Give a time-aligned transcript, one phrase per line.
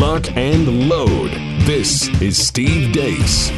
[0.00, 1.30] lock, and load.
[1.66, 3.50] This is Steve Deace.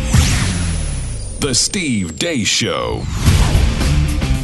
[1.38, 3.04] The Steve Deace Show.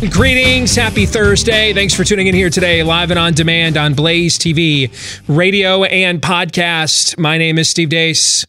[0.08, 0.76] Greetings.
[0.76, 1.74] Happy Thursday.
[1.74, 4.92] Thanks for tuning in here today, live and on demand on Blaze TV,
[5.26, 7.18] radio, and podcast.
[7.18, 8.46] My name is Steve Deace.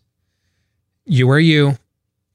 [1.06, 1.76] You are you.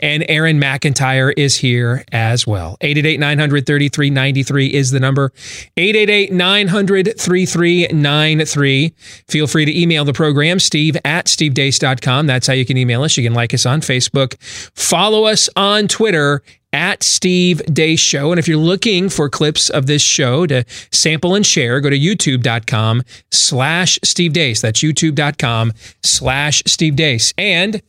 [0.01, 2.77] And Aaron McIntyre is here as well.
[2.81, 5.33] 888 900 3393 is the number.
[5.77, 8.95] 888 900 3393.
[9.29, 12.27] Feel free to email the program, steve at stevedeace.com.
[12.27, 13.17] That's how you can email us.
[13.17, 14.37] You can like us on Facebook.
[14.75, 16.43] Follow us on Twitter
[16.75, 18.33] at Steve Deace Show.
[18.33, 21.99] And if you're looking for clips of this show to sample and share, go to
[21.99, 24.61] youtube.com slash Steve Deace.
[24.61, 25.73] That's youtube.com
[26.03, 27.33] slash Steve Deace.
[27.39, 27.81] And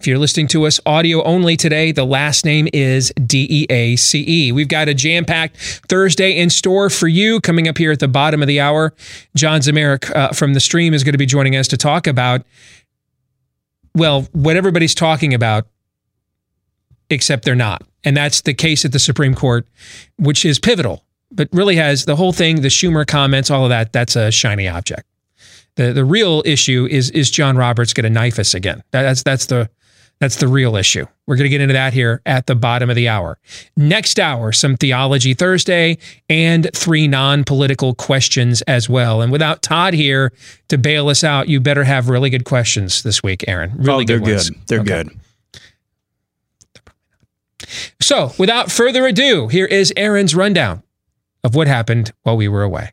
[0.00, 3.96] if you're listening to us audio only today, the last name is D E A
[3.96, 4.50] C E.
[4.50, 8.08] We've got a jam packed Thursday in store for you coming up here at the
[8.08, 8.94] bottom of the hour.
[9.36, 12.46] John Zmirak uh, from the stream is going to be joining us to talk about,
[13.94, 15.66] well, what everybody's talking about,
[17.10, 17.82] except they're not.
[18.02, 19.66] And that's the case at the Supreme Court,
[20.18, 23.92] which is pivotal, but really has the whole thing, the Schumer comments, all of that,
[23.92, 25.06] that's a shiny object.
[25.74, 28.82] The, the real issue is is John Roberts going to knife us again?
[28.92, 29.68] That's that's the
[30.20, 31.06] that's the real issue.
[31.26, 33.38] We're going to get into that here at the bottom of the hour.
[33.76, 35.96] Next hour, some Theology Thursday
[36.28, 39.22] and three non political questions as well.
[39.22, 40.32] And without Todd here
[40.68, 43.72] to bail us out, you better have really good questions this week, Aaron.
[43.76, 44.42] Really oh, they're good.
[44.46, 44.56] good.
[44.66, 45.04] They're Okay.
[45.04, 45.16] good.
[48.00, 50.82] So, without further ado, here is Aaron's rundown
[51.44, 52.90] of what happened while we were away.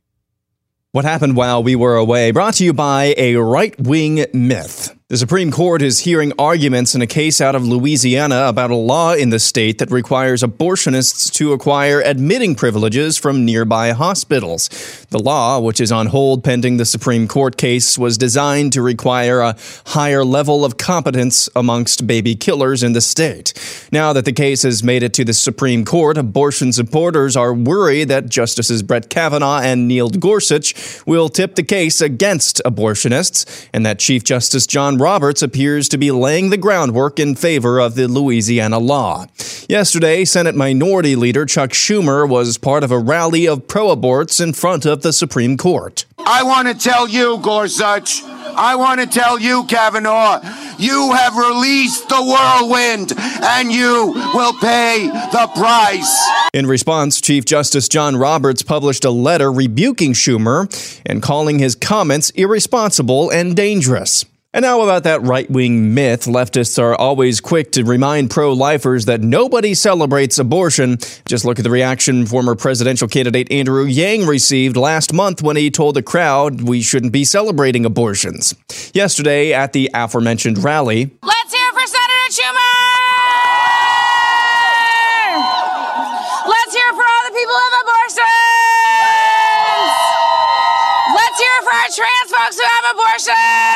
[0.92, 2.32] What happened while we were away?
[2.32, 4.97] Brought to you by a right wing myth.
[5.10, 9.14] The Supreme Court is hearing arguments in a case out of Louisiana about a law
[9.14, 14.68] in the state that requires abortionists to acquire admitting privileges from nearby hospitals.
[15.10, 19.40] The law, which is on hold pending the Supreme Court case, was designed to require
[19.40, 23.54] a higher level of competence amongst baby killers in the state.
[23.94, 28.10] Now that the case has made it to the Supreme Court, abortion supporters are worried
[28.10, 30.76] that Justices Brett Kavanaugh and Neil Gorsuch
[31.06, 36.12] will tip the case against abortionists, and that Chief Justice John Roberts appears to be
[36.12, 39.26] laying the groundwork in favor of the Louisiana law.
[39.70, 44.54] Yesterday, Senate Minority Leader Chuck Schumer was part of a rally of pro aborts in
[44.54, 46.06] front of the Supreme Court.
[46.20, 50.42] I want to tell you, Gorsuch, I want to tell you, Kavanaugh,
[50.80, 56.28] you have released the whirlwind and you will pay the price.
[56.54, 60.68] In response, Chief Justice John Roberts published a letter rebuking Schumer
[61.06, 64.26] and calling his comments irresponsible and dangerous.
[64.58, 66.26] And now about that right wing myth.
[66.26, 70.98] Leftists are always quick to remind pro lifers that nobody celebrates abortion.
[71.28, 75.70] Just look at the reaction former presidential candidate Andrew Yang received last month when he
[75.70, 78.56] told the crowd we shouldn't be celebrating abortions.
[78.96, 82.58] Yesterday at the aforementioned rally, Let's hear for Senator Schumer!
[86.50, 88.26] Let's hear for all the people who have abortions!
[91.14, 93.67] Let's hear for our trans folks who have abortions!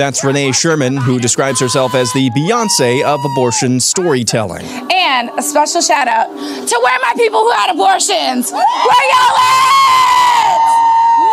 [0.00, 4.64] That's Renee Sherman, who describes herself as the Beyonce of abortion storytelling.
[4.90, 8.50] And a special shout out to where my people who had abortions.
[8.50, 10.60] Where y'all at?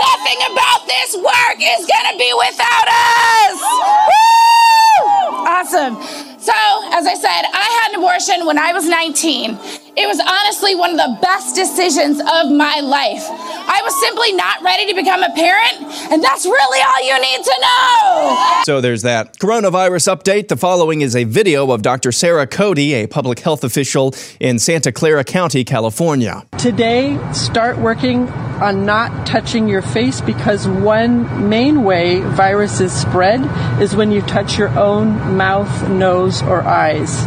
[0.03, 3.61] Nothing about this work is gonna be without us.
[4.09, 5.07] Woo!
[5.47, 5.95] Awesome.
[6.38, 6.53] So,
[6.91, 9.57] as I said, I had an abortion when I was 19.
[10.00, 13.25] It was honestly one of the best decisions of my life.
[13.28, 15.81] I was simply not ready to become a parent,
[16.12, 18.62] and that's really all you need to know.
[18.63, 19.40] So there's that.
[19.40, 20.50] Coronavirus update.
[20.50, 22.12] The following is a video of Dr.
[22.12, 26.46] Sarah Cody, a public health official in Santa Clara County, California.
[26.59, 28.29] Today, start working
[28.62, 33.41] on not touching your face because one main way viruses spread
[33.81, 37.25] is when you touch your own mouth, nose, or eyes.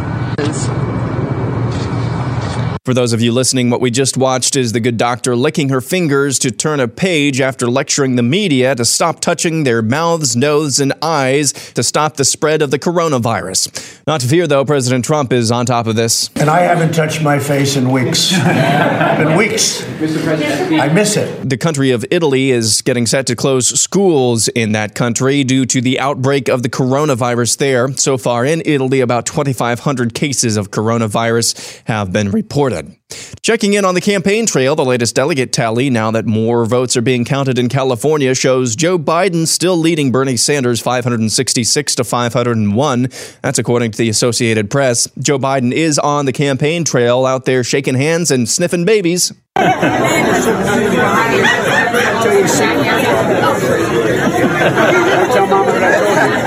[2.83, 5.81] For those of you listening, what we just watched is the good doctor licking her
[5.81, 10.79] fingers to turn a page after lecturing the media to stop touching their mouths, nose,
[10.79, 14.01] and eyes to stop the spread of the coronavirus.
[14.07, 16.31] Not to fear, though, President Trump is on top of this.
[16.37, 18.31] And I haven't touched my face in weeks.
[18.35, 19.83] in weeks.
[19.99, 20.23] Mr.
[20.23, 21.47] President, I miss it.
[21.47, 25.81] The country of Italy is getting set to close schools in that country due to
[25.81, 27.91] the outbreak of the coronavirus there.
[27.91, 32.70] So far in Italy, about 2,500 cases of coronavirus have been reported.
[33.41, 37.01] Checking in on the campaign trail, the latest delegate tally, now that more votes are
[37.01, 43.09] being counted in California, shows Joe Biden still leading Bernie Sanders 566 to 501.
[43.41, 45.07] That's according to the Associated Press.
[45.19, 49.33] Joe Biden is on the campaign trail out there shaking hands and sniffing babies.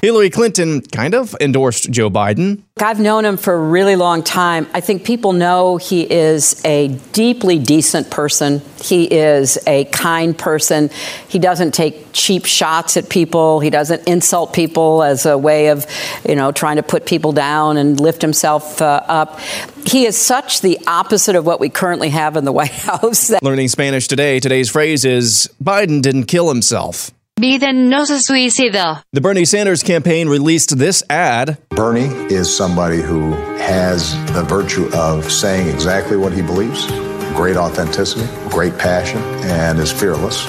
[0.05, 2.63] Hillary Clinton kind of endorsed Joe Biden.
[2.77, 4.67] I've known him for a really long time.
[4.75, 8.61] I think people know he is a deeply decent person.
[8.83, 10.91] He is a kind person.
[11.27, 13.61] He doesn't take cheap shots at people.
[13.61, 15.87] He doesn't insult people as a way of,
[16.29, 19.41] you know, trying to put people down and lift himself uh, up.
[19.87, 23.33] He is such the opposite of what we currently have in the White House.
[23.41, 27.11] Learning Spanish today, today's phrase is Biden didn't kill himself.
[27.41, 29.03] Biden no se suicidó.
[29.13, 31.59] The Bernie Sanders campaign released this ad.
[31.71, 36.87] Bernie is somebody who has the virtue of saying exactly what he believes,
[37.35, 39.21] great authenticity, great passion,
[39.51, 40.47] and is fearless.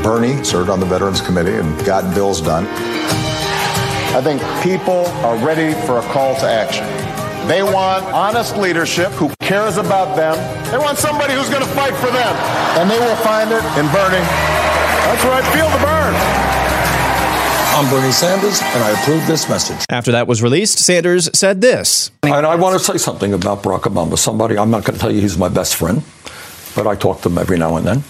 [0.00, 2.68] Bernie served on the Veterans Committee and got bills done.
[4.14, 6.86] I think people are ready for a call to action.
[7.48, 10.36] They want honest leadership who cares about them.
[10.70, 12.36] They want somebody who's going to fight for them.
[12.78, 14.87] And they will find it in Bernie.
[15.08, 16.14] That's right, feel the burn.
[17.78, 19.86] I'm Bernie Sanders, and I approve this message.
[19.88, 22.10] After that was released, Sanders said this.
[22.24, 24.18] And I want to say something about Barack Obama.
[24.18, 26.02] Somebody, I'm not going to tell you he's my best friend,
[26.76, 28.04] but I talk to him every now and then.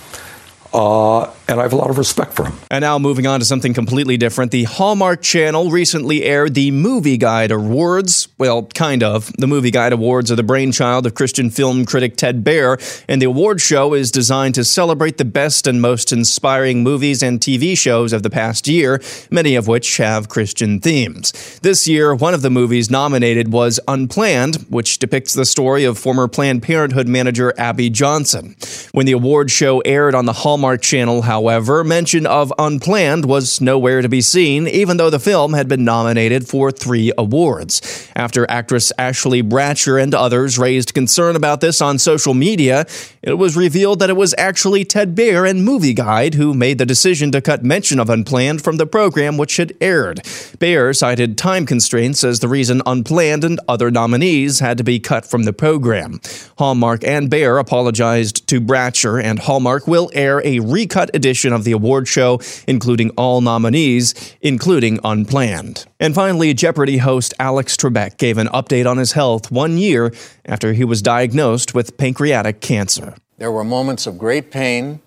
[0.74, 2.58] Uh, and I have a lot of respect for him.
[2.70, 4.52] And now moving on to something completely different.
[4.52, 8.28] The Hallmark Channel recently aired the Movie Guide Awards.
[8.36, 9.32] Well, kind of.
[9.38, 12.78] The Movie Guide Awards are the brainchild of Christian film critic Ted Baehr,
[13.08, 17.40] and the award show is designed to celebrate the best and most inspiring movies and
[17.40, 19.00] TV shows of the past year,
[19.30, 21.32] many of which have Christian themes.
[21.62, 26.28] This year, one of the movies nominated was Unplanned, which depicts the story of former
[26.28, 28.54] Planned Parenthood manager Abby Johnson.
[28.92, 34.02] When the award show aired on the Hallmark Channel, however, mention of Unplanned was nowhere
[34.02, 38.08] to be seen, even though the film had been nominated for three awards.
[38.16, 42.86] After actress Ashley Bratcher and others raised concern about this on social media,
[43.22, 46.86] it was revealed that it was actually Ted Baehr and Movie Guide who made the
[46.86, 50.16] decision to cut mention of Unplanned from the program which had aired.
[50.58, 55.24] Baehr cited time constraints as the reason Unplanned and other nominees had to be cut
[55.24, 56.20] from the program.
[56.58, 61.72] Hallmark and Baehr apologized to Bratcher, and Hallmark will air a recut edition of the
[61.72, 65.86] award show, including all nominees, including Unplanned.
[66.00, 70.12] And finally, Jeopardy host Alex Trebek gave an update on his health one year
[70.44, 73.14] after he was diagnosed with pancreatic cancer.
[73.36, 75.00] There were moments of great pain,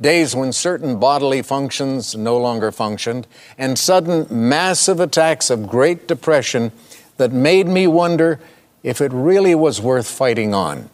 [0.00, 3.26] days when certain bodily functions no longer functioned,
[3.58, 6.72] and sudden massive attacks of great depression
[7.16, 8.40] that made me wonder
[8.82, 10.90] if it really was worth fighting on.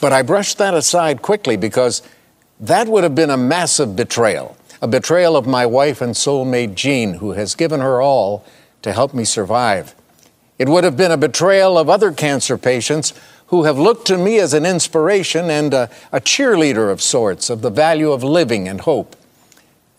[0.00, 2.02] But I brushed that aside quickly because
[2.60, 7.14] that would have been a massive betrayal, a betrayal of my wife and soulmate Jean,
[7.14, 8.44] who has given her all
[8.82, 9.94] to help me survive.
[10.58, 13.12] It would have been a betrayal of other cancer patients
[13.48, 17.62] who have looked to me as an inspiration and a, a, cheerleader of sorts of
[17.62, 19.16] the value of living and hope.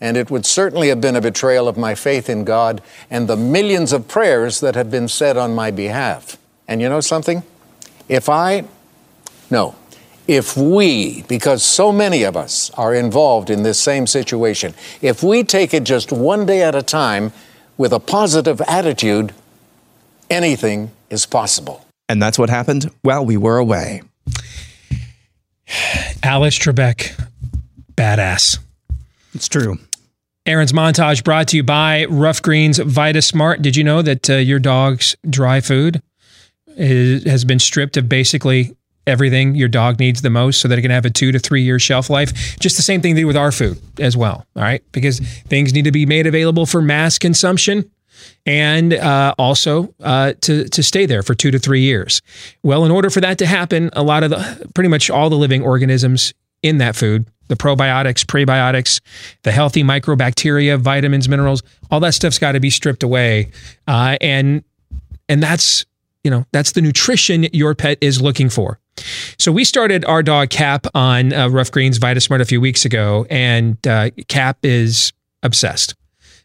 [0.00, 2.80] And it would certainly have been a betrayal of my faith in God
[3.10, 6.38] and the millions of prayers that have been said on my behalf.
[6.68, 7.42] And you know something?
[8.08, 8.64] If I,
[9.50, 9.74] no,
[10.30, 14.72] if we, because so many of us are involved in this same situation,
[15.02, 17.32] if we take it just one day at a time
[17.76, 19.34] with a positive attitude,
[20.30, 21.84] anything is possible.
[22.08, 24.02] And that's what happened while we were away.
[26.22, 27.20] Alex Trebek,
[27.96, 28.60] badass.
[29.34, 29.78] It's true.
[30.46, 33.62] Aaron's montage brought to you by Ruff Greens Vita Smart.
[33.62, 36.00] Did you know that uh, your dog's dry food
[36.76, 38.76] is, has been stripped of basically
[39.10, 41.62] everything your dog needs the most so that it can have a two to three
[41.62, 42.58] year shelf life.
[42.58, 44.46] Just the same thing they do with our food as well.
[44.56, 44.82] All right.
[44.92, 47.90] Because things need to be made available for mass consumption
[48.46, 52.22] and uh, also uh, to, to stay there for two to three years.
[52.62, 55.36] Well, in order for that to happen, a lot of the, pretty much all the
[55.36, 59.00] living organisms in that food, the probiotics, prebiotics,
[59.42, 63.50] the healthy microbacteria, vitamins, minerals, all that stuff's got to be stripped away.
[63.86, 64.64] Uh, and,
[65.28, 65.84] and that's,
[66.24, 68.79] you know, that's the nutrition your pet is looking for.
[69.40, 73.26] So we started our dog Cap on uh, Ruff Greens VitaSmart a few weeks ago,
[73.30, 75.94] and uh, Cap is obsessed.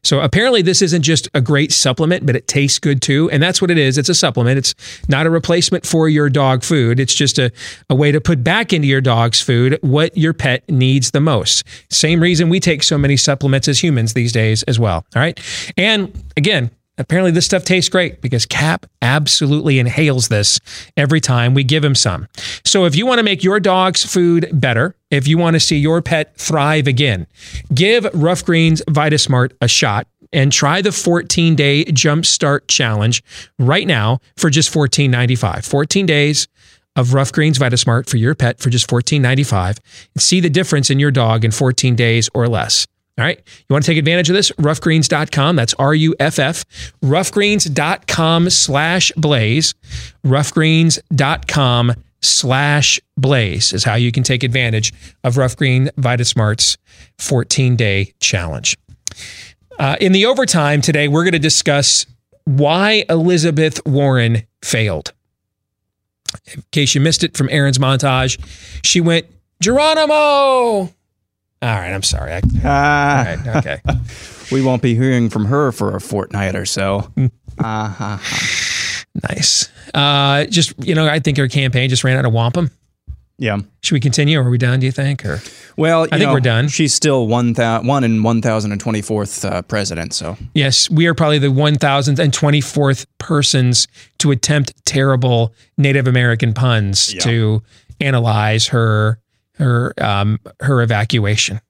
[0.02, 3.30] So apparently, this isn't just a great supplement, but it tastes good too.
[3.32, 3.98] And that's what it is.
[3.98, 4.58] It's a supplement.
[4.58, 4.75] It's
[5.10, 6.98] not a replacement for your dog food.
[7.02, 7.52] It's just a,
[7.90, 11.66] a way to put back into your dog's food what your pet needs the most.
[11.90, 15.06] Same reason we take so many supplements as humans these days as well.
[15.16, 15.38] All right.
[15.75, 20.60] And again, Apparently, this stuff tastes great because Cap absolutely inhales this
[20.96, 22.28] every time we give him some.
[22.64, 25.78] So, if you want to make your dog's food better, if you want to see
[25.78, 27.28] your pet thrive again,
[27.74, 33.24] give Ruff Greens VitaSmart a shot and try the 14 day Jumpstart Challenge
[33.60, 35.66] right now for just $14.95.
[35.66, 36.48] 14 days
[36.96, 39.80] of Ruff Greens VitaSmart for your pet for just $14.95
[40.18, 42.88] see the difference in your dog in 14 days or less.
[43.17, 43.38] All right.
[43.38, 44.51] You want to take advantage of this?
[44.51, 45.55] Ruffgreens.com.
[45.55, 46.65] That's R U F F.
[47.01, 49.74] Ruffgreens.com slash blaze.
[50.25, 54.93] Ruffgreens.com slash blaze is how you can take advantage
[55.24, 56.77] of Ruff Green VitaSmart's
[57.19, 58.77] 14 day challenge.
[59.79, 62.05] Uh, in the overtime today, we're going to discuss
[62.45, 65.13] why Elizabeth Warren failed.
[66.53, 68.39] In case you missed it from Aaron's montage,
[68.84, 69.27] she went,
[69.62, 70.95] Geronimo.
[71.65, 72.34] All right, I'm sorry.
[72.34, 73.17] I, Ah.
[73.17, 73.81] all right, okay.
[74.51, 77.12] we won't be hearing from her for a fortnight or so.
[77.57, 78.17] uh-huh.
[79.29, 79.69] Nice.
[79.93, 82.69] Uh, just, you know, I think her campaign just ran out of wampum.
[83.38, 83.57] Yeah.
[83.81, 85.25] Should we continue or are we done, do you think?
[85.25, 85.41] Or
[85.75, 86.67] Well, I think know, we're done.
[86.69, 90.13] She's still one thou- one in one thousand and twenty fourth uh, president.
[90.13, 93.88] So Yes, we are probably the 1024th persons
[94.19, 97.22] to attempt terrible Native American puns Yeah.
[97.22, 97.63] to
[98.00, 99.19] analyze her
[99.58, 101.62] her um her evacuation.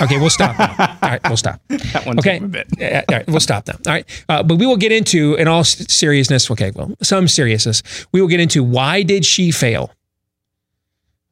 [0.00, 0.74] Okay, we'll stop now.
[1.02, 1.60] All right, we'll stop.
[1.68, 2.66] that one Okay, took a bit.
[3.10, 3.74] All right, we'll stop now.
[3.86, 7.82] All right, uh, but we will get into, in all seriousness, okay, well, some seriousness,
[8.12, 9.92] we will get into why did she fail?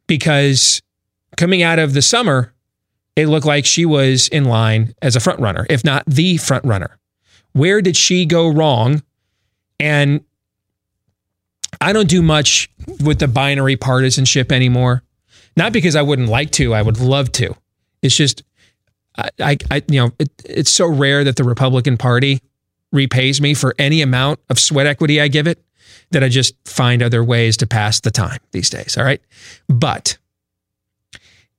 [0.06, 0.82] Because
[1.36, 2.52] coming out of the summer,
[3.16, 6.64] it looked like she was in line as a front runner, if not the front
[6.64, 6.98] runner.
[7.52, 9.02] Where did she go wrong?
[9.78, 10.22] And
[11.80, 12.70] I don't do much
[13.02, 15.02] with the binary partisanship anymore.
[15.60, 17.54] Not because I wouldn't like to, I would love to.
[18.00, 18.42] It's just
[19.18, 22.40] I, I, I you know, it, it's so rare that the Republican Party
[22.92, 25.62] repays me for any amount of sweat equity I give it
[26.12, 28.96] that I just find other ways to pass the time these days.
[28.96, 29.20] All right,
[29.68, 30.16] but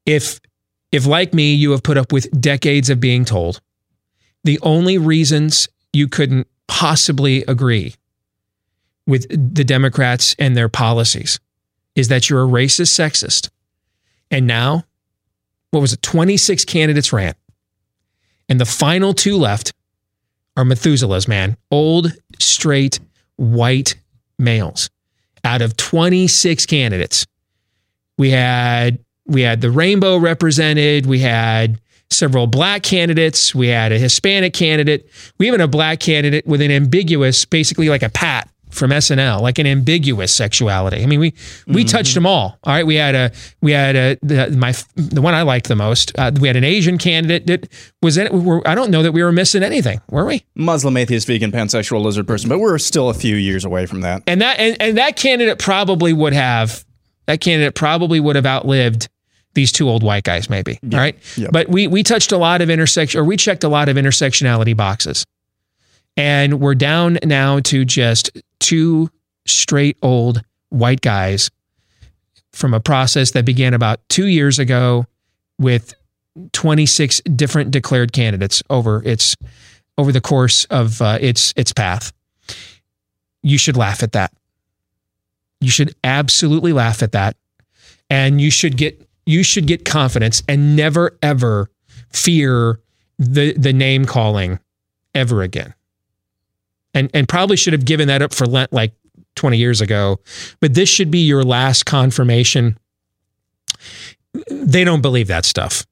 [0.08, 0.41] if
[0.91, 3.62] if like me, you have put up with decades of being told
[4.43, 7.93] the only reasons you couldn't possibly agree
[9.05, 11.39] with the Democrats and their policies
[11.93, 13.51] is that you're a racist sexist.
[14.31, 14.85] And now,
[15.71, 16.01] what was it?
[16.01, 17.35] 26 candidates ran.
[18.50, 19.73] And the final two left
[20.57, 21.57] are Methuselah's, man.
[21.69, 23.00] Old, straight,
[23.35, 23.95] white
[24.39, 24.89] males.
[25.43, 27.25] Out of 26 candidates,
[28.17, 33.97] we had we had the rainbow represented, we had several black candidates, we had a
[33.97, 38.92] Hispanic candidate, we even a black candidate with an ambiguous, basically like a pat from
[38.92, 41.04] SNL, like an ambiguous sexuality.
[41.04, 41.34] I mean, we
[41.68, 42.58] we touched them all.
[42.63, 45.75] All right, we had a we had a the, my the one I liked the
[45.75, 46.18] most.
[46.18, 48.32] Uh, we had an Asian candidate that was in.
[48.32, 50.46] We were, I don't know that we were missing anything, were we?
[50.56, 54.24] Muslim, atheist, vegan, pansexual, lizard person, but we're still a few years away from that.
[54.28, 56.86] And that and, and that candidate probably would have
[57.28, 59.08] that candidate probably would have outlived
[59.54, 60.80] these two old white guys, maybe.
[60.84, 61.18] all right.
[61.38, 61.51] Yep.
[61.51, 64.75] But we we touched a lot of intersection or we checked a lot of intersectionality
[64.75, 65.25] boxes.
[66.18, 69.10] And we're down now to just two
[69.46, 71.51] straight old white guys
[72.53, 75.06] from a process that began about two years ago
[75.60, 75.94] with
[76.53, 79.36] 26 different declared candidates over its
[79.98, 82.13] over the course of uh, its its path.
[83.44, 84.32] You should laugh at that.
[85.60, 87.36] You should absolutely laugh at that,
[88.10, 91.70] and you should get you should get confidence and never ever
[92.10, 92.80] fear
[93.20, 94.60] the the name calling
[95.13, 95.74] ever again.
[96.93, 98.93] And and probably should have given that up for Lent like
[99.36, 100.19] 20 years ago,
[100.60, 102.77] but this should be your last confirmation.
[104.50, 105.86] They don't believe that stuff.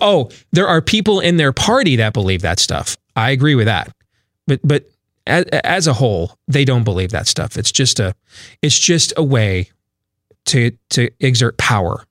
[0.00, 2.96] Oh, there are people in their party that believe that stuff.
[3.16, 3.94] I agree with that.
[4.46, 4.84] But but
[5.26, 7.56] as, as a whole, they don't believe that stuff.
[7.56, 8.14] It's just a
[8.62, 9.70] it's just a way
[10.46, 12.04] to to exert power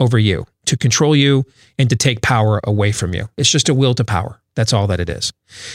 [0.00, 1.44] over you, to control you
[1.78, 3.28] and to take power away from you.
[3.36, 4.41] It's just a will to power.
[4.54, 5.32] That's all that it is.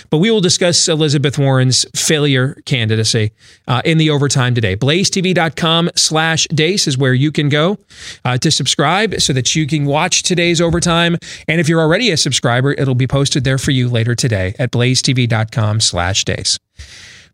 [0.09, 3.31] But we will discuss Elizabeth Warren's failure candidacy
[3.67, 4.75] uh, in the overtime today.
[4.75, 7.77] BlazeTV.com slash Deace is where you can go
[8.23, 11.17] uh, to subscribe so that you can watch today's overtime.
[11.47, 14.71] And if you're already a subscriber, it'll be posted there for you later today at
[14.71, 16.59] BlazeTV.com slash Deace.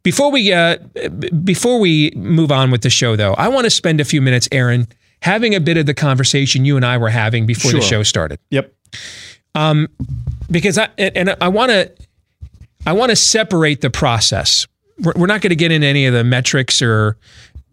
[0.03, 0.77] Before we uh,
[1.43, 4.49] before we move on with the show, though, I want to spend a few minutes,
[4.51, 4.87] Aaron,
[5.21, 8.37] having a bit of the conversation you and I were having before the show started
[8.49, 8.73] Yep.
[9.55, 9.87] um,
[10.53, 11.91] because I and I want to
[12.85, 14.67] I want to separate the process.
[14.99, 17.17] We're, we're not going to get into any of the metrics or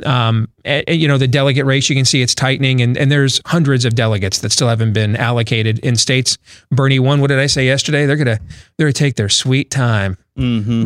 [0.04, 1.90] um, you know the delegate race.
[1.90, 5.14] You can see it's tightening, and and there's hundreds of delegates that still haven't been
[5.14, 6.38] allocated in states.
[6.70, 7.20] Bernie won.
[7.20, 8.06] What did I say yesterday?
[8.06, 8.40] They're gonna
[8.76, 10.16] they're gonna take their sweet time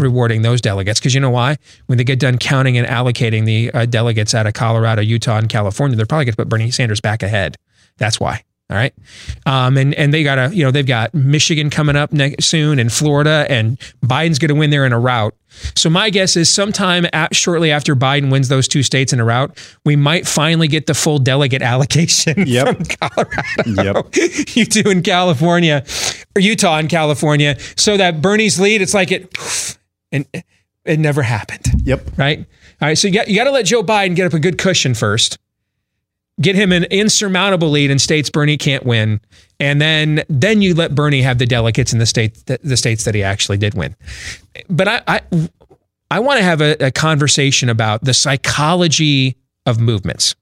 [0.01, 1.57] rewarding those delegates because you know why?
[1.87, 5.49] When they get done counting and allocating the uh, delegates out of Colorado, Utah, and
[5.49, 7.57] California, they're probably going to put Bernie Sanders back ahead.
[7.99, 8.43] That's why.
[8.71, 8.95] All right.
[9.45, 12.79] Um, and, and they got a, you know, they've got Michigan coming up next soon
[12.79, 15.35] and Florida, and Biden's going to win there in a rout.
[15.77, 19.25] So my guess is sometime at, shortly after Biden wins those two states in a
[19.25, 22.77] rout, we might finally get the full delegate allocation Yep.
[22.77, 24.09] from Colorado.
[24.11, 24.57] Yep.
[24.57, 25.85] you do in California
[26.35, 27.57] or Utah and California.
[27.77, 29.79] So that Bernie's lead, it's like it,
[30.11, 30.27] and
[30.87, 31.67] it never happened.
[31.85, 32.17] Yep.
[32.17, 32.39] Right.
[32.81, 32.95] All right.
[32.99, 35.39] So you got, you got to let Joe Biden get up a good cushion first
[36.41, 39.21] get him an insurmountable lead in states Bernie can't win,
[39.61, 43.15] and then then you let Bernie have the delegates in the states the states that
[43.15, 43.95] he actually did win.
[44.69, 45.21] But I I,
[46.11, 49.37] I want to have a, a conversation about the psychology
[49.67, 50.35] of movements.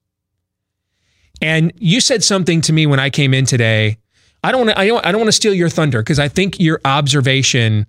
[1.41, 3.97] And you said something to me when I came in today.
[4.43, 6.27] I don't want to I don't I don't want to steal your thunder because I
[6.27, 7.85] think your observation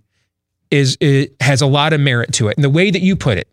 [0.70, 0.96] is
[1.40, 2.56] has a lot of merit to it.
[2.56, 3.49] And the way that you put it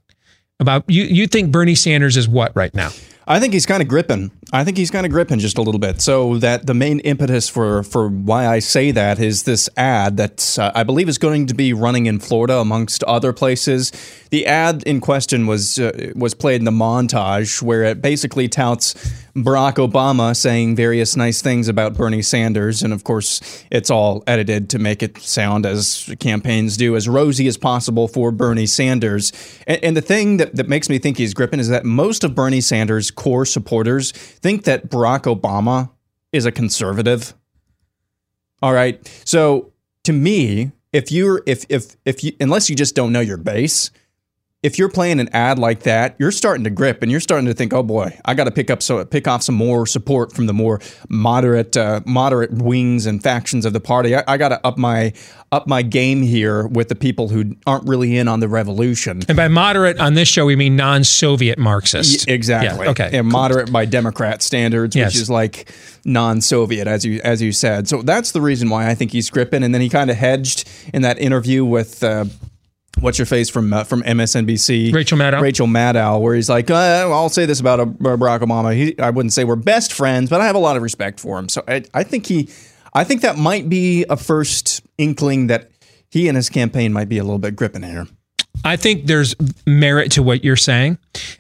[0.59, 2.91] about you you think Bernie Sanders is what right now?
[3.31, 4.29] I think he's kind of gripping.
[4.51, 6.01] I think he's kind of gripping just a little bit.
[6.01, 10.59] So that the main impetus for for why I say that is this ad that
[10.59, 13.93] uh, I believe is going to be running in Florida amongst other places.
[14.31, 18.95] The ad in question was uh, was played in the montage where it basically touts
[19.35, 24.69] Barack Obama saying various nice things about Bernie Sanders, and of course it's all edited
[24.71, 29.31] to make it sound as campaigns do as rosy as possible for Bernie Sanders.
[29.67, 32.35] And, and the thing that, that makes me think he's gripping is that most of
[32.35, 35.91] Bernie Sanders' core supporters think that Barack Obama
[36.31, 37.33] is a conservative.
[38.61, 39.05] All right.
[39.25, 39.71] So
[40.03, 43.91] to me, if you're if if if you unless you just don't know your base,
[44.63, 47.53] if you're playing an ad like that, you're starting to grip and you're starting to
[47.53, 50.45] think, oh boy, I got to pick up so pick off some more support from
[50.45, 54.15] the more moderate uh, moderate wings and factions of the party.
[54.15, 55.13] I, I got to up my
[55.51, 59.21] up my game here with the people who aren't really in on the revolution.
[59.27, 62.27] And by moderate on this show, we mean non-Soviet Marxist.
[62.27, 62.85] Y- exactly.
[62.85, 63.09] Yeah, okay.
[63.17, 65.13] And moderate by Democrat standards, Yes.
[65.13, 65.71] which is like
[66.05, 67.87] non-Soviet, as you as you said.
[67.87, 69.63] So that's the reason why I think he's gripping.
[69.63, 72.03] And then he kind of hedged in that interview with.
[72.03, 72.25] Uh,
[73.01, 74.93] What's your face from uh, from MSNBC?
[74.93, 75.41] Rachel Maddow.
[75.41, 78.75] Rachel Maddow, where he's like, uh, "I'll say this about uh, Barack Obama.
[78.75, 81.39] He, I wouldn't say we're best friends, but I have a lot of respect for
[81.39, 82.47] him." So I, I think he,
[82.93, 85.71] I think that might be a first inkling that
[86.09, 88.05] he and his campaign might be a little bit gripping here.
[88.63, 90.97] I think there's merit to what you're saying.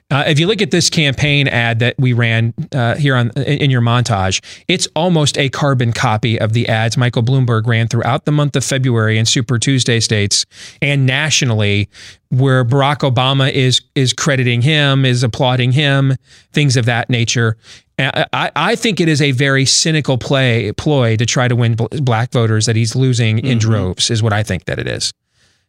[0.09, 3.69] Uh, if you look at this campaign ad that we ran uh, here on in,
[3.69, 8.31] your montage, it's almost a carbon copy of the ads Michael Bloomberg ran throughout the
[8.31, 10.45] month of February in Super Tuesday states
[10.81, 11.89] and nationally,
[12.29, 16.15] where Barack Obama is is crediting him, is applauding him,
[16.51, 17.57] things of that nature.
[17.99, 21.85] I, I think it is a very cynical play ploy to try to win bl-
[22.01, 24.09] black voters that he's losing in droves.
[24.09, 25.13] Is what I think that it is.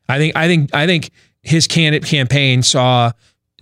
[0.08, 1.10] I think I think I think
[1.42, 3.12] his candidate campaign saw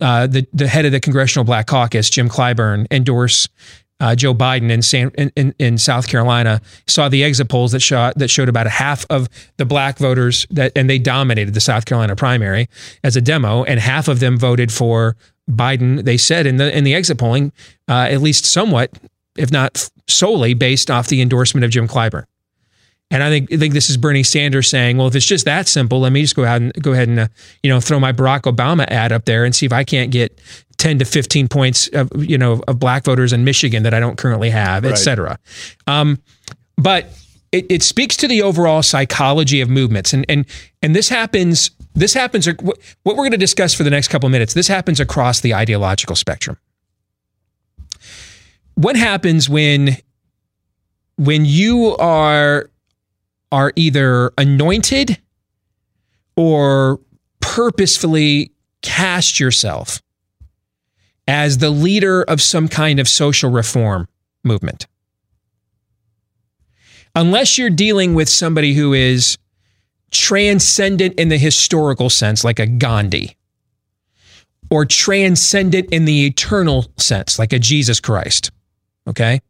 [0.00, 3.48] uh, the the head of the Congressional Black Caucus, Jim Clyburn, endorse
[4.00, 6.60] uh, Joe Biden in, San, in, in South Carolina.
[6.86, 10.46] Saw the exit polls that showed that showed about a half of the black voters
[10.50, 12.68] that, and they dominated the South Carolina primary
[13.04, 15.16] as a demo, and half of them voted for
[15.48, 16.04] Biden.
[16.04, 17.52] They said in the in the exit polling,
[17.88, 18.98] uh, at least somewhat,
[19.36, 22.24] if not solely, based off the endorsement of Jim Clyburn.
[23.10, 25.66] And I think I think this is Bernie Sanders saying, "Well, if it's just that
[25.66, 27.28] simple, let me just go ahead and go ahead and uh,
[27.62, 30.40] you know throw my Barack Obama ad up there and see if I can't get
[30.78, 34.16] ten to fifteen points of you know of black voters in Michigan that I don't
[34.16, 35.38] currently have, et cetera."
[35.88, 36.22] Um,
[36.76, 37.06] but
[37.52, 40.46] it, it speaks to the overall psychology of movements, and and
[40.82, 41.72] and this happens.
[41.94, 42.46] This happens.
[42.46, 44.54] What we're going to discuss for the next couple of minutes.
[44.54, 46.58] This happens across the ideological spectrum.
[48.76, 49.96] What happens when
[51.16, 52.70] when you are
[53.52, 55.18] are either anointed
[56.36, 57.00] or
[57.40, 60.00] purposefully cast yourself
[61.26, 64.08] as the leader of some kind of social reform
[64.42, 64.86] movement.
[67.14, 69.36] Unless you're dealing with somebody who is
[70.10, 73.36] transcendent in the historical sense, like a Gandhi,
[74.70, 78.50] or transcendent in the eternal sense, like a Jesus Christ.
[79.06, 79.40] Okay?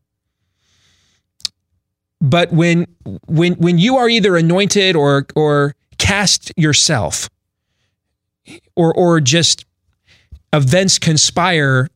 [2.20, 2.86] But when
[3.26, 7.30] when when you are either anointed or or cast yourself,
[8.76, 9.64] or or just
[10.52, 11.88] events conspire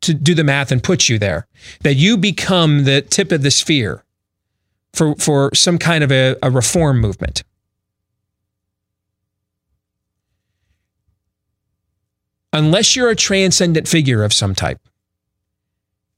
[0.00, 1.46] to do the math and put you there,
[1.82, 4.04] that you become the tip of the sphere
[4.92, 7.44] for for some kind of a, a reform movement.
[12.52, 14.78] Unless you're a transcendent figure of some type,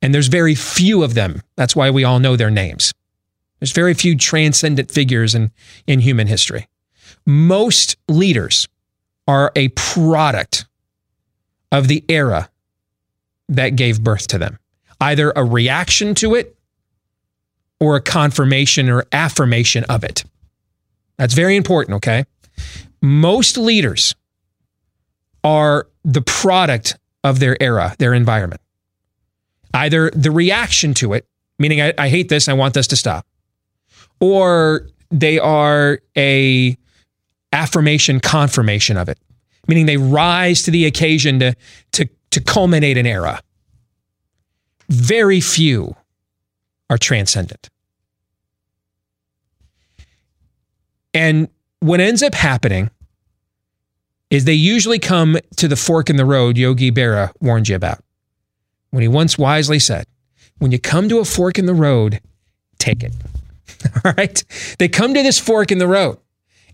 [0.04, 1.40] and there's very few of them.
[1.56, 2.92] That's why we all know their names.
[3.58, 5.50] There's very few transcendent figures in,
[5.86, 6.68] in human history.
[7.24, 8.68] Most leaders
[9.26, 10.66] are a product
[11.72, 12.50] of the era
[13.48, 14.58] that gave birth to them,
[15.00, 16.54] either a reaction to it
[17.80, 20.22] or a confirmation or affirmation of it.
[21.16, 22.26] That's very important, okay?
[23.00, 24.14] Most leaders
[25.42, 28.60] are the product of their era, their environment.
[29.74, 31.26] Either the reaction to it,
[31.58, 33.26] meaning I, I hate this, I want this to stop,
[34.20, 36.76] or they are a
[37.52, 39.18] affirmation confirmation of it,
[39.66, 41.54] meaning they rise to the occasion to,
[41.92, 43.40] to, to culminate an era.
[44.88, 45.96] Very few
[46.88, 47.68] are transcendent.
[51.12, 51.48] And
[51.80, 52.90] what ends up happening
[54.30, 58.03] is they usually come to the fork in the road Yogi Berra warned you about.
[58.94, 60.06] When he once wisely said,
[60.58, 62.20] when you come to a fork in the road,
[62.78, 63.12] take it.
[64.04, 64.44] All right?
[64.78, 66.18] They come to this fork in the road.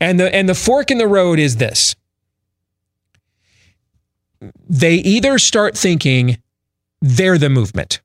[0.03, 1.97] And the and the fork in the road is this.
[4.69, 6.37] They either start thinking
[7.01, 8.03] they're the movement.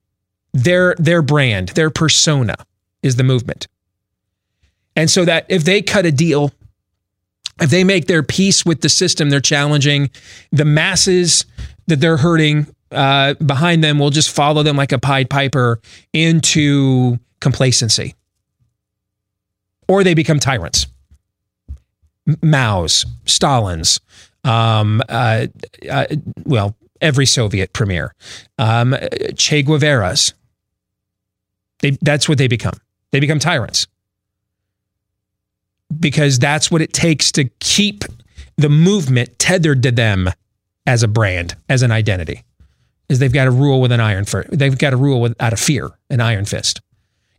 [0.54, 2.56] Their their brand, their persona
[3.04, 3.68] is the movement.
[4.96, 6.54] And so that if they cut a deal,
[7.60, 10.10] if they make their peace with the system they're challenging,
[10.54, 11.46] the masses
[11.88, 15.82] that they're hurting uh, behind them will just follow them like a Pied Piper
[16.14, 18.16] into complacency.
[19.88, 20.88] Or they become tyrants.
[22.42, 24.00] Mao's, Stalin's,
[24.44, 25.48] um, uh,
[25.90, 26.06] uh,
[26.44, 28.14] well, every Soviet premier,
[28.58, 28.96] um,
[29.38, 30.34] Che Guevara's.
[31.80, 32.80] They, that's what they become.
[33.12, 33.88] They become tyrants
[36.00, 38.04] because that's what it takes to keep
[38.58, 40.30] the movement tethered to them
[40.88, 42.44] as a brand, as an identity.
[43.10, 44.50] Is they've got to rule with an iron fist.
[44.52, 46.82] They've got to rule with out of fear, an iron fist.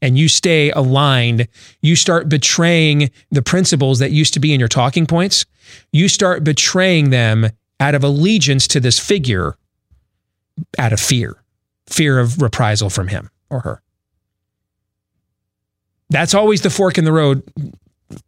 [0.02, 1.48] And you stay aligned,
[1.80, 5.46] you start betraying the principles that used to be in your talking points.
[5.92, 7.48] You start betraying them
[7.80, 9.56] out of allegiance to this figure,
[10.78, 11.42] out of fear,
[11.88, 13.82] fear of reprisal from him or her.
[16.10, 17.42] That's always the fork in the road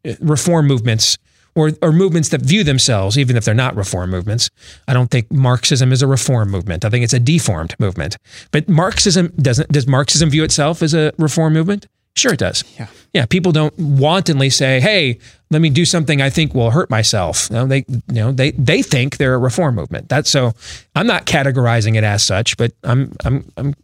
[0.04, 1.18] uh, reform movements
[1.54, 4.50] or, or movements that view themselves, even if they're not reform movements.
[4.86, 6.84] I don't think Marxism is a reform movement.
[6.84, 8.16] I think it's a deformed movement.
[8.50, 9.70] But Marxism doesn't.
[9.70, 11.86] Does Marxism view itself as a reform movement?
[12.16, 12.64] Sure, it does.
[12.78, 12.88] Yeah.
[13.14, 13.26] Yeah.
[13.26, 15.18] People don't wantonly say, "Hey,
[15.50, 18.82] let me do something I think will hurt myself." No, they, you know, they they
[18.82, 20.08] think they're a reform movement.
[20.08, 20.52] That's so.
[20.96, 23.74] I'm not categorizing it as such, but I'm I'm I'm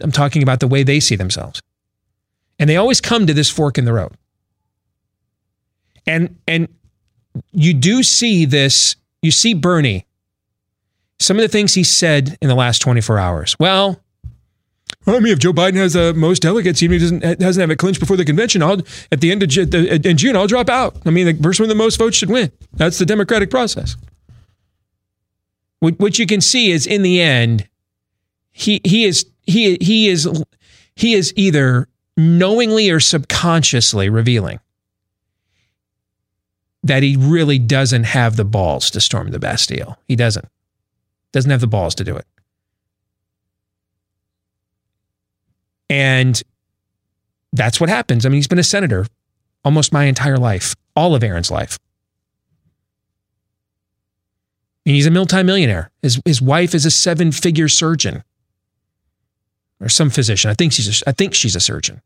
[0.00, 1.60] I'm talking about the way they see themselves,
[2.58, 4.12] and they always come to this fork in the road.
[6.06, 6.68] And and
[7.52, 10.06] you do see this, you see Bernie,
[11.18, 13.56] some of the things he said in the last 24 hours.
[13.58, 14.00] Well,
[15.06, 17.70] I mean, if Joe Biden has the most delegates, even if he doesn't doesn't have
[17.70, 19.74] it clinched before the convention, I'll at the end of
[20.06, 20.96] in June, I'll drop out.
[21.04, 22.52] I mean, the person with the most votes should win.
[22.74, 23.96] That's the democratic process.
[25.80, 27.68] What, what you can see is, in the end,
[28.52, 30.28] he he is he he is
[30.96, 34.60] he is either knowingly or subconsciously revealing
[36.82, 39.98] that he really doesn't have the balls to storm the Bastille.
[40.08, 40.46] He doesn't.
[41.32, 42.26] Doesn't have the balls to do it.
[45.88, 46.40] And
[47.52, 48.24] that's what happens.
[48.24, 49.06] I mean, he's been a senator
[49.64, 51.78] almost my entire life, all of Aaron's life.
[54.86, 55.90] And he's a multimillionaire.
[56.02, 58.24] His, his wife is a seven figure surgeon
[59.80, 60.50] or some physician.
[60.50, 62.00] I think she's a, I think she's a surgeon.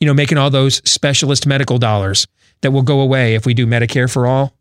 [0.00, 2.26] You know, making all those specialist medical dollars
[2.60, 4.54] that will go away if we do Medicare for all.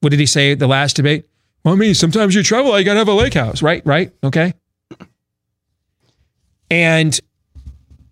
[0.00, 1.26] What did he say at the last debate?
[1.64, 3.84] Well, I mean, sometimes you travel, you got to have a lake house, right?
[3.84, 4.12] Right?
[4.22, 4.54] Okay.
[6.70, 7.18] And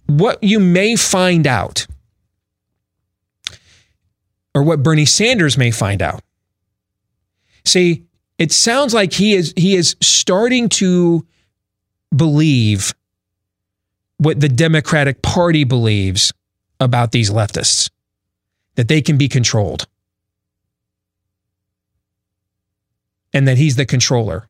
[0.06, 1.86] what you may find out,
[4.54, 6.22] or what Bernie Sanders may find out.
[7.64, 8.04] See,
[8.38, 11.26] it sounds like he is he is starting to
[12.14, 12.94] believe
[14.18, 16.32] what the Democratic Party believes
[16.80, 17.90] about these leftists
[18.76, 19.86] that they can be controlled
[23.36, 24.48] and that he's the controller.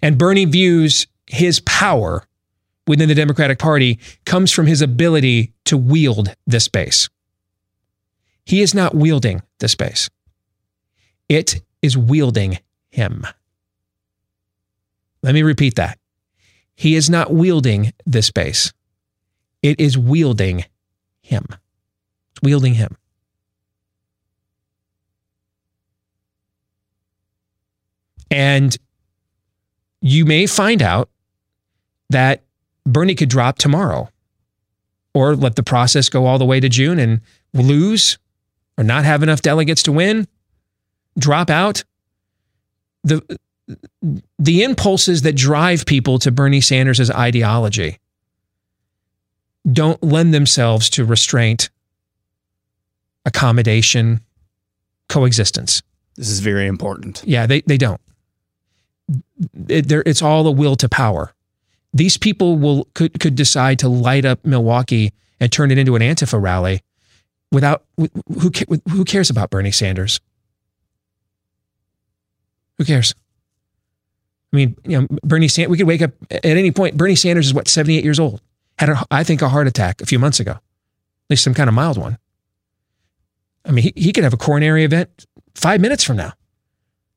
[0.00, 2.24] And Bernie views his power
[2.86, 7.08] within the Democratic Party comes from his ability to wield the base.
[8.44, 10.08] He is not wielding the base,
[11.28, 12.58] it is wielding
[12.90, 13.26] him.
[15.22, 15.98] Let me repeat that.
[16.74, 18.72] He is not wielding the base,
[19.62, 20.64] it is wielding
[21.22, 21.46] him.
[22.30, 22.96] It's wielding him.
[28.30, 28.76] And
[30.00, 31.10] you may find out
[32.10, 32.42] that
[32.84, 34.08] Bernie could drop tomorrow
[35.14, 37.20] or let the process go all the way to June and
[37.52, 38.18] lose
[38.78, 40.26] or not have enough delegates to win,
[41.18, 41.84] drop out.
[43.02, 43.22] The,
[44.38, 47.98] the impulses that drive people to Bernie Sanders' ideology
[49.70, 51.70] don't lend themselves to restraint,
[53.24, 54.20] accommodation,
[55.08, 55.82] coexistence.
[56.16, 57.22] This is very important.
[57.24, 58.00] Yeah, they, they don't.
[59.68, 61.32] It, it's all a will to power.
[61.92, 66.02] These people will could could decide to light up Milwaukee and turn it into an
[66.02, 66.82] Antifa rally
[67.50, 68.50] without who
[68.90, 70.20] who cares about Bernie Sanders?
[72.78, 73.14] Who cares?
[74.52, 75.70] I mean, you know, Bernie Sanders.
[75.70, 76.96] We could wake up at any point.
[76.96, 78.40] Bernie Sanders is what seventy eight years old.
[78.78, 80.60] Had a, I think a heart attack a few months ago, at
[81.28, 82.18] least some kind of mild one.
[83.64, 86.32] I mean, he, he could have a coronary event five minutes from now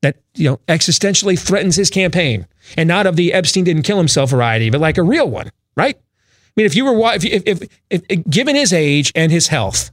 [0.03, 2.45] that you know existentially threatens his campaign,
[2.77, 5.95] and not of the Epstein didn't kill himself variety, but like a real one, right?
[5.95, 9.47] I mean, if you were if if, if, if, if given his age and his
[9.47, 9.91] health,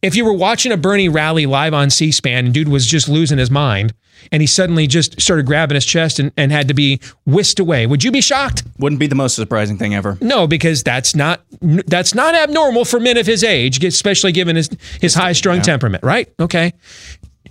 [0.00, 3.38] if you were watching a Bernie rally live on C-SPAN and dude was just losing
[3.38, 3.94] his mind,
[4.32, 7.86] and he suddenly just started grabbing his chest and, and had to be whisked away,
[7.86, 8.62] would you be shocked?
[8.78, 10.18] Wouldn't be the most surprising thing ever.
[10.20, 14.70] No, because that's not that's not abnormal for men of his age, especially given his
[15.00, 16.32] his high strung temperament, right?
[16.40, 16.72] Okay.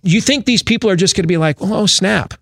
[0.03, 2.33] You think these people are just going to be like, oh snap?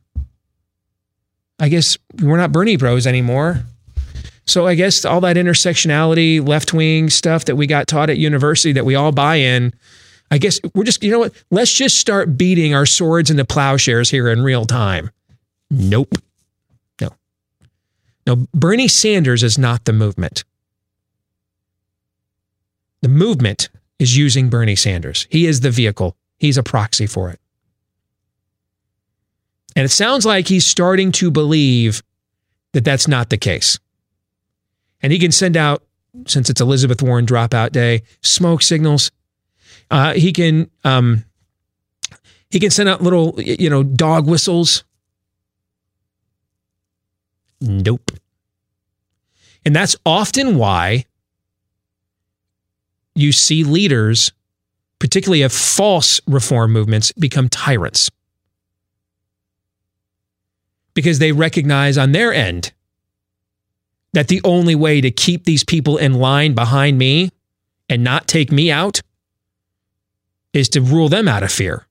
[1.59, 3.63] I guess we're not Bernie Bros anymore.
[4.45, 8.71] So I guess all that intersectionality, left wing stuff that we got taught at university
[8.73, 9.73] that we all buy in.
[10.31, 11.33] I guess we're just, you know what?
[11.51, 15.11] Let's just start beating our swords into plowshares here in real time.
[15.69, 16.15] Nope.
[17.01, 17.09] No.
[18.25, 20.43] No, Bernie Sanders is not the movement.
[23.01, 25.27] The movement is using Bernie Sanders.
[25.29, 27.39] He is the vehicle, he's a proxy for it.
[29.79, 32.03] And it sounds like he's starting to believe
[32.73, 33.79] that that's not the case.
[35.01, 35.83] And he can send out,
[36.27, 39.09] since it's Elizabeth Warren dropout day, smoke signals.
[39.89, 41.23] Uh, he can um,
[42.49, 44.83] he can send out little, you know, dog whistles.
[47.61, 48.11] Nope.
[49.65, 51.05] And that's often why
[53.15, 54.33] you see leaders,
[54.99, 58.09] particularly of false reform movements, become tyrants.
[60.99, 62.73] Because they recognize on their end
[64.11, 67.29] that the only way to keep these people in line behind me
[67.87, 68.99] and not take me out
[70.51, 71.87] is to rule them out of fear.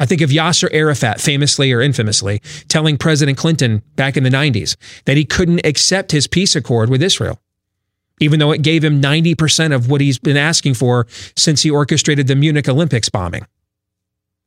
[0.00, 4.74] I think of Yasser Arafat famously or infamously telling President Clinton back in the 90s
[5.04, 7.40] that he couldn't accept his peace accord with Israel,
[8.18, 12.26] even though it gave him 90% of what he's been asking for since he orchestrated
[12.26, 13.46] the Munich Olympics bombing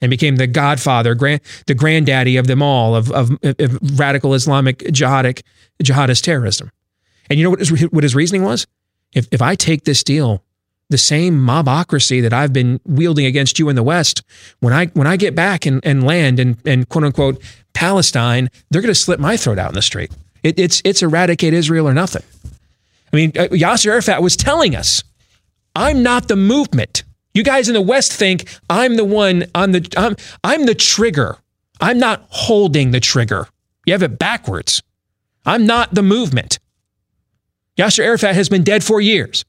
[0.02, 4.80] and became the godfather, grand, the granddaddy of them all, of, of, of radical Islamic
[4.80, 5.42] jihadic,
[5.84, 6.72] jihadist terrorism.
[7.30, 8.68] And you know what his, what his reasoning was?
[9.14, 10.44] If, if I take this deal,
[10.90, 14.22] the same mobocracy that I've been wielding against you in the West,
[14.60, 17.42] when I when I get back and, and land and, and quote unquote
[17.74, 20.12] Palestine, they're going to slit my throat out in the street.
[20.44, 22.22] It, it's it's eradicate Israel or nothing.
[23.12, 25.04] I mean, uh, Yasser Arafat was telling us,
[25.76, 27.04] I'm not the movement.
[27.36, 31.38] You guys in the West think I'm the one on the I'm I'm the trigger.
[31.82, 33.48] I'm not holding the trigger.
[33.86, 34.82] You have it backwards.
[35.46, 36.60] I'm not the movement.
[37.78, 39.44] Yasser Arafat has been dead for years.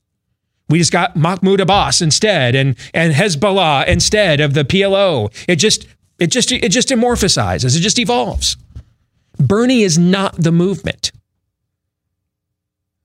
[0.68, 5.32] We just got Mahmoud Abbas instead and and Hezbollah instead of the PLO.
[5.46, 5.86] It just
[6.18, 7.76] it just it just amorphosizes.
[7.76, 8.56] It just evolves.
[9.38, 11.12] Bernie is not the movement.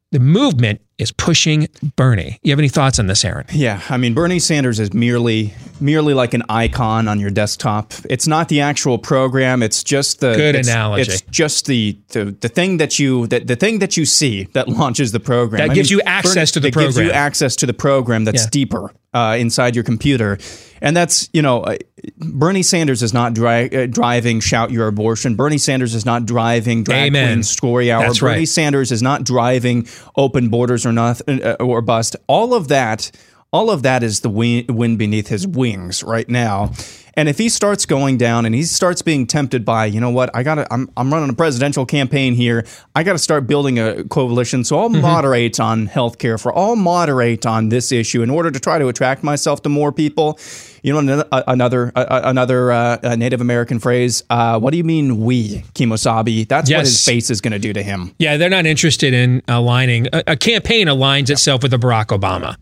[0.10, 2.40] The movement is pushing Bernie.
[2.44, 3.46] You have any thoughts on this, Aaron?
[3.52, 7.94] Yeah, I mean Bernie Sanders is merely merely like an icon on your desktop.
[8.10, 9.64] It's not the actual program.
[9.64, 11.12] It's just the Good it's, analogy.
[11.12, 14.70] It's just the, the the thing that you that the thing that you see that
[14.80, 15.68] launches the program.
[15.68, 16.94] That gives you access to the program.
[16.94, 18.50] that gives you access to the program that's Yeah.
[18.52, 20.38] deeper uh, inside your computer,
[20.82, 21.76] and that's you know uh,
[22.18, 25.36] Bernie Sanders is not dri- uh, driving shout your abortion.
[25.36, 27.28] Bernie Sanders is not driving drag Amen.
[27.38, 28.04] queen story hour.
[28.04, 28.48] That's Bernie right.
[28.48, 32.16] Sanders is not driving open borders or not uh, or bust.
[32.28, 33.12] All of that,
[33.52, 36.72] all of that is the wind, beneath his wings right now.
[37.16, 40.34] And if he starts going down and he starts being tempted by, you know what,
[40.34, 42.66] I got to I'm I'm running a presidential campaign here.
[42.96, 44.64] I got to start building a coalition.
[44.64, 45.02] So I'll Mm-hmm.
[45.02, 49.24] moderate on healthcare for I'll moderate on this issue in order to try to attract
[49.24, 50.40] myself to more people.
[50.84, 54.24] You know, another another uh, another uh, uh, Native American phrase.
[54.30, 56.48] Uh, what do you mean, we Kemosabe?
[56.48, 58.16] That's what his face is going to do to him.
[58.18, 60.08] Yeah, they're not interested in aligning.
[60.12, 62.56] A, a campaign aligns itself with a Barack Obama.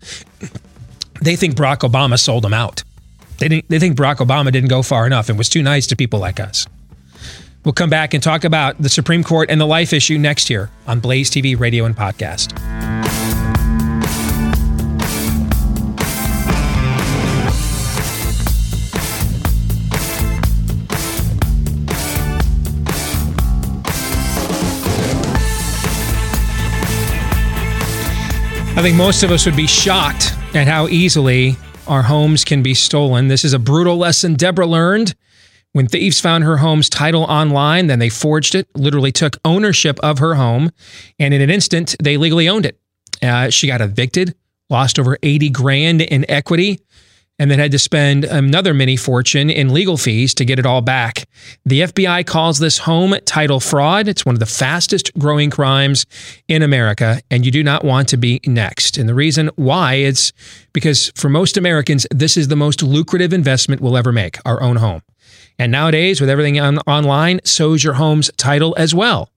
[1.21, 2.83] They think Barack Obama sold them out.
[3.37, 3.69] They didn't.
[3.69, 6.41] They think Barack Obama didn't go far enough and was too nice to people like
[6.41, 6.67] us.
[7.63, 10.69] We'll come back and talk about the Supreme Court and the life issue next year
[10.87, 12.98] on Blaze TV, radio, and podcast.
[28.79, 32.73] I think most of us would be shocked at how easily our homes can be
[32.73, 33.27] stolen.
[33.27, 35.15] This is a brutal lesson Deborah learned
[35.73, 37.87] when thieves found her home's title online.
[37.87, 40.71] Then they forged it, literally took ownership of her home,
[41.19, 42.79] and in an instant, they legally owned it.
[43.21, 44.33] Uh, she got evicted,
[44.69, 46.79] lost over 80 grand in equity
[47.39, 50.81] and then had to spend another mini fortune in legal fees to get it all
[50.81, 51.27] back.
[51.65, 54.07] The FBI calls this home title fraud.
[54.07, 56.05] It's one of the fastest growing crimes
[56.47, 58.97] in America, and you do not want to be next.
[58.97, 60.33] And the reason why is
[60.73, 64.75] because for most Americans, this is the most lucrative investment we'll ever make our own
[64.75, 65.01] home.
[65.57, 69.29] And nowadays, with everything on, online, so's your home's title as well.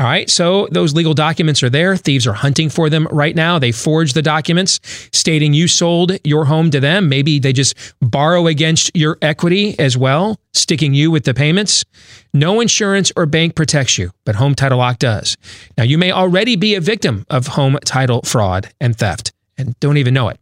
[0.00, 1.96] All right, so those legal documents are there.
[1.96, 3.60] Thieves are hunting for them right now.
[3.60, 4.80] They forge the documents
[5.12, 7.08] stating you sold your home to them.
[7.08, 11.84] Maybe they just borrow against your equity as well, sticking you with the payments.
[12.32, 15.36] No insurance or bank protects you, but Home Title Lock does.
[15.78, 19.98] Now, you may already be a victim of home title fraud and theft and don't
[19.98, 20.38] even know it.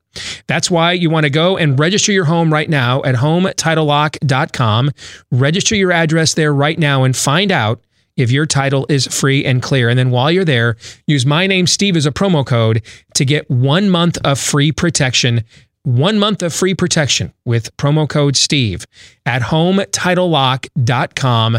[0.46, 4.90] That's why you want to go and register your home right now at hometitlelock.com.
[5.30, 7.82] Register your address there right now and find out
[8.16, 9.88] if your title is free and clear.
[9.88, 12.82] And then while you're there, use my name, Steve, as a promo code
[13.14, 15.44] to get one month of free protection.
[15.84, 18.86] One month of free protection with promo code Steve
[19.26, 21.58] at hometitlelock.com.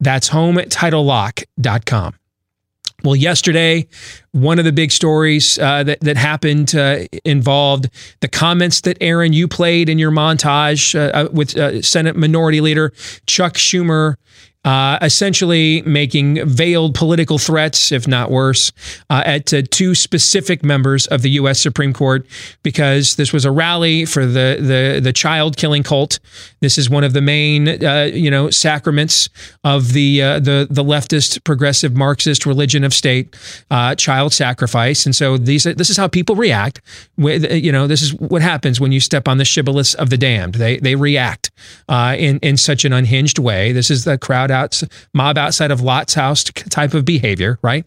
[0.00, 2.14] That's hometitlelock.com.
[3.04, 3.86] Well, yesterday,
[4.32, 9.34] one of the big stories uh, that that happened uh, involved the comments that Aaron
[9.34, 12.92] you played in your montage uh, uh with uh, Senate Minority Leader
[13.26, 14.16] Chuck Schumer
[14.64, 18.72] uh, essentially making veiled political threats, if not worse,
[19.10, 21.60] uh, at uh, two specific members of the U.S.
[21.60, 22.26] Supreme Court
[22.62, 26.18] because this was a rally for the the, the child killing cult.
[26.60, 29.28] This is one of the main uh, you know sacraments
[29.64, 33.36] of the uh, the the leftist progressive Marxist religion of state,
[33.70, 35.04] uh, child sacrifice.
[35.04, 36.80] And so these this is how people react.
[37.18, 40.16] With you know this is what happens when you step on the shibboleths of the
[40.16, 40.54] damned.
[40.54, 41.50] They they react
[41.90, 43.72] in in such an unhinged way.
[43.72, 47.84] This is the crowd out mob outside of Lot's house type of behavior, right?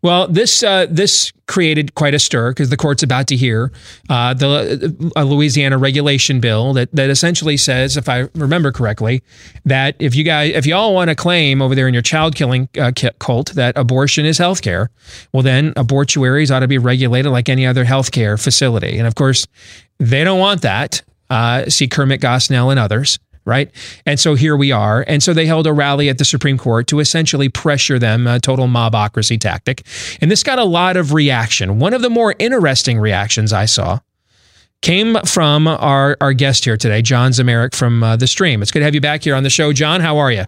[0.00, 3.72] Well, this uh, this created quite a stir because the court's about to hear
[4.08, 9.22] uh, the Louisiana regulation bill that that essentially says, if I remember correctly,
[9.64, 12.68] that if you guys if y'all want to claim over there in your child killing
[12.78, 14.90] uh, cult that abortion is health care,
[15.32, 19.46] well then abortuaries ought to be regulated like any other healthcare facility, and of course
[19.98, 21.02] they don't want that.
[21.28, 23.70] Uh, see Kermit Gosnell and others right?
[24.06, 25.04] And so here we are.
[25.08, 28.38] And so they held a rally at the Supreme Court to essentially pressure them, a
[28.38, 29.84] total mobocracy tactic.
[30.20, 31.78] And this got a lot of reaction.
[31.78, 34.00] One of the more interesting reactions I saw
[34.82, 38.62] came from our, our guest here today, John Zmirak from uh, The Stream.
[38.62, 39.72] It's good to have you back here on the show.
[39.72, 40.44] John, how are you?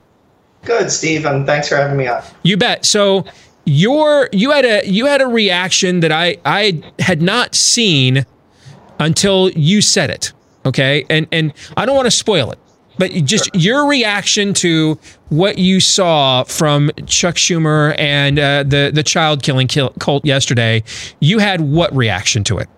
[0.64, 2.22] Good, Steve, and thanks for having me on.
[2.42, 2.84] You bet.
[2.84, 3.24] So
[3.64, 8.26] your you had a you had a reaction that I I had not seen
[8.98, 10.32] until you said it.
[10.66, 11.04] Okay.
[11.08, 12.58] And and I don't want to spoil it.
[13.00, 13.60] But just sure.
[13.60, 14.98] your reaction to
[15.30, 20.84] what you saw from Chuck Schumer and uh, the the child killing cult yesterday,
[21.18, 22.68] you had what reaction to it?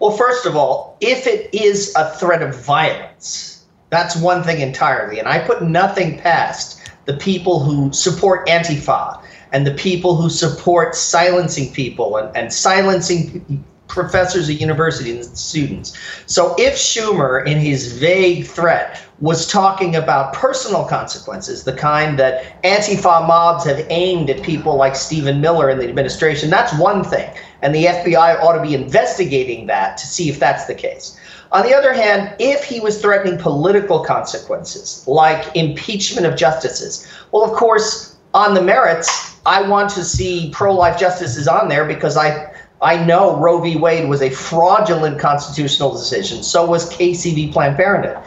[0.00, 5.18] Well, first of all, if it is a threat of violence, that's one thing entirely,
[5.18, 9.18] and I put nothing past the people who support Antifa
[9.52, 15.96] and the people who support silencing people and, and silencing professors at universities and students.
[16.26, 22.62] So if Schumer, in his vague threat, was talking about personal consequences, the kind that
[22.62, 27.30] Antifa mobs have aimed at people like Stephen Miller in the administration, that's one thing.
[27.62, 31.18] And the FBI ought to be investigating that to see if that's the case.
[31.52, 37.44] On the other hand, if he was threatening political consequences, like impeachment of justices, well,
[37.44, 42.16] of course, on the merits, I want to see pro life justices on there because
[42.16, 42.52] I
[42.84, 43.76] I know Roe v.
[43.76, 46.42] Wade was a fraudulent constitutional decision.
[46.42, 47.50] So was Casey v.
[47.50, 48.18] Planned Parenthood.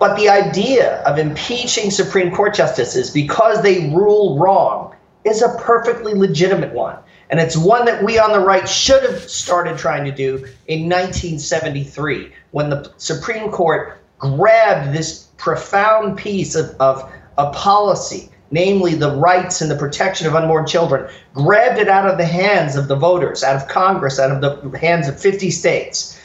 [0.00, 6.14] But the idea of impeaching Supreme Court justices because they rule wrong is a perfectly
[6.14, 6.96] legitimate one.
[7.28, 10.88] And it's one that we on the right should have started trying to do in
[10.88, 19.14] 1973 when the Supreme Court grabbed this profound piece of, of, of policy namely the
[19.16, 22.96] rights and the protection of unborn children, grabbed it out of the hands of the
[22.96, 26.18] voters, out of Congress, out of the hands of 50 states.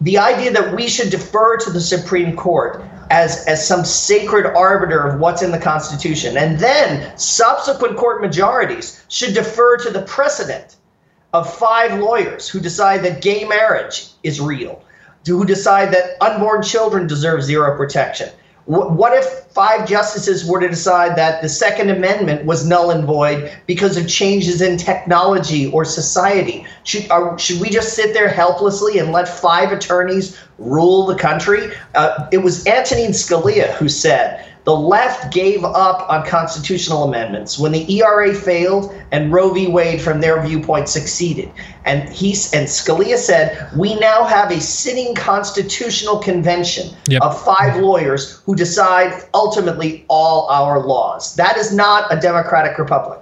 [0.00, 5.00] The idea that we should defer to the Supreme Court as, as some sacred arbiter
[5.00, 10.76] of what's in the Constitution, and then subsequent court majorities should defer to the precedent
[11.32, 14.82] of five lawyers who decide that gay marriage is real,
[15.26, 18.28] who decide that unborn children deserve zero protection,
[18.66, 23.52] what if five justices were to decide that the Second Amendment was null and void
[23.66, 26.66] because of changes in technology or society?
[26.84, 31.72] Should, are, should we just sit there helplessly and let five attorneys rule the country?
[31.94, 37.72] Uh, it was Antonin Scalia who said the left gave up on constitutional amendments when
[37.72, 39.68] the ERA failed and Roe v.
[39.68, 41.50] Wade, from their viewpoint, succeeded.
[41.84, 47.22] And he and Scalia said, "We now have a sitting constitutional convention Yep.
[47.22, 51.36] of five lawyers who decide ultimately all our laws.
[51.36, 53.20] That is not a democratic republic."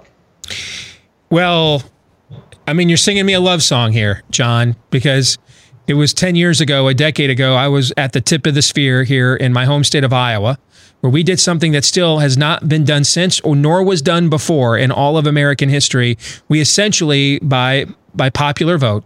[1.29, 1.83] Well,
[2.67, 5.37] I mean, you're singing me a love song here, John, because
[5.87, 8.61] it was 10 years ago, a decade ago, I was at the tip of the
[8.61, 10.57] sphere here in my home state of Iowa,
[11.03, 14.29] where we did something that still has not been done since or nor was done
[14.29, 16.17] before in all of American history.
[16.47, 19.03] We essentially, by by popular vote,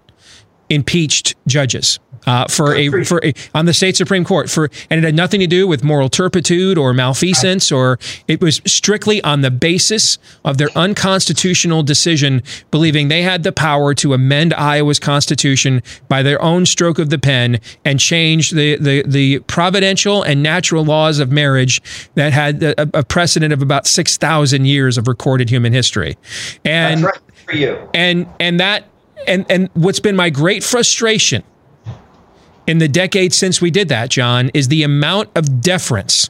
[0.69, 1.99] impeached judges.
[2.27, 5.39] Uh, for a for a, on the state supreme court for and it had nothing
[5.39, 7.97] to do with moral turpitude or malfeasance or
[8.27, 13.93] it was strictly on the basis of their unconstitutional decision believing they had the power
[13.93, 19.03] to amend Iowa's constitution by their own stroke of the pen and change the the,
[19.07, 21.81] the providential and natural laws of marriage
[22.15, 26.17] that had a, a precedent of about 6000 years of recorded human history
[26.65, 27.89] and That's right for you.
[27.93, 28.83] and and that
[29.25, 31.41] and and what's been my great frustration
[32.67, 36.29] in the decades since we did that, John, is the amount of deference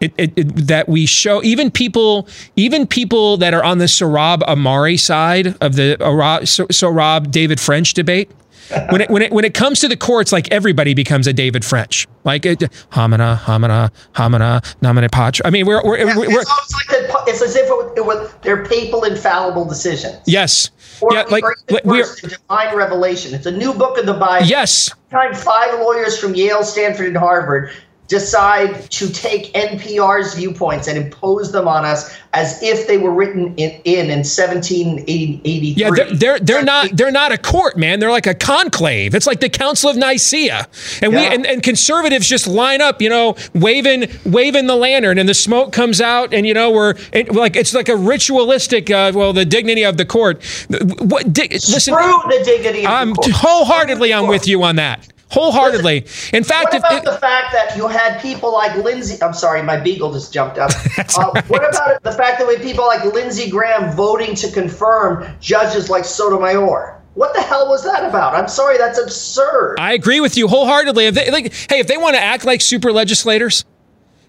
[0.00, 1.42] it, it, it- that we show.
[1.42, 7.30] Even people, even people that are on the Sohrab Ahmari side of the Ara- Sohrab
[7.30, 8.30] David French debate.
[8.90, 11.64] When it, when it when it comes to the courts, like everybody becomes a David
[11.64, 15.46] French, like Hamana, Hamana, Hamana, Namane Patra.
[15.46, 18.04] I mean, we're we're, we're, we're It's like the, it's as if it was, it
[18.04, 20.20] was they're papal infallible decisions.
[20.26, 23.34] yes, Or, yeah, like like, we're divine revelation.
[23.34, 24.46] It's a new book of the Bible.
[24.46, 27.72] yes, Time five lawyers from Yale, Stanford, and Harvard
[28.10, 33.54] decide to take NPR's viewpoints and impose them on us as if they were written
[33.56, 35.74] in in, in 1783.
[35.76, 38.00] Yeah, they're, they're they're not they're not a court, man.
[38.00, 39.14] They're like a conclave.
[39.14, 40.68] It's like the Council of Nicaea,
[41.00, 45.28] and we and, and conservatives just line up, you know, waving waving the lantern, and
[45.28, 48.90] the smoke comes out, and you know we're it, like it's like a ritualistic.
[48.90, 50.44] Uh, well, the dignity of the court.
[50.68, 51.32] What?
[51.32, 53.30] Di- listen, Screw the dignity of I'm the court.
[53.30, 55.09] wholeheartedly I'm with you on that.
[55.30, 56.06] Wholeheartedly.
[56.32, 59.22] In fact, What if about it, the fact that you had people like Lindsey?
[59.22, 60.70] I'm sorry, my beagle just jumped up.
[60.98, 65.26] uh, what about the fact that we had people like Lindsey Graham voting to confirm
[65.40, 67.00] judges like Sotomayor?
[67.14, 68.34] What the hell was that about?
[68.34, 69.76] I'm sorry, that's absurd.
[69.78, 71.06] I agree with you wholeheartedly.
[71.06, 73.64] If they, like, hey, if they want to act like super legislators,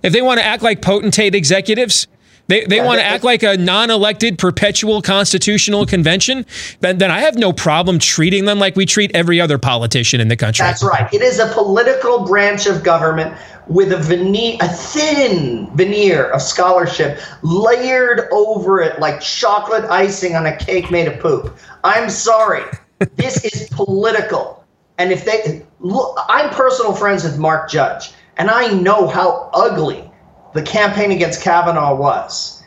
[0.03, 2.07] if they want to act like potentate executives,
[2.51, 6.45] they, they want to act like a non-elected perpetual constitutional convention,
[6.81, 10.27] then, then I have no problem treating them like we treat every other politician in
[10.27, 10.65] the country.
[10.65, 11.11] That's right.
[11.13, 13.37] It is a political branch of government
[13.67, 20.45] with a veneer, a thin veneer of scholarship layered over it like chocolate icing on
[20.45, 21.57] a cake made of poop.
[21.85, 22.65] I'm sorry.
[23.15, 24.65] this is political.
[24.97, 30.11] And if they look, I'm personal friends with Mark Judge, and I know how ugly
[30.53, 32.63] the campaign against Kavanaugh was.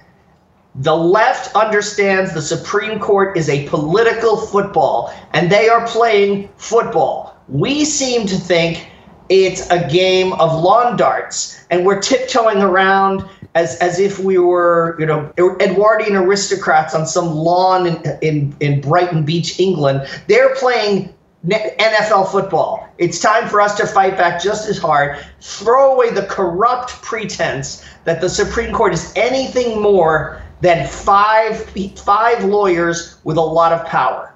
[0.76, 7.37] The left understands the Supreme Court is a political football, and they are playing football.
[7.49, 8.89] We seem to think
[9.28, 13.24] it's a game of lawn darts, and we're tiptoeing around
[13.55, 18.80] as, as if we were, you know, Edwardian aristocrats on some lawn in, in, in
[18.80, 20.09] Brighton Beach, England.
[20.26, 21.14] They're playing
[21.47, 22.89] NFL football.
[22.99, 25.19] It's time for us to fight back just as hard.
[25.41, 32.45] Throw away the corrupt pretense that the Supreme Court is anything more than five five
[32.45, 34.35] lawyers with a lot of power.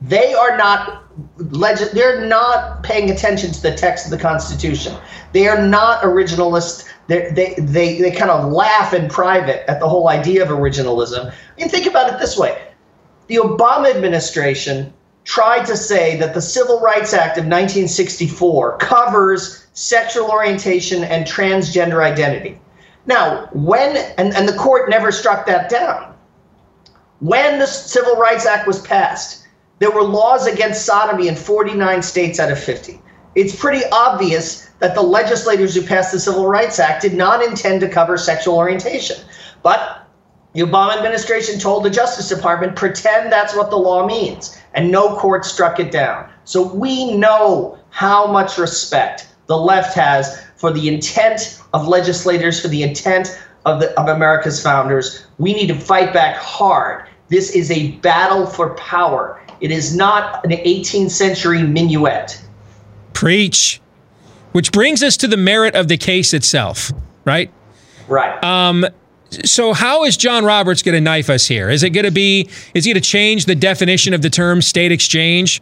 [0.00, 1.04] They are not
[1.38, 4.94] legis- they're not paying attention to the text of the Constitution.
[5.32, 6.88] They are not originalists.
[7.08, 11.32] They're, they they they kind of laugh in private at the whole idea of originalism.
[11.58, 12.68] And think about it this way:
[13.26, 14.92] the Obama administration
[15.26, 22.02] tried to say that the Civil Rights Act of 1964 covers sexual orientation and transgender
[22.02, 22.58] identity.
[23.06, 26.14] Now, when, and, and the court never struck that down,
[27.18, 29.46] when the Civil Rights Act was passed,
[29.80, 33.00] there were laws against sodomy in 49 states out of 50.
[33.34, 37.80] It's pretty obvious that the legislators who passed the Civil Rights Act did not intend
[37.80, 39.16] to cover sexual orientation.
[39.62, 40.05] But
[40.56, 44.58] the Obama administration told the Justice Department, pretend that's what the law means.
[44.72, 46.30] And no court struck it down.
[46.44, 52.68] So we know how much respect the left has for the intent of legislators, for
[52.68, 55.26] the intent of, the, of America's founders.
[55.36, 57.06] We need to fight back hard.
[57.28, 59.42] This is a battle for power.
[59.60, 62.40] It is not an 18th century minuet.
[63.12, 63.82] Preach.
[64.52, 66.92] Which brings us to the merit of the case itself,
[67.26, 67.52] right?
[68.08, 68.42] Right.
[68.42, 68.86] Um,
[69.44, 71.68] So how is John Roberts going to knife us here?
[71.68, 72.48] Is it going to be?
[72.74, 75.60] Is he going to change the definition of the term state exchange?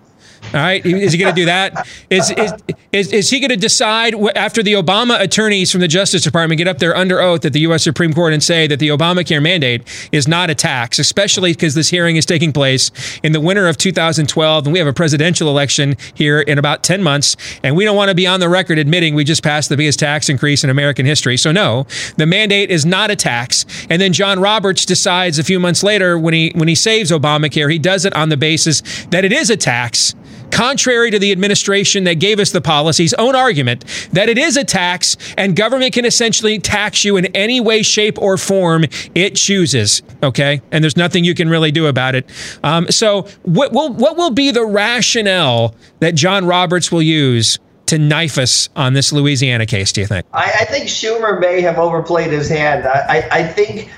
[0.52, 1.88] All right, is he going to do that?
[2.10, 2.52] Is is
[2.92, 6.68] is, is he going to decide after the Obama attorneys from the Justice Department get
[6.68, 7.82] up there under oath at the U.S.
[7.82, 9.82] Supreme Court and say that the Obamacare mandate
[10.12, 12.92] is not a tax, especially because this hearing is taking place
[13.24, 17.02] in the winter of 2012, and we have a presidential election here in about 10
[17.02, 19.76] months, and we don't want to be on the record admitting we just passed the
[19.76, 21.36] biggest tax increase in American history.
[21.36, 21.86] So no,
[22.16, 23.66] the mandate is not a tax.
[23.90, 27.72] And then John Roberts decides a few months later when he when he saves Obamacare,
[27.72, 30.14] he does it on the basis that it is a tax
[30.54, 34.62] contrary to the administration that gave us the policy's own argument that it is a
[34.62, 38.84] tax and government can essentially tax you in any way, shape, or form
[39.16, 40.02] it chooses.
[40.22, 40.62] Okay.
[40.70, 42.30] And there's nothing you can really do about it.
[42.62, 47.58] Um, so, what will, what will be the rationale that John Roberts will use?
[47.88, 50.24] To knife us on this Louisiana case, do you think?
[50.32, 52.86] I, I think Schumer may have overplayed his hand.
[52.86, 53.90] I, I, I think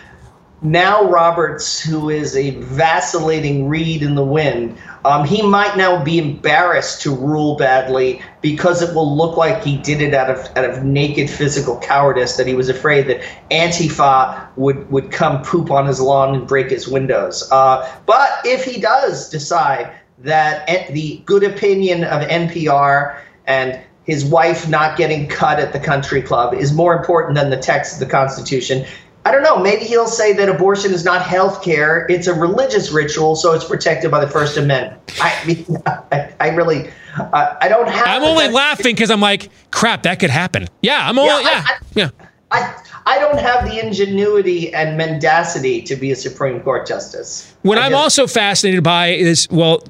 [0.62, 6.18] now Roberts, who is a vacillating reed in the wind, um, he might now be
[6.18, 10.64] embarrassed to rule badly because it will look like he did it out of out
[10.64, 12.36] of naked physical cowardice.
[12.36, 16.70] That he was afraid that Antifa would would come poop on his lawn and break
[16.70, 17.46] his windows.
[17.52, 24.68] Uh, but if he does decide that the good opinion of NPR and his wife
[24.68, 28.06] not getting cut at the country club is more important than the text of the
[28.06, 28.86] Constitution.
[29.26, 29.58] I don't know.
[29.58, 33.64] Maybe he'll say that abortion is not health care; it's a religious ritual, so it's
[33.64, 35.00] protected by the First Amendment.
[35.20, 38.06] I mean, I, I really, uh, I don't have.
[38.06, 40.68] I'm only laughing because I'm like, crap, that could happen.
[40.80, 41.64] Yeah, I'm only, yeah, yeah.
[41.66, 42.10] I, yeah.
[42.52, 47.52] I, I don't have the ingenuity and mendacity to be a Supreme Court justice.
[47.62, 49.82] What I'm also fascinated by is, well,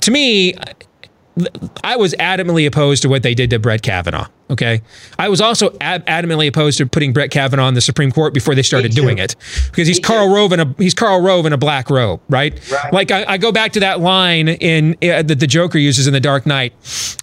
[0.00, 0.56] to me,
[1.82, 4.28] I was adamantly opposed to what they did to Brett Kavanaugh.
[4.50, 4.82] Okay,
[5.18, 8.54] I was also ad- adamantly opposed to putting Brett Kavanaugh on the Supreme Court before
[8.54, 9.34] they started doing it
[9.70, 12.52] because he's Karl Rove in a he's Karl Rove in a black robe, right?
[12.70, 12.92] Right.
[12.92, 16.12] Like I, I go back to that line in uh, that the Joker uses in
[16.12, 16.74] The Dark Knight.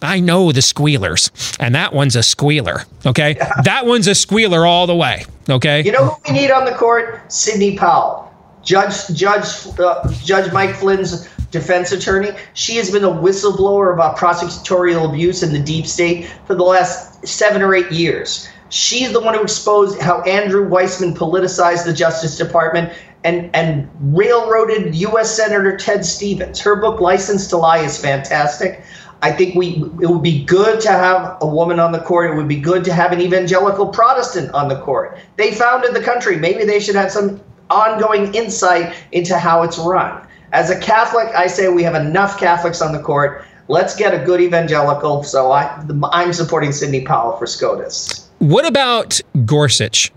[0.01, 2.84] I know the squealers, and that one's a squealer.
[3.05, 5.24] Okay, that one's a squealer all the way.
[5.47, 7.32] Okay, You know who we need on the court?
[7.32, 8.34] Sidney Powell,
[8.64, 12.31] Judge Judge uh, Judge Mike Flynn's defense attorney.
[12.53, 17.27] She has been a whistleblower about prosecutorial abuse in the deep state for the last
[17.27, 18.49] seven or eight years.
[18.69, 22.93] She's the one who exposed how Andrew Weissmann politicized the Justice Department
[23.25, 25.35] and, and railroaded U.S.
[25.35, 26.59] Senator Ted Stevens.
[26.59, 28.81] Her book, License to Lie, is fantastic.
[29.21, 32.31] I think we it would be good to have a woman on the court.
[32.31, 35.19] It would be good to have an evangelical Protestant on the court.
[35.35, 36.37] They founded the country.
[36.37, 37.39] Maybe they should have some
[37.69, 40.25] ongoing insight into how it's run.
[40.53, 43.45] As a Catholic, I say we have enough Catholics on the court.
[43.67, 45.23] Let's get a good evangelical.
[45.23, 45.81] So I,
[46.11, 48.29] I'm supporting Sidney Powell for SCOTUS.
[48.39, 50.11] What about Gorsuch,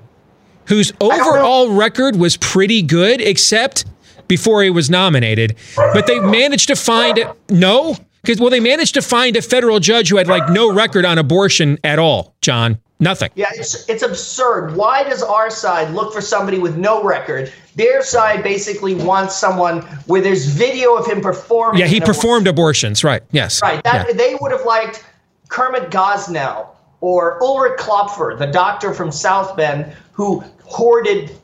[0.65, 3.85] whose overall record was pretty good, except
[4.27, 5.57] before he was nominated?
[5.77, 7.29] But they managed to find it.
[7.49, 11.05] No, because well, they managed to find a federal judge who had like no record
[11.05, 12.35] on abortion at all.
[12.41, 13.31] John, nothing.
[13.35, 14.75] Yeah, it's it's absurd.
[14.75, 17.53] Why does our side look for somebody with no record?
[17.77, 21.81] Their side basically wants someone where there's video of him performing.
[21.81, 22.21] Yeah, he an abortion.
[22.21, 23.05] performed abortions.
[23.05, 23.23] Right.
[23.33, 23.61] Yes.
[23.63, 23.83] Right.
[23.85, 24.15] That Yeah.
[24.15, 25.05] they would have liked
[25.49, 26.69] Kermit Gosnell
[27.01, 31.37] or Ulrich Klopfer, the doctor from South Bend who hoarded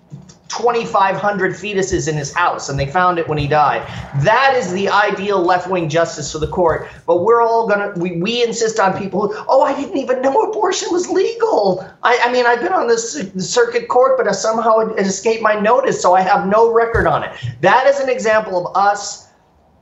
[0.50, 3.86] 2,500 fetuses in his house, and they found it when he died.
[4.22, 6.88] That is the ideal left-wing justice for the court.
[7.06, 10.42] But we're all gonna we, we insist on people who, oh, I didn't even know
[10.42, 11.88] abortion was legal.
[12.02, 15.54] I, I mean, I've been on this circuit court, but somehow it, it escaped my
[15.54, 17.30] notice, so I have no record on it.
[17.60, 19.28] That is an example of us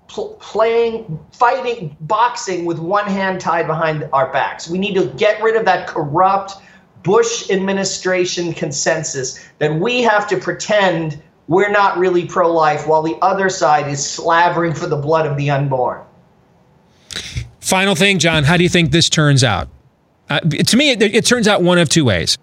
[0.09, 4.69] pl- playing, fighting, boxing with one hand tied behind our backs.
[4.69, 6.57] We need to get rid of that corrupt
[7.03, 13.17] Bush administration consensus that we have to pretend we're not really pro life while the
[13.23, 16.03] other side is slavering for the blood of the unborn.
[17.61, 18.45] Final thing, John.
[18.45, 19.69] How do you think this turns out?
[20.31, 22.37] Uh, to me, it, it turns out one of two ways.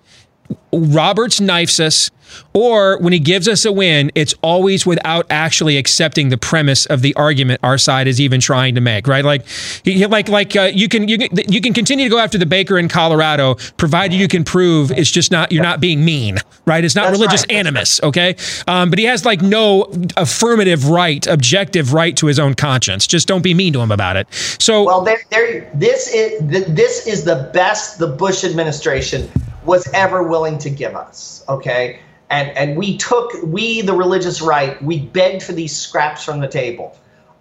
[0.72, 2.12] Roberts knifes us,
[2.54, 7.02] or when he gives us a win, it's always without actually accepting the premise of
[7.02, 9.08] the argument our side is even trying to make.
[9.08, 9.24] Right?
[9.24, 9.48] Like,
[9.84, 12.46] he- like, like uh, you can you can you can continue to go after the
[12.46, 16.38] baker in Colorado, provided you can prove it's just not you're not being mean.
[16.66, 16.84] Right?
[16.84, 17.52] It's not That's religious right.
[17.52, 18.02] animus.
[18.04, 18.36] Okay?
[18.68, 23.08] Um, but he has like no affirmative right, objective right to his own conscience.
[23.08, 24.28] Just don't be mean to him about it.
[24.60, 29.32] So Well, there, there, this is this is the best the Bush administration
[29.66, 31.44] was ever willing to give us.
[31.50, 32.00] Okay,
[32.30, 36.48] and and we took we the religious right we begged for these scraps from the
[36.48, 36.98] table.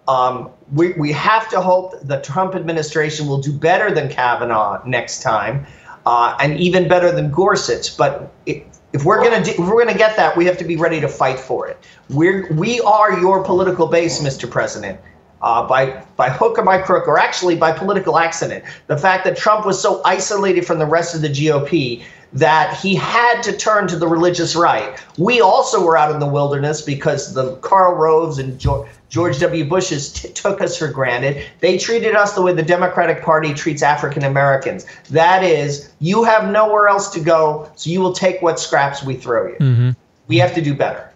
[0.07, 5.21] Um, we we have to hope the Trump administration will do better than Kavanaugh next
[5.21, 5.65] time,
[6.05, 7.97] uh, and even better than Gorsuch.
[7.97, 10.77] But it, If we're gonna do, if we're gonna get that, we have to be
[10.77, 11.77] ready to fight for it.
[12.09, 14.49] We're we are your political base, Mr.
[14.49, 14.99] President.
[15.41, 18.63] Uh, by by hook or by crook, or actually by political accident.
[18.87, 22.03] The fact that Trump was so isolated from the rest of the GOP
[22.35, 25.01] that he had to turn to the religious right.
[25.17, 29.63] We also were out in the wilderness because the Karl Roves and George, George W.
[29.63, 31.45] Bushes t- took us for granted.
[31.61, 34.85] They treated us the way the Democratic Party treats African Americans.
[35.09, 39.15] That is, you have nowhere else to go, so you will take what scraps we
[39.15, 39.55] throw you.
[39.55, 39.89] Mm-hmm.
[40.27, 41.09] We have to do better.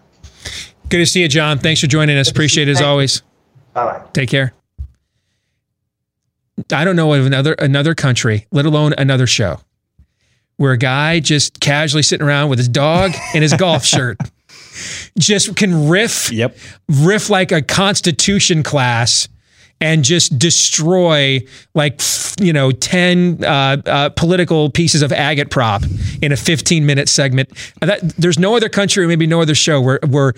[0.88, 1.58] Good to see you, John.
[1.58, 2.30] Thanks for joining us.
[2.30, 3.22] Appreciate it as always.
[3.72, 4.02] Bye bye.
[4.12, 4.52] Take care.
[6.72, 9.60] I don't know of another another country, let alone another show,
[10.56, 14.18] where a guy just casually sitting around with his dog and his golf shirt
[15.18, 16.56] just can riff, yep.
[16.88, 19.28] riff like a constitution class
[19.80, 21.40] and just destroy
[21.74, 22.00] like
[22.40, 23.48] you know 10 uh,
[23.86, 25.84] uh, political pieces of agitprop
[26.22, 27.48] in a 15 minute segment
[27.80, 30.34] that, there's no other country or maybe no other show where where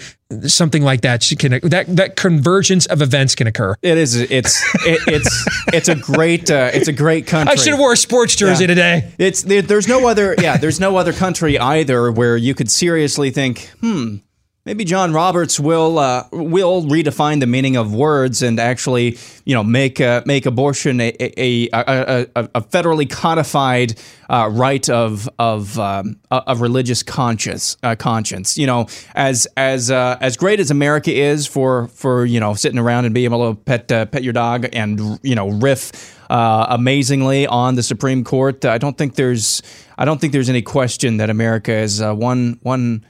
[0.46, 4.14] something like that can that that convergence of events can occur It is.
[4.16, 4.62] It's.
[4.86, 5.46] It, it's.
[5.74, 6.50] It's a great.
[6.50, 7.52] Uh, it's a great country.
[7.52, 8.68] i should have wore a sports jersey Yeah.
[8.68, 12.70] today It's there, there's no other yeah there's no other country either where you could
[12.70, 14.16] seriously think hmm
[14.64, 19.64] maybe John Roberts will uh, will redefine the meaning of words and actually you know
[19.64, 23.94] make uh, make abortion a a, a, a, a federally codified
[24.30, 30.16] uh, right of of um, of religious conscience uh, conscience you know as as uh,
[30.20, 33.60] as great as America is for for you know sitting around and being able to
[33.60, 38.64] pet uh, pet your dog and you know riff amazingly on the Supreme Court.
[38.64, 39.60] I don't think there's
[39.98, 43.04] I don't think there's any question that America is one one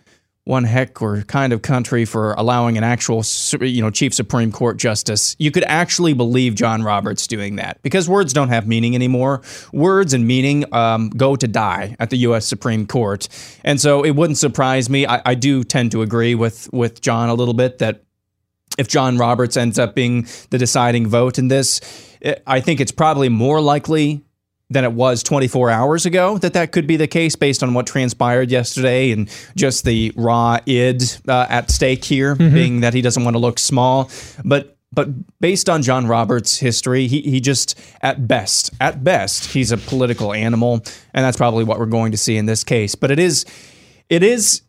[0.45, 3.23] one heck or kind of country for allowing an actual
[3.61, 5.37] you know chief Supreme Court justice.
[5.39, 9.43] You could actually believe John Roberts doing that because words don't have meaning anymore.
[9.73, 12.47] Words and meaning um, go to die at the U.S.
[12.47, 13.29] Supreme Court,
[13.65, 15.07] and so it wouldn't surprise me.
[15.07, 18.03] I, I do tend to agree with with John a little bit that
[18.79, 21.81] if John Roberts ends up being the deciding vote in this,
[22.47, 24.25] I think it's probably more likely
[24.73, 27.87] than it was 24 hours ago that that could be the case based on what
[27.87, 32.55] transpired yesterday and just the raw id uh, at stake here Mhm.
[32.55, 34.11] being that he doesn't want to look small
[34.45, 35.09] but but
[35.41, 40.35] based on John Roberts' history, he, he just, at best, at best, he's a political
[40.35, 40.83] animal.
[41.15, 42.95] And that's probably what we're going to see in this case.
[42.95, 43.47] But it is,
[44.11, 44.61] it is,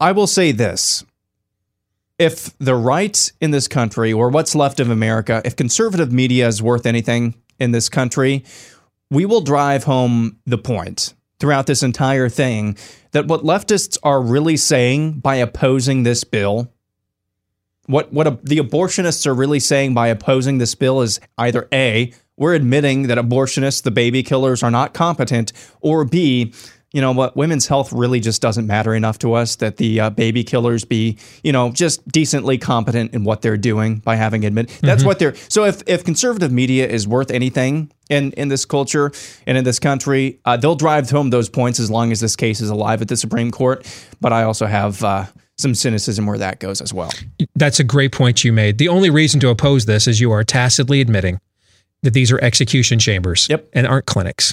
[0.00, 1.04] I will say this
[2.18, 6.60] if the right in this country, or what's left of America, if conservative media is
[6.62, 8.42] worth anything in this country,
[9.10, 12.76] we will drive home the point throughout this entire thing
[13.12, 16.72] that what leftists are really saying by opposing this bill,
[17.86, 22.12] what what a, the abortionists are really saying by opposing this bill is either A,
[22.36, 26.52] we're admitting that abortionists, the baby killers, are not competent, or B,
[26.96, 30.08] you know what, women's health really just doesn't matter enough to us that the uh,
[30.08, 34.70] baby killers be, you know, just decently competent in what they're doing by having admit.
[34.80, 35.06] That's Mhm.
[35.06, 35.34] what they're.
[35.50, 39.12] So if if conservative media is worth anything in in this culture
[39.46, 42.62] and in this country, uh, they'll drive home those points as long as this case
[42.62, 43.86] is alive at the Supreme Court.
[44.22, 45.04] But I also have.
[45.04, 45.26] Uh,
[45.58, 47.10] some cynicism where that goes as well.
[47.54, 48.76] That's a great point you made.
[48.76, 51.40] The only reason to oppose this is you are tacitly admitting
[52.02, 53.66] that these are execution chambers yep.
[53.72, 54.52] and aren't clinics.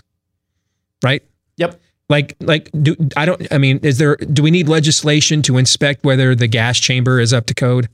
[1.04, 1.22] Right?
[1.58, 1.78] Yep.
[2.14, 6.04] Like like do I don't I mean is there do we need legislation to inspect
[6.04, 7.90] whether the gas chamber is up to code?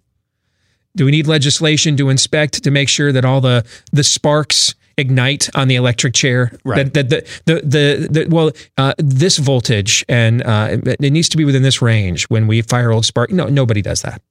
[0.97, 5.47] Do we need legislation to inspect to make sure that all the the sparks ignite
[5.55, 6.51] on the electric chair?
[6.65, 6.93] Right.
[6.93, 11.29] That, that the, the the the well uh, this voltage and uh, it, it needs
[11.29, 13.31] to be within this range when we fire old spark.
[13.31, 14.21] No, nobody does that.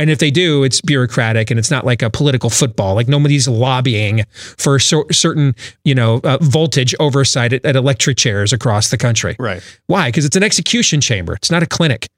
[0.00, 2.94] And if they do, it's bureaucratic and it's not like a political football.
[2.94, 4.24] Like nobody's lobbying
[4.56, 9.36] for cer- certain, you know, uh, voltage oversight at, at electric chairs across the country.
[9.38, 9.62] Right.
[9.88, 10.08] Why?
[10.08, 11.34] Because it's an execution chamber.
[11.34, 12.08] It's not a clinic.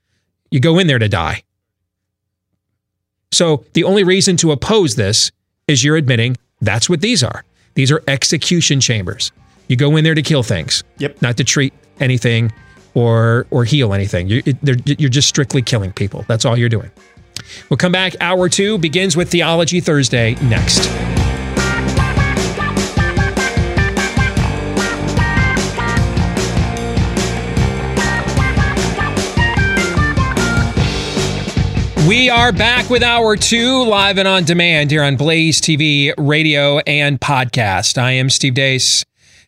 [0.52, 1.42] You go in there to die.
[3.32, 5.32] So the only reason to oppose this
[5.66, 7.44] is you're admitting that's what these are.
[7.74, 9.32] These are execution chambers.
[9.66, 10.84] You go in there to kill things.
[10.98, 11.20] Yep.
[11.20, 12.52] Not to treat anything
[12.94, 14.28] or or heal anything.
[14.28, 14.42] You,
[14.84, 16.24] you're just strictly killing people.
[16.28, 16.92] That's all you're doing.
[17.68, 18.14] We'll come back.
[18.20, 20.90] Hour two begins with Theology Thursday next.
[32.08, 36.80] We are back with hour two, live and on demand here on Blaze TV, radio,
[36.80, 37.96] and podcast.
[37.96, 39.04] I am Steve Deace.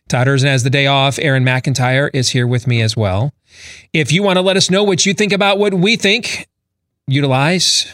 [0.07, 1.19] Todd Erzen has the day off.
[1.19, 3.33] Aaron McIntyre is here with me as well.
[3.91, 6.47] If you want to let us know what you think about what we think,
[7.07, 7.93] utilize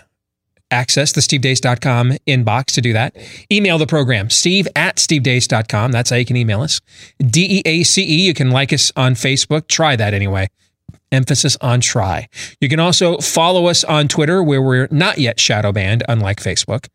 [0.72, 3.16] access the stevedeace.com inbox to do that.
[3.52, 5.92] Email the program, steve at stevedeace.com.
[5.92, 6.80] That's how you can email us.
[7.20, 8.26] D E A C E.
[8.26, 9.68] You can like us on Facebook.
[9.68, 10.50] Try that anyway.
[11.12, 12.30] Emphasis on try.
[12.62, 16.88] You can also follow us on Twitter, where we're not yet shadow banned, unlike Facebook,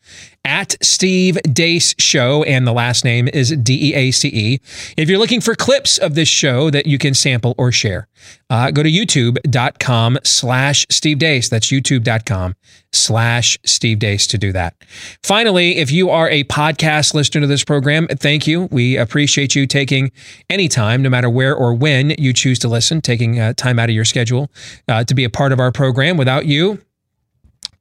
[0.43, 4.61] at Steve Deace Show, and the last name is D E A C E.
[4.97, 8.09] If you're looking for clips of this show that you can sample or share,
[8.51, 11.49] uh, go to youtube.com slash Steve Deace.
[11.49, 12.55] That's youtube.com
[12.93, 14.75] slash Steve Deace to do that.
[15.23, 18.69] Finally, if you are a podcast listener to this program, thank you.
[18.71, 20.13] We appreciate you taking
[20.49, 23.89] any time, no matter where or when you choose to listen, taking uh, time out
[23.89, 24.51] of your schedule
[24.89, 26.17] uh, to be a part of our program.
[26.17, 26.81] Without you,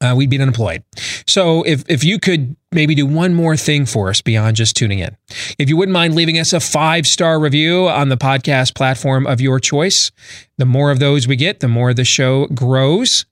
[0.01, 0.83] uh, we'd be unemployed.
[1.27, 4.99] So if if you could maybe do one more thing for us beyond just tuning
[4.99, 5.17] in,
[5.57, 9.41] if you wouldn't mind leaving us a five star review on the podcast platform of
[9.41, 10.11] your choice,
[10.57, 13.25] the more of those we get, the more the show grows.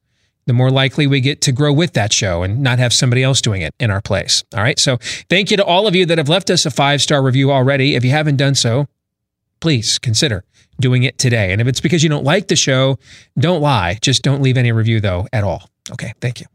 [0.46, 3.40] The more likely we get to grow with that show and not have somebody else
[3.40, 4.44] doing it in our place.
[4.54, 4.78] All right.
[4.78, 4.98] So,
[5.30, 7.96] thank you to all of you that have left us a five star review already.
[7.96, 8.88] If you haven't done so,
[9.62, 10.44] please consider
[10.82, 11.54] doing it today.
[11.54, 12.98] And if it's because you don't like the show,
[13.40, 13.98] don't lie.
[14.02, 15.70] Just don't leave any review, though, at all.
[15.92, 16.48] Okay, thank you.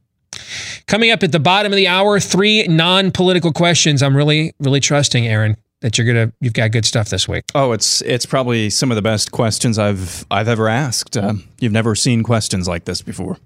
[0.87, 4.03] Coming up at the bottom of the hour, three non-political questions.
[4.03, 7.45] I'm really, really trusting Aaron that you're gonna you've got good stuff this week.
[7.55, 11.17] Oh, it's it's probably some of the best questions I've I've ever asked.
[11.17, 13.39] Uh, you've never seen questions like this before.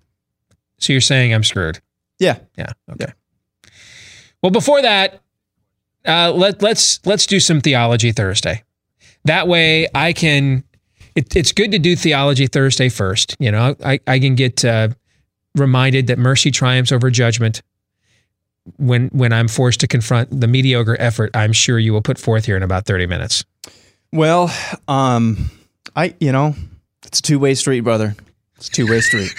[0.78, 1.80] So you're saying I'm screwed?
[2.18, 2.72] Yeah, yeah.
[2.90, 3.12] Okay.
[4.42, 5.20] Well, before that,
[6.06, 8.62] uh, let let's let's do some theology Thursday.
[9.24, 10.64] That way, I can.
[11.14, 13.36] It, it's good to do theology Thursday first.
[13.38, 14.64] You know, I I can get.
[14.64, 14.88] Uh,
[15.54, 17.62] reminded that mercy triumphs over judgment
[18.76, 22.44] when when I'm forced to confront the mediocre effort I'm sure you will put forth
[22.46, 23.44] here in about 30 minutes.
[24.12, 24.50] Well,
[24.88, 25.50] um
[25.96, 26.54] I you know,
[27.04, 28.14] it's a two-way street, brother.
[28.56, 29.34] It's a two-way street.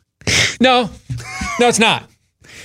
[0.60, 0.88] no.
[1.58, 2.04] No, it's not.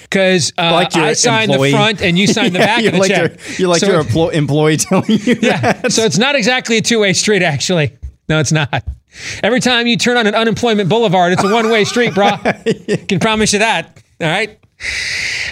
[0.04, 1.72] Because uh, Like I signed employee.
[1.72, 3.32] the front and you signed the Yeah, back you're of the like check.
[3.50, 5.88] your- you're like So- your emplo- employee telling you yeah.
[5.90, 7.98] So it's not exactly a two-way street, actually.
[8.28, 8.84] No, it's not.
[9.44, 12.32] Every time you turn on an unemployment boulevard, it's a one-way street, bro.
[13.08, 14.02] Can promise you that.
[14.20, 14.60] All right.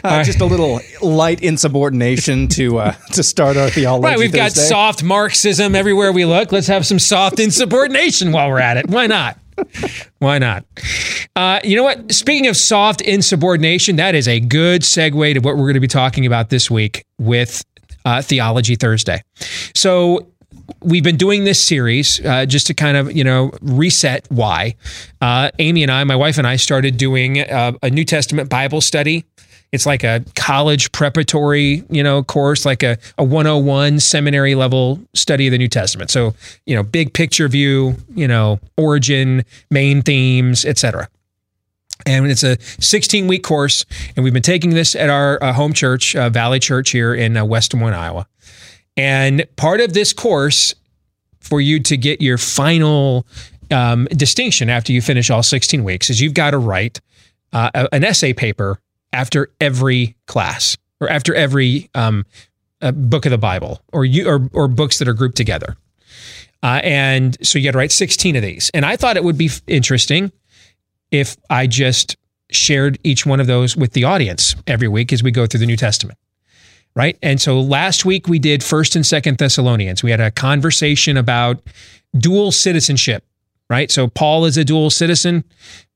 [0.03, 4.05] Uh, just a little light insubordination to uh, to start our theology.
[4.05, 6.51] Right, we've got soft Marxism everywhere we look.
[6.51, 8.89] Let's have some soft insubordination while we're at it.
[8.89, 9.37] Why not?
[10.19, 10.65] Why not?
[11.35, 12.11] Uh, you know what?
[12.11, 15.87] Speaking of soft insubordination, that is a good segue to what we're going to be
[15.87, 17.63] talking about this week with
[18.05, 19.21] uh, Theology Thursday.
[19.75, 20.27] So,
[20.81, 24.75] we've been doing this series uh, just to kind of you know reset why
[25.21, 28.81] uh, amy and i my wife and i started doing uh, a new testament bible
[28.81, 29.25] study.
[29.71, 35.47] It's like a college preparatory you know course like a, a 101 seminary level study
[35.47, 36.11] of the new testament.
[36.11, 36.35] So
[36.65, 41.09] you know big picture view you know origin main themes etc
[42.05, 43.85] and it's a 16 week course
[44.15, 47.37] and we've been taking this at our uh, home church uh, valley church here in
[47.37, 48.27] uh, west des moines iowa
[48.97, 50.75] and part of this course,
[51.39, 53.25] for you to get your final
[53.71, 57.01] um, distinction after you finish all 16 weeks, is you've got to write
[57.51, 58.79] uh, an essay paper
[59.11, 62.25] after every class or after every um,
[62.81, 65.75] uh, book of the Bible or you or, or books that are grouped together.
[66.61, 68.71] Uh, and so you got to write 16 of these.
[68.73, 70.31] And I thought it would be f- interesting
[71.11, 72.15] if I just
[72.51, 75.65] shared each one of those with the audience every week as we go through the
[75.65, 76.17] New Testament
[76.95, 77.17] right?
[77.21, 80.03] And so last week we did First and Second Thessalonians.
[80.03, 81.61] We had a conversation about
[82.17, 83.23] dual citizenship,
[83.69, 83.89] right?
[83.91, 85.43] So Paul is a dual citizen,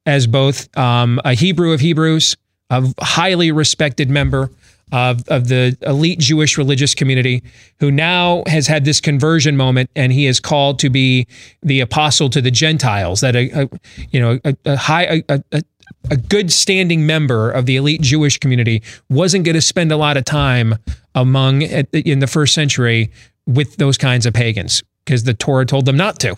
[0.05, 2.37] as both um, a Hebrew of Hebrews,
[2.69, 4.49] a highly respected member
[4.91, 7.43] of, of the elite Jewish religious community,
[7.79, 11.27] who now has had this conversion moment, and he is called to be
[11.61, 13.19] the apostle to the Gentiles.
[13.19, 13.69] That a, a
[14.11, 15.61] you know a, a high a, a,
[16.09, 20.17] a good standing member of the elite Jewish community wasn't going to spend a lot
[20.17, 20.75] of time
[21.15, 23.11] among in the first century
[23.45, 26.35] with those kinds of pagans because the Torah told them not to.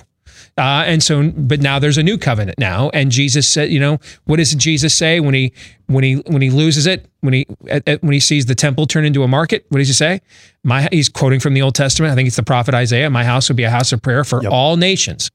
[0.60, 3.98] Uh, and so, but now there's a new covenant now, and Jesus said, you know,
[4.26, 5.54] what does Jesus say when he
[5.88, 8.86] when he when he loses it when he at, at- when he sees the temple
[8.86, 9.66] turn into a market?
[9.70, 10.20] What does he say?
[10.66, 12.12] My he's quoting from the Old Testament.
[12.12, 13.10] I think it's the prophet Isaiah.
[13.10, 15.32] My house will be a house of prayer for all nations.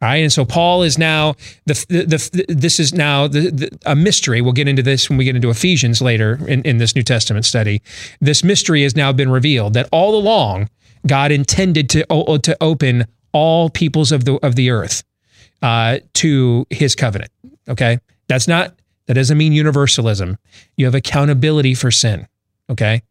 [0.00, 1.34] All right, and so Paul is now
[1.66, 2.04] the the,
[2.46, 4.40] the this is now the, the a mystery.
[4.40, 7.44] We'll get into this when we get into Ephesians later in, in this New Testament
[7.44, 7.82] study.
[8.20, 10.70] This mystery has now been revealed that all along
[11.04, 12.04] God intended to
[12.38, 13.06] to open
[13.38, 15.04] all peoples of the of the earth
[15.62, 17.30] uh, to His covenant.
[17.68, 18.74] Okay, that's not
[19.06, 20.36] that doesn't mean universalism.
[20.76, 22.26] You have accountability for sin.
[22.68, 23.02] Okay,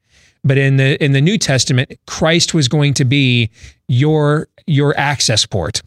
[0.43, 3.49] but in the in the New Testament, Christ was going to be
[3.87, 5.81] your your access port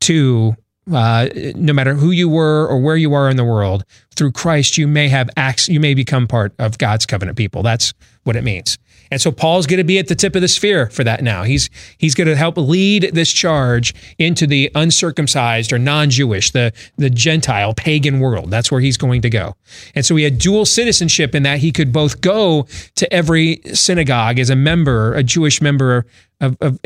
[0.00, 0.56] to
[0.92, 3.84] uh, no matter who you were or where you are in the world,
[4.16, 7.62] through Christ, you may have acts, you may become part of God's covenant people.
[7.62, 7.94] That's
[8.24, 8.78] what it means.
[9.12, 11.42] And so Paul's going to be at the tip of the sphere for that now.
[11.42, 17.10] He's he's going to help lead this charge into the uncircumcised or non-Jewish, the the
[17.10, 18.50] Gentile pagan world.
[18.50, 19.54] That's where he's going to go.
[19.94, 24.38] And so he had dual citizenship in that he could both go to every synagogue
[24.38, 26.06] as a member, a Jewish member
[26.40, 26.80] of, of,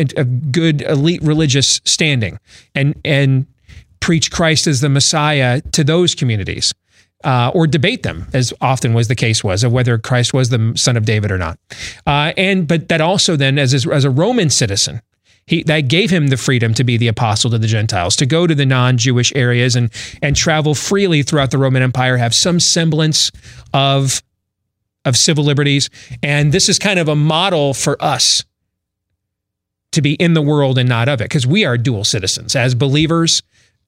[0.51, 2.41] good elite religious standing,
[2.75, 3.47] and and
[4.01, 6.75] preach Christ as the Messiah to those communities
[7.25, 10.73] uh, or debate them, as often was the case was, of whether Christ was the
[10.77, 11.59] son of David or not.
[12.07, 15.01] Uh, and but that also then, as as a Roman citizen,
[15.47, 18.47] he that gave him the freedom to be the apostle to the Gentiles, to go
[18.47, 19.91] to the non-Jewish areas and
[20.23, 23.33] and travel freely throughout the Roman Empire, have some semblance
[23.73, 24.23] of
[25.05, 25.89] of civil liberties.
[26.23, 28.45] And this is kind of a model for us
[29.93, 32.75] to be in the world and not of it, because we are dual citizens as
[32.75, 33.43] believers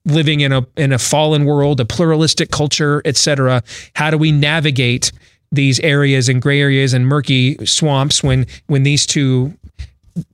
[0.09, 3.63] living in a in a fallen world, a pluralistic culture, etc.
[3.95, 5.13] How do we navigate
[5.53, 9.55] these areas and gray areas and murky swamps when when these two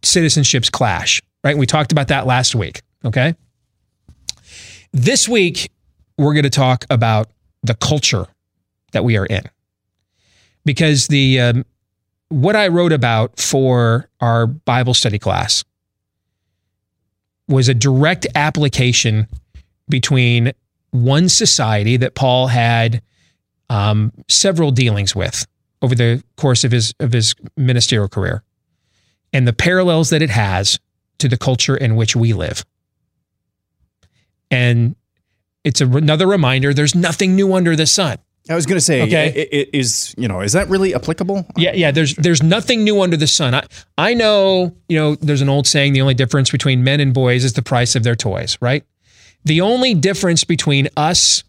[0.02, 1.20] citizenships clash?
[1.42, 1.58] Right?
[1.58, 2.82] We talked about that last week.
[3.04, 3.34] Okay.
[4.92, 5.70] This week
[6.16, 7.28] we're going to talk about
[7.62, 8.26] the culture
[8.92, 9.42] that we are in,
[10.64, 11.66] because the um,
[12.28, 15.64] what I wrote about for our Bible study class
[17.48, 19.26] was a direct application
[19.88, 20.52] between
[20.90, 23.02] one society that Paul had
[23.68, 25.46] um, several dealings with
[25.82, 28.42] over the course of his of his ministerial career,
[29.32, 30.78] and the parallels that it has
[31.18, 32.64] to the culture in which we live.
[34.50, 34.94] And
[35.64, 38.18] it's a, another reminder: there's nothing new under the sun.
[38.48, 39.30] I was going to say, Okay.
[39.30, 41.46] okay, is you know, is that really applicable?
[41.56, 41.90] Yeah, yeah.
[41.90, 43.54] There's there's nothing new under the sun.
[43.54, 43.64] I
[43.96, 45.14] I know you know.
[45.16, 48.02] There's an old saying: the only difference between men and boys is the price of
[48.02, 48.58] their toys.
[48.60, 48.84] Right.
[49.44, 51.44] The only difference between us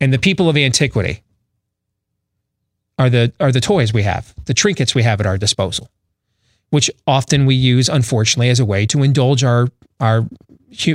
[0.00, 1.22] and the people of antiquity
[2.98, 5.88] are the are the toys we have, the trinkets we have at our disposal,
[6.70, 9.68] which often we use, unfortunately, as a way to indulge our
[10.00, 10.26] our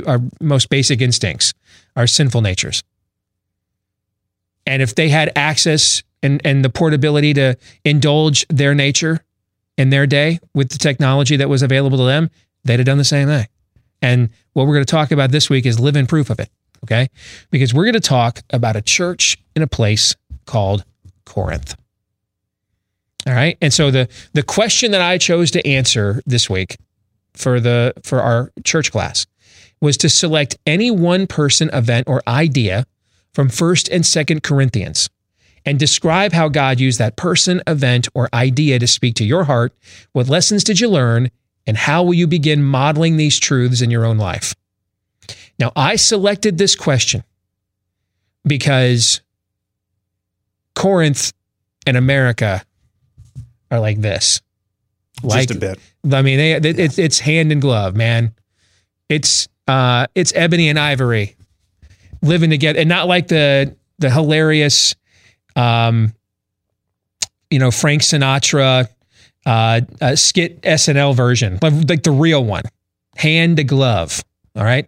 [0.06, 1.52] our most basic instincts,
[1.94, 2.82] our sinful natures.
[4.66, 9.24] And if they had access and, and the portability to indulge their nature
[9.78, 12.30] in their day with the technology that was available to them,
[12.64, 13.46] they'd have done the same thing.
[14.02, 16.50] And what we're going to talk about this week is living proof of it.
[16.84, 17.08] Okay.
[17.50, 20.14] Because we're going to talk about a church in a place
[20.46, 20.84] called
[21.24, 21.76] Corinth.
[23.26, 23.58] All right.
[23.60, 26.76] And so the the question that I chose to answer this week
[27.34, 29.26] for the for our church class
[29.80, 32.84] was to select any one person, event, or idea
[33.32, 35.08] from 1st and 2nd Corinthians
[35.64, 39.72] and describe how God used that person, event, or idea to speak to your heart.
[40.12, 41.30] What lessons did you learn?
[41.68, 44.54] And how will you begin modeling these truths in your own life?
[45.58, 47.22] Now, I selected this question
[48.42, 49.20] because
[50.74, 51.34] Corinth
[51.86, 52.64] and America
[53.70, 54.40] are like this.
[55.22, 55.78] Just a bit.
[56.10, 58.32] I mean, they, it, it's it's hand in glove, man.
[59.10, 61.36] It's uh, it's ebony and ivory
[62.22, 64.94] living together, and not like the the hilarious,
[65.54, 66.14] um,
[67.50, 68.88] you know, Frank Sinatra
[69.48, 72.64] uh, uh, skit SNL version, like the real one,
[73.16, 74.22] hand to glove.
[74.54, 74.86] All right.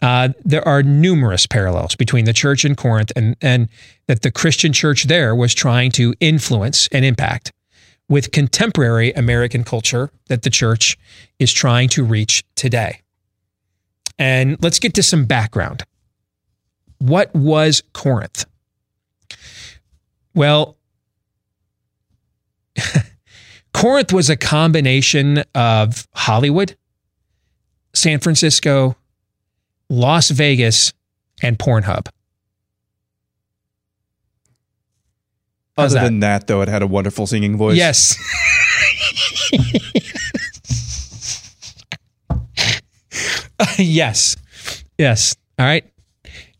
[0.00, 3.68] Uh, there are numerous parallels between the church in Corinth and and
[4.08, 7.52] that the Christian church there was trying to influence and impact
[8.08, 10.96] with contemporary American culture that the church
[11.38, 13.02] is trying to reach today.
[14.18, 15.82] And let's get to some background.
[16.98, 18.46] What was Corinth?
[20.34, 20.76] Well,
[23.76, 26.74] Corinth was a combination of Hollywood,
[27.94, 28.96] San Francisco,
[29.90, 30.94] Las Vegas,
[31.42, 32.08] and Pornhub.
[35.76, 36.04] How's Other that?
[36.06, 37.76] than that, though, it had a wonderful singing voice.
[37.76, 38.16] Yes.
[43.78, 44.36] yes.
[44.96, 45.36] Yes.
[45.58, 45.84] All right.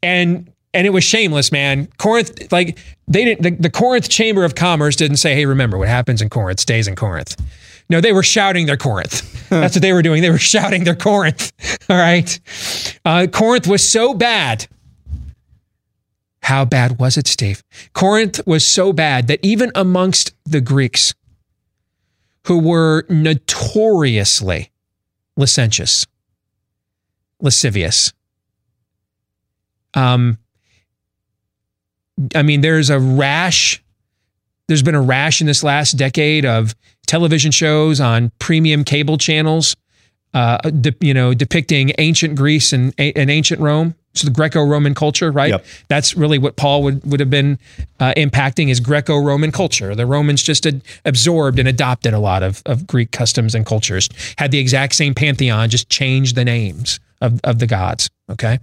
[0.02, 1.88] And and it was shameless, man.
[1.96, 2.78] Corinth, like
[3.08, 6.28] they didn't the, the Corinth Chamber of Commerce didn't say, hey, remember what happens in
[6.28, 7.36] Corinth stays in Corinth.
[7.88, 9.48] No, they were shouting their Corinth.
[9.48, 10.22] That's what they were doing.
[10.22, 11.52] They were shouting their Corinth.
[11.88, 12.40] All right.
[13.04, 14.66] Uh, Corinth was so bad.
[16.42, 17.62] How bad was it, Steve?
[17.92, 21.14] Corinth was so bad that even amongst the Greeks,
[22.46, 24.70] who were notoriously
[25.36, 26.06] licentious,
[27.40, 28.12] lascivious,
[29.94, 30.38] um,
[32.34, 33.82] I mean, there's a rash.
[34.68, 36.74] There's been a rash in this last decade of
[37.06, 39.76] television shows on premium cable channels
[40.36, 43.94] uh, de- you know, depicting ancient Greece and, and ancient Rome.
[44.12, 45.50] So the Greco-Roman culture, right?
[45.50, 45.64] Yep.
[45.88, 47.58] That's really what Paul would, would have been
[48.00, 49.94] uh, impacting is Greco-Roman culture.
[49.94, 54.08] The Romans just had absorbed and adopted a lot of, of Greek customs and cultures.
[54.36, 58.10] Had the exact same pantheon, just changed the names of, of the gods.
[58.30, 58.58] Okay,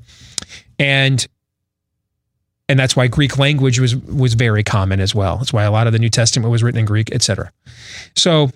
[0.78, 1.26] and
[2.70, 5.38] and that's why Greek language was was very common as well.
[5.38, 7.52] That's why a lot of the New Testament was written in Greek, etc.
[8.16, 8.50] So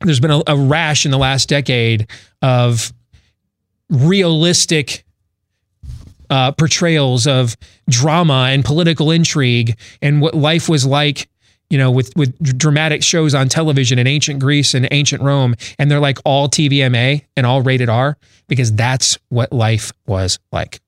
[0.00, 2.08] there's been a, a rash in the last decade
[2.40, 2.92] of
[3.90, 5.04] realistic
[6.30, 7.56] uh, portrayals of
[7.88, 11.28] drama and political intrigue and what life was like
[11.68, 15.90] you know with with dramatic shows on television in ancient Greece and ancient Rome and
[15.90, 18.16] they're like all TVMA and all rated R
[18.48, 20.80] because that's what life was like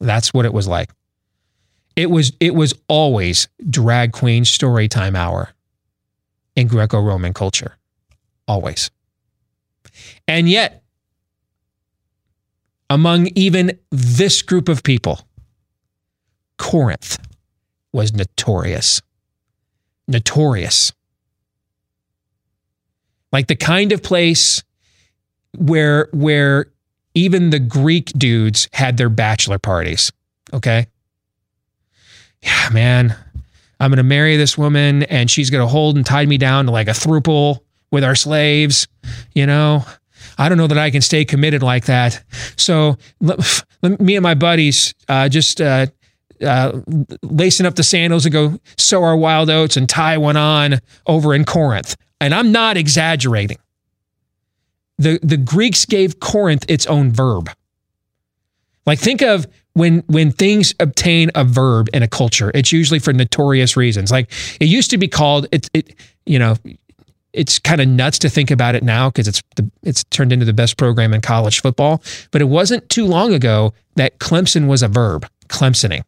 [0.00, 0.90] that's what it was like
[1.98, 5.50] it was it was always drag queen story time hour
[6.56, 7.76] in Greco-Roman culture
[8.46, 8.90] always
[10.26, 10.82] and yet
[12.90, 15.26] among even this group of people,
[16.56, 17.18] Corinth
[17.92, 19.02] was notorious.
[20.06, 20.92] Notorious.
[23.32, 24.62] Like the kind of place
[25.56, 26.66] where where
[27.14, 30.12] even the Greek dudes had their bachelor parties.
[30.52, 30.86] Okay.
[32.42, 33.16] Yeah, man.
[33.80, 36.88] I'm gonna marry this woman and she's gonna hold and tie me down to like
[36.88, 37.60] a thruple
[37.90, 38.88] with our slaves,
[39.34, 39.84] you know.
[40.36, 42.22] I don't know that I can stay committed like that.
[42.56, 45.86] So let, let me and my buddies uh, just uh,
[46.42, 46.80] uh,
[47.22, 51.34] lacing up the sandals and go sow our wild oats and tie one on over
[51.34, 51.96] in Corinth.
[52.20, 53.58] And I'm not exaggerating.
[54.98, 57.50] The, the Greeks gave Corinth its own verb.
[58.86, 63.12] Like think of when when things obtain a verb in a culture, it's usually for
[63.12, 64.10] notorious reasons.
[64.10, 65.94] Like it used to be called it, it
[66.26, 66.56] you know,
[67.32, 70.44] it's kind of nuts to think about it now because it's the, it's turned into
[70.44, 72.02] the best program in college football.
[72.30, 76.02] But it wasn't too long ago that Clemson was a verb, Clemsoning.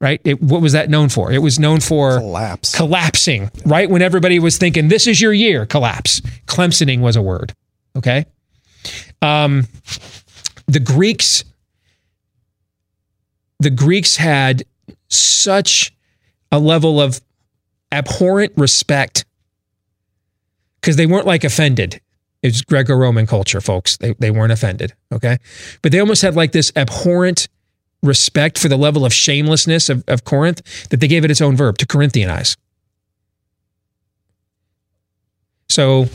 [0.00, 0.20] Right?
[0.24, 1.30] It, what was that known for?
[1.30, 3.50] It was known for collapse, collapsing.
[3.66, 6.20] Right when everybody was thinking, "This is your year," collapse.
[6.46, 7.54] Clemsoning was a word.
[7.94, 8.24] Okay.
[9.20, 9.66] Um,
[10.66, 11.44] the Greeks,
[13.60, 14.64] the Greeks had
[15.08, 15.94] such
[16.50, 17.20] a level of
[17.92, 19.24] abhorrent respect
[20.80, 22.00] because they weren't like offended.
[22.42, 23.98] It's Greco-Roman culture, folks.
[23.98, 25.36] They, they weren't offended, okay?
[25.82, 27.48] But they almost had like this abhorrent
[28.02, 31.54] respect for the level of shamelessness of, of Corinth that they gave it its own
[31.54, 32.56] verb, to Corinthianize.
[35.68, 36.06] So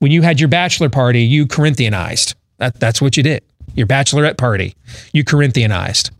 [0.00, 2.34] when you had your bachelor party, you Corinthianized.
[2.58, 3.44] That, that's what you did.
[3.74, 4.74] Your bachelorette party,
[5.12, 6.10] you Corinthianized.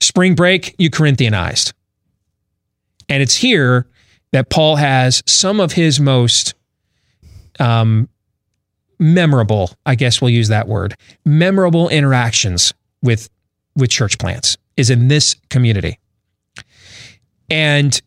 [0.00, 1.72] Spring break, you Corinthianized.
[3.08, 3.86] And it's here
[4.32, 6.54] that Paul has some of his most
[7.60, 8.08] um,
[8.98, 10.94] memorable, I guess we'll use that word,
[11.24, 13.28] memorable interactions with
[13.74, 15.98] with church plants is in this community.
[17.50, 18.00] And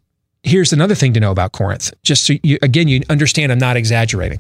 [0.44, 3.78] here's another thing to know about Corinth, just so you again you understand I'm not
[3.78, 4.40] exaggerating.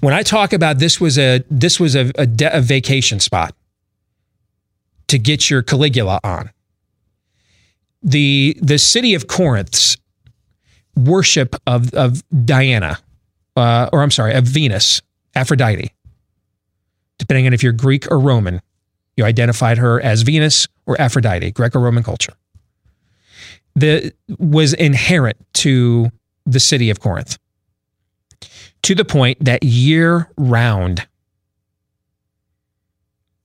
[0.00, 3.54] When I talk about this was a this was a, a, de- a vacation spot
[5.08, 6.50] to get your Caligula on
[8.02, 9.96] the the city of Corinth's
[10.96, 12.98] worship of of Diana,
[13.56, 15.00] uh, or I'm sorry, of Venus,
[15.34, 15.92] Aphrodite.
[17.18, 18.62] Depending on if you're Greek or Roman,
[19.16, 22.34] you identified her as Venus or Aphrodite, Greco-Roman culture.
[23.74, 26.10] The was inherent to
[26.46, 27.38] the city of Corinth.
[28.82, 31.06] To the point that year round,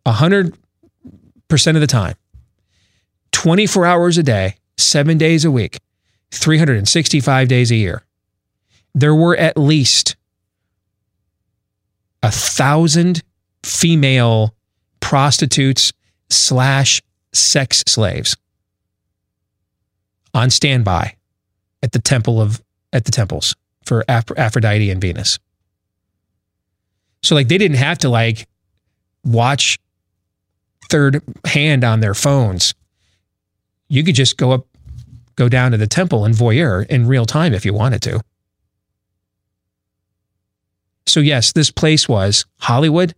[0.05, 0.57] hundred
[1.47, 2.15] percent of the time,
[3.31, 5.79] 24 hours a day, seven days a week,
[6.31, 8.03] 365 days a year,
[8.95, 10.15] there were at least
[12.21, 13.21] a thousand
[13.63, 14.55] female
[14.99, 15.91] prostitutes
[16.29, 17.01] slash
[17.34, 18.38] sex slaves
[20.34, 21.15] on standby
[21.81, 22.63] at the temple of
[22.93, 23.55] at the temples
[23.86, 25.39] for Aphrodite and Venus.
[27.21, 28.47] So like they didn't have to like
[29.23, 29.79] watch
[30.89, 32.73] third hand on their phones
[33.93, 34.65] you could just go up,
[35.36, 38.21] go down to the temple and voyeur in real time if you wanted to.
[41.05, 43.13] So, yes, this place was Hollywood,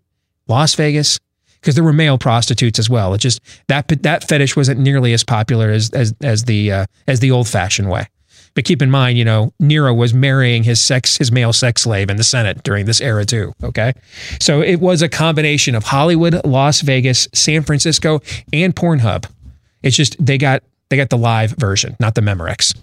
[0.49, 1.18] Las Vegas,
[1.53, 3.13] because there were male prostitutes as well.
[3.13, 7.22] It just that that fetish wasn't nearly as popular as as as the uh, as
[7.22, 8.09] the old fashioned way.
[8.56, 12.10] But keep in mind, you know, Nero was marrying his sex his male sex slave
[12.10, 13.53] in the Senate during this era too.
[13.62, 13.93] Okay,
[14.39, 18.22] so it was a combination of Hollywood, Las Vegas, San Francisco,
[18.53, 19.30] and Pornhub.
[19.84, 22.74] It's just they got they got the live version, not the Memorex.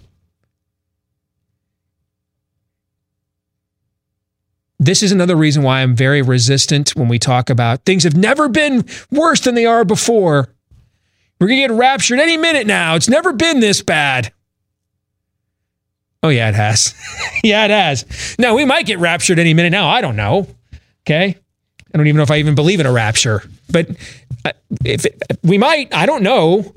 [4.79, 8.49] This is another reason why I'm very resistant when we talk about things have never
[8.49, 10.49] been worse than they are before.
[11.39, 12.95] We're going to get raptured any minute now.
[12.95, 14.33] It's never been this bad.
[16.23, 16.95] Oh, yeah, it has.
[17.43, 18.35] yeah, it has.
[18.39, 19.89] Now, we might get raptured any minute now.
[19.89, 20.47] I don't know.
[21.05, 21.37] Okay.
[21.93, 23.89] I don't even know if I even believe in a rapture, but
[24.45, 24.53] uh,
[24.83, 26.73] if it, we might, I don't know.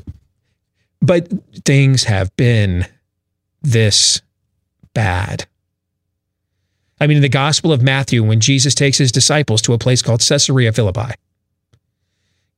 [1.00, 1.28] But
[1.64, 2.86] things have been
[3.62, 4.20] this
[4.92, 5.46] bad.
[7.00, 10.02] I mean, in the Gospel of Matthew, when Jesus takes his disciples to a place
[10.02, 11.14] called Caesarea Philippi,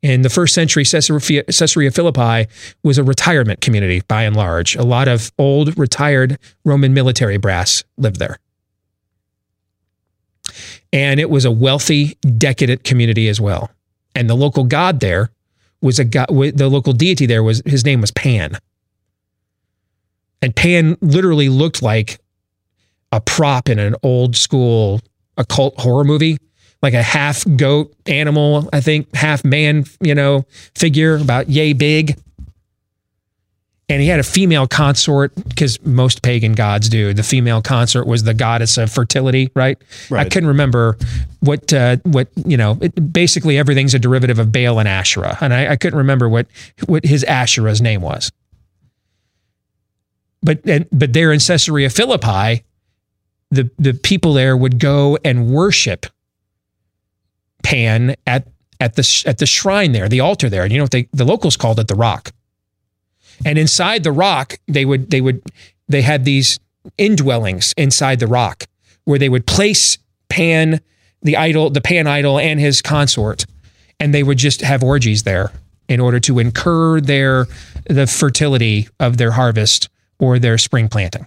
[0.02, 2.50] in the first century, Caesarea, Philippi
[2.84, 4.76] was a retirement community by and large.
[4.76, 8.38] A lot of old, retired Roman military brass lived there.
[10.92, 13.70] And it was a wealthy, decadent community as well.
[14.14, 15.30] And the local god there
[15.82, 18.56] was a god, the local deity there was, his name was Pan.
[20.40, 22.20] And Pan literally looked like
[23.10, 25.00] a prop in an old school
[25.36, 26.38] occult horror movie
[26.82, 32.18] like a half goat animal, I think, half man, you know, figure about yay big.
[33.90, 37.14] And he had a female consort because most pagan gods do.
[37.14, 39.78] The female consort was the goddess of fertility, right?
[40.10, 40.26] Right.
[40.26, 40.98] I couldn't remember
[41.40, 42.76] what uh, what you know.
[42.82, 46.48] It, basically, everything's a derivative of Baal and Asherah, and I, I couldn't remember what
[46.84, 48.30] what his Asherah's name was.
[50.42, 52.64] But and, but there in Caesarea Philippi,
[53.50, 56.04] the the people there would go and worship
[57.62, 58.46] Pan at
[58.80, 60.62] at the at the shrine there, the altar there.
[60.62, 62.32] And you know what they the locals called it the rock.
[63.44, 65.42] And inside the rock, they would they would
[65.88, 66.58] they had these
[66.98, 68.66] indwellings inside the rock
[69.04, 69.98] where they would place
[70.28, 70.80] Pan,
[71.22, 73.46] the idol, the Pan idol and his consort,
[73.98, 75.50] and they would just have orgies there
[75.88, 77.46] in order to incur their
[77.88, 79.88] the fertility of their harvest
[80.18, 81.26] or their spring planting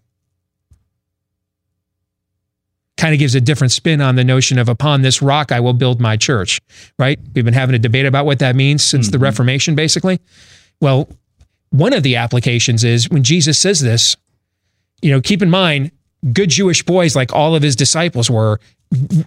[3.01, 5.73] kind of gives a different spin on the notion of upon this rock I will
[5.73, 6.61] build my church,
[6.99, 7.19] right?
[7.33, 9.13] We've been having a debate about what that means since mm-hmm.
[9.13, 10.19] the Reformation, basically.
[10.81, 11.09] Well,
[11.71, 14.15] one of the applications is when Jesus says this,
[15.01, 15.89] you know, keep in mind,
[16.31, 18.59] good Jewish boys, like all of his disciples were,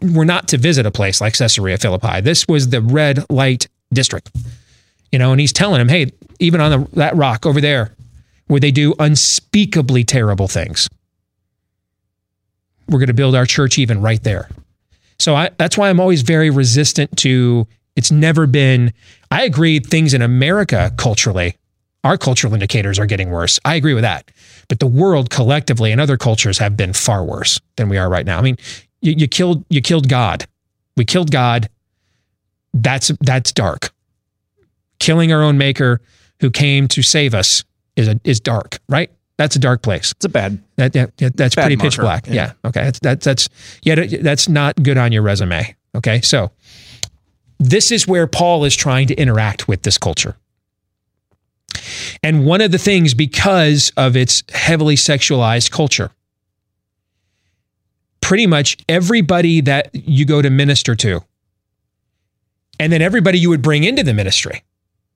[0.00, 2.20] were not to visit a place like Caesarea Philippi.
[2.20, 4.30] This was the red light district,
[5.10, 7.92] you know, and he's telling them, hey, even on the, that rock over there,
[8.46, 10.88] where they do unspeakably terrible things
[12.88, 14.48] we're going to build our church even right there.
[15.18, 17.66] So I, that's why I'm always very resistant to
[17.96, 18.92] it's never been,
[19.30, 21.56] I agree, things in America culturally,
[22.02, 23.60] our cultural indicators are getting worse.
[23.64, 24.30] I agree with that.
[24.68, 28.26] But the world collectively and other cultures have been far worse than we are right
[28.26, 28.38] now.
[28.38, 28.56] I mean,
[29.00, 30.46] you, you killed you killed God.
[30.96, 31.68] We killed God.
[32.72, 33.92] That's that's dark.
[34.98, 36.00] Killing our own maker
[36.40, 37.64] who came to save us
[37.96, 39.10] is a, is dark, right?
[39.36, 40.12] That's a dark place.
[40.12, 40.62] It's a bad.
[40.76, 41.90] That, yeah, that's bad pretty marker.
[41.90, 42.26] pitch black.
[42.26, 42.34] Yeah.
[42.34, 42.52] Yeah.
[42.64, 42.84] Okay.
[42.84, 43.48] That's that, that's
[43.82, 44.04] yeah.
[44.20, 45.74] That's not good on your resume.
[45.96, 46.20] Okay.
[46.20, 46.52] So
[47.58, 50.36] this is where Paul is trying to interact with this culture.
[52.22, 56.10] And one of the things, because of its heavily sexualized culture,
[58.20, 61.24] pretty much everybody that you go to minister to,
[62.78, 64.62] and then everybody you would bring into the ministry,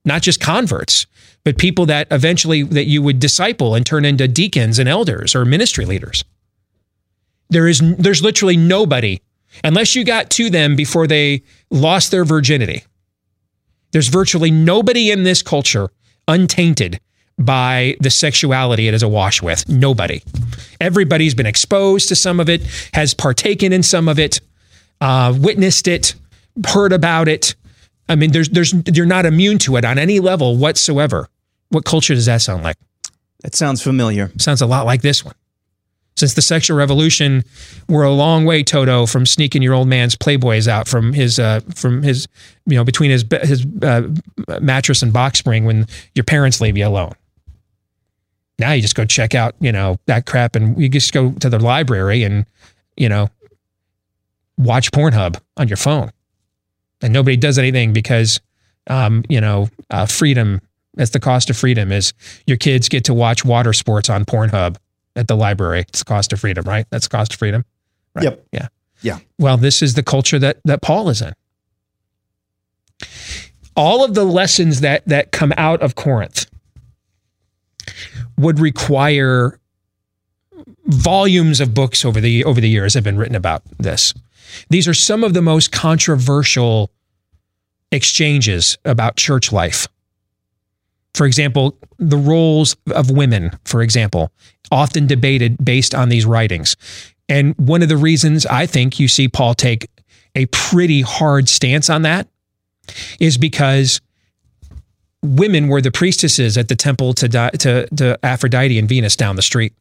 [0.05, 1.07] not just converts,
[1.49, 5.47] but people that eventually that you would disciple and turn into deacons and elders or
[5.47, 6.23] ministry leaders.
[7.49, 9.23] There is there's literally nobody
[9.65, 12.85] unless you got to them before they lost their virginity.
[13.93, 15.89] There's virtually nobody in this culture
[16.27, 17.01] untainted
[17.39, 19.67] by the sexuality it is awash with.
[19.71, 20.23] Nobody.
[20.83, 22.61] Everybody's been exposed to some of it,
[22.93, 24.43] has partaken in some of it,
[25.01, 26.15] uh, witnessed it,
[26.67, 27.55] heard about it.
[28.07, 31.31] I mean, there's there's you're not immune to it on any level whatsoever.
[31.71, 32.77] What culture does that sound like?
[33.43, 34.33] That sounds familiar.
[34.39, 35.35] Sounds a lot like this one.
[36.17, 37.45] Since the sexual revolution,
[37.89, 41.61] we're a long way, Toto, from sneaking your old man's Playboys out from his uh,
[41.77, 42.27] from his
[42.67, 44.09] you know between his his uh,
[44.61, 45.87] mattress and box spring when
[46.17, 47.13] your parents leave you alone.
[48.59, 51.49] Now you just go check out you know that crap, and you just go to
[51.49, 52.47] the library and
[52.97, 53.31] you know
[54.57, 56.11] watch Pornhub on your phone,
[57.01, 58.41] and nobody does anything because
[58.89, 60.61] um, you know uh, freedom
[60.99, 62.13] that's the cost of freedom is
[62.45, 64.77] your kids get to watch water sports on Pornhub
[65.15, 65.83] at the library.
[65.89, 66.87] It's the cost of freedom, right?
[66.91, 67.65] That's the cost of freedom.
[68.15, 68.25] Right?
[68.25, 68.47] Yep.
[68.53, 68.69] Yeah.
[69.01, 69.19] Yeah.
[69.39, 71.33] Well, this is the culture that that Paul is in.
[73.77, 76.47] All of the lessons that that come out of Corinth
[78.37, 79.61] would require
[80.87, 84.13] volumes of books over the over the years have been written about this.
[84.69, 86.91] These are some of the most controversial
[87.93, 89.87] exchanges about church life
[91.19, 94.31] for example, the roles of women, for example,
[94.71, 96.77] often debated based on these writings.
[97.29, 99.91] And one of the reasons I think you see Paul take
[100.37, 102.29] a pretty hard stance on that
[103.19, 104.01] is because
[105.21, 109.43] women were the priestesses at the temple to, to, to Aphrodite and Venus down the
[109.43, 109.73] street.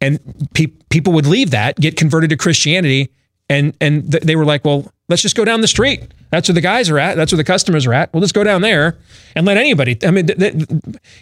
[0.00, 0.18] And
[0.52, 3.12] pe- people would leave that, get converted to Christianity,
[3.50, 6.14] and and th- they were like, well, let's just go down the street.
[6.30, 7.16] That's where the guys are at.
[7.16, 8.14] That's where the customers are at.
[8.14, 8.96] Well, let's go down there
[9.34, 9.98] and let anybody.
[10.04, 10.68] I mean, th- th-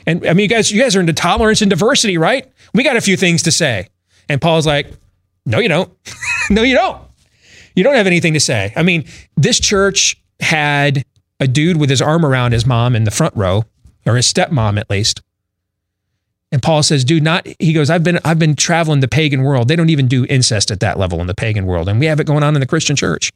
[0.06, 2.46] and I mean, you guys, you guys are into tolerance and diversity, right?
[2.74, 3.88] We got a few things to say.
[4.28, 4.92] And Paul's like,
[5.46, 5.90] no, you don't.
[6.50, 7.02] no, you don't.
[7.74, 8.74] You don't have anything to say.
[8.76, 9.06] I mean,
[9.36, 11.04] this church had
[11.40, 13.64] a dude with his arm around his mom in the front row,
[14.04, 15.22] or his stepmom at least.
[16.50, 19.68] And Paul says, dude, not he goes, I've been I've been traveling the pagan world.
[19.68, 21.88] They don't even do incest at that level in the pagan world.
[21.88, 23.32] And we have it going on in the Christian church.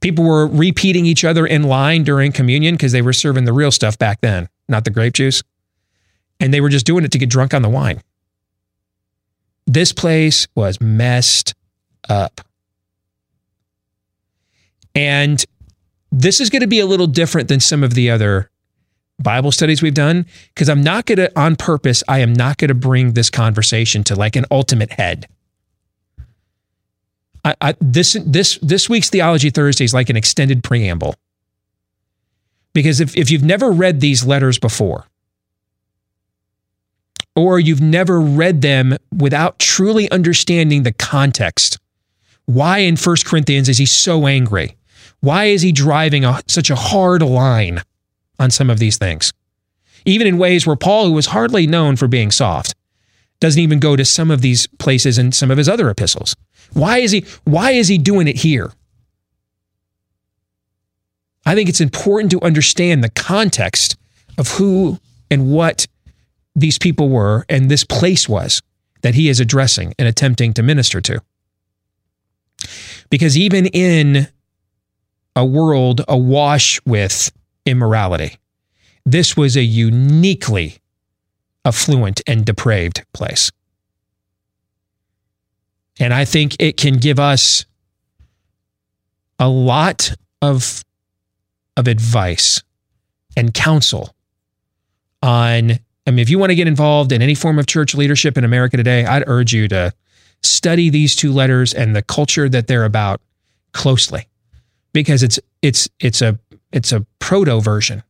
[0.00, 3.70] People were repeating each other in line during communion because they were serving the real
[3.70, 5.42] stuff back then, not the grape juice.
[6.40, 8.02] And they were just doing it to get drunk on the wine.
[9.66, 11.54] This place was messed
[12.08, 12.40] up.
[14.94, 15.42] And
[16.10, 18.50] this is going to be a little different than some of the other
[19.22, 22.68] Bible studies we've done because I'm not going to, on purpose, I am not going
[22.68, 25.26] to bring this conversation to like an ultimate head.
[27.44, 31.16] I, I, this this this week's theology Thursday is like an extended preamble
[32.72, 35.06] because if if you've never read these letters before,
[37.34, 41.78] or you've never read them without truly understanding the context,
[42.46, 44.76] why in First Corinthians is he so angry?
[45.20, 47.82] Why is he driving a, such a hard line?
[48.38, 49.32] On some of these things.
[50.04, 52.74] Even in ways where Paul, who was hardly known for being soft,
[53.40, 56.36] doesn't even go to some of these places in some of his other epistles.
[56.72, 58.72] Why is he why is he doing it here?
[61.44, 63.96] I think it's important to understand the context
[64.38, 64.98] of who
[65.30, 65.86] and what
[66.54, 68.62] these people were and this place was
[69.02, 71.20] that he is addressing and attempting to minister to.
[73.10, 74.28] Because even in
[75.34, 77.32] a world awash with
[77.66, 78.36] immorality.
[79.04, 80.78] This was a uniquely
[81.64, 83.50] affluent and depraved place.
[86.00, 87.66] And I think it can give us
[89.38, 90.84] a lot of,
[91.76, 92.62] of advice
[93.36, 94.14] and counsel
[95.22, 95.72] on.
[96.04, 98.44] I mean, if you want to get involved in any form of church leadership in
[98.44, 99.92] America today, I'd urge you to
[100.42, 103.20] study these two letters and the culture that they're about
[103.72, 104.26] closely
[104.92, 106.38] because it's it's it's a
[106.72, 108.02] it's a proto version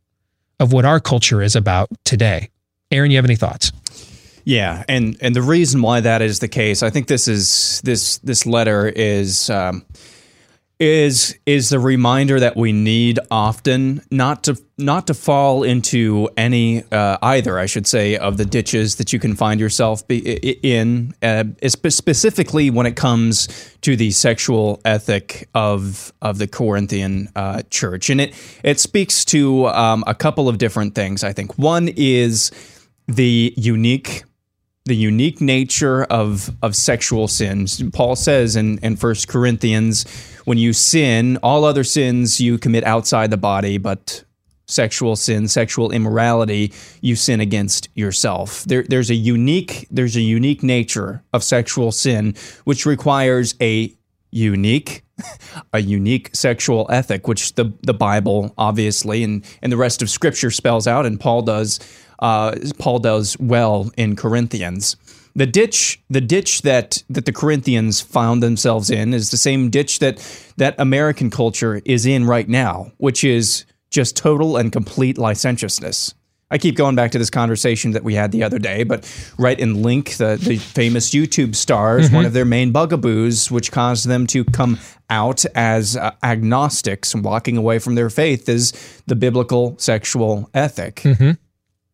[0.60, 2.50] of what our culture is about today.
[2.90, 3.72] Aaron, you have any thoughts?
[4.44, 8.18] Yeah, and and the reason why that is the case, I think this is this
[8.18, 9.84] this letter is um,
[10.80, 16.82] is is the reminder that we need often not to not to fall into any
[16.90, 21.44] uh, either I should say of the ditches that you can find yourself in uh,
[21.68, 23.48] specifically when it comes
[23.82, 28.10] to the sexual ethic of of the Corinthian uh, church.
[28.10, 28.34] And it
[28.64, 31.56] it speaks to um, a couple of different things I think.
[31.58, 32.50] One is
[33.06, 34.24] the unique
[34.84, 37.82] the unique nature of of sexual sins.
[37.92, 40.04] Paul says in in First Corinthians,
[40.44, 44.24] when you sin, all other sins you commit outside the body, but
[44.66, 48.64] sexual sin, sexual immorality, you sin against yourself.
[48.64, 52.34] There, there's a unique there's a unique nature of sexual sin
[52.64, 53.92] which requires a
[54.30, 55.04] unique
[55.72, 60.50] a unique sexual ethic, which the the Bible obviously and and the rest of Scripture
[60.50, 61.78] spells out, and Paul does
[62.22, 64.96] uh, Paul does well in Corinthians.
[65.34, 69.98] The ditch, the ditch that that the Corinthians found themselves in, is the same ditch
[69.98, 70.18] that
[70.56, 76.14] that American culture is in right now, which is just total and complete licentiousness.
[76.50, 79.58] I keep going back to this conversation that we had the other day, but Rhett
[79.58, 82.16] and Link, the, the famous YouTube stars, mm-hmm.
[82.16, 84.78] one of their main bugaboos, which caused them to come
[85.08, 88.72] out as uh, agnostics and walking away from their faith, is
[89.06, 90.96] the biblical sexual ethic.
[90.96, 91.30] Mm-hmm.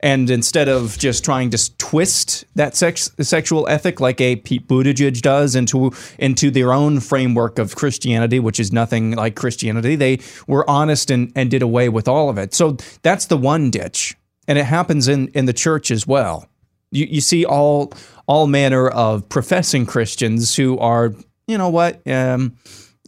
[0.00, 5.20] And instead of just trying to twist that sex, sexual ethic like a Pete Buttigieg
[5.22, 10.68] does into into their own framework of Christianity, which is nothing like Christianity, they were
[10.70, 12.54] honest and, and did away with all of it.
[12.54, 14.16] So that's the one ditch.
[14.46, 16.48] And it happens in, in the church as well.
[16.92, 17.92] You, you see all
[18.28, 21.12] all manner of professing Christians who are,
[21.48, 22.56] you know what, um,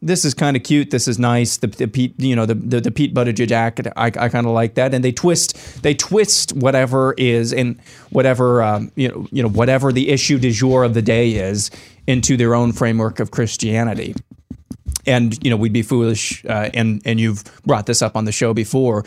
[0.03, 0.91] this is kind of cute.
[0.91, 1.59] This is nice.
[1.59, 3.81] The, the Pete, you know, the, the, the Pete Buttigieg act.
[3.97, 4.95] I, I kind of like that.
[4.95, 7.79] And they twist, they twist whatever is and
[8.11, 11.71] whatever, um, you know, you know, whatever the issue du jour of the day is
[12.07, 14.15] into their own framework of Christianity.
[15.07, 16.45] And you know, we'd be foolish.
[16.45, 19.05] Uh, and and you've brought this up on the show before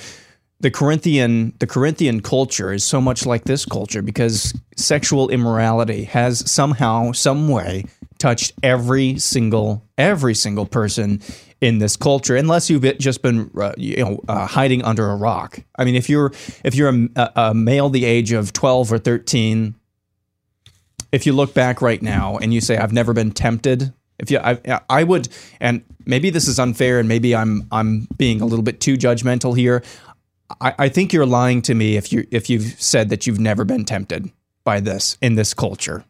[0.63, 6.49] the Corinthian the Corinthian culture is so much like this culture because sexual immorality has
[6.49, 7.83] somehow some way
[8.17, 11.21] touched every single every single person
[11.59, 15.59] in this culture unless you've just been uh, you know uh, hiding under a rock.
[15.77, 16.31] I mean if you're
[16.63, 19.75] if you're a, a male the age of 12 or 13
[21.11, 24.39] if you look back right now and you say I've never been tempted if you
[24.39, 25.27] I, I would
[25.59, 29.57] and maybe this is unfair and maybe I'm I'm being a little bit too judgmental
[29.57, 29.83] here.
[30.61, 33.65] I, I think you're lying to me if you if you've said that you've never
[33.65, 34.31] been tempted
[34.63, 36.05] by this in this culture.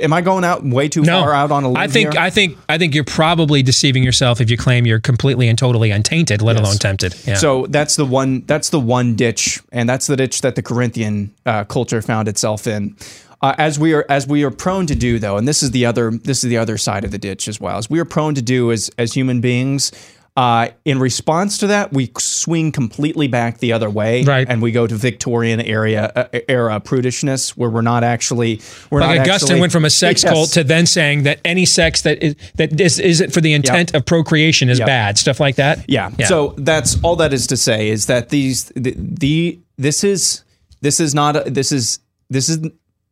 [0.00, 2.22] Am I going out way too No, far out on a limb I think here?
[2.22, 5.90] I think I think you're probably deceiving yourself if you claim you're completely and totally
[5.90, 7.14] untainted, let alone tempted.
[7.26, 7.34] Yeah.
[7.34, 8.40] So that's the one.
[8.46, 12.66] That's the one ditch, and that's the ditch that the Corinthian uh, culture found itself
[12.66, 12.96] in.
[13.42, 15.84] Uh, as we are as we are prone to do, though, and this is the
[15.84, 17.76] other this is the other side of the ditch as well.
[17.76, 19.92] As we are prone to do as as human beings.
[20.36, 24.48] Uh, in response to that, we swing completely back the other way, right?
[24.48, 29.18] And we go to Victorian area uh, era prudishness, where we're not actually we're like
[29.18, 30.32] not Augustine actually- went from a sex Yes.
[30.32, 33.94] cult to then saying that any sex that is that is isn't for the intent
[33.94, 34.86] of procreation is Yep.
[34.88, 35.84] bad, stuff like that.
[35.86, 36.10] Yeah.
[36.26, 40.42] So that's all that is to say is that these the, the this is
[40.80, 42.58] this is not this is this is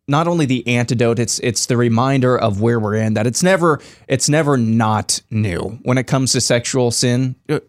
[0.08, 3.80] not only the antidote it's it's the reminder of where we're in that it's never
[4.08, 5.78] it's never not new.
[5.82, 7.60] When it comes to sexual sin uh,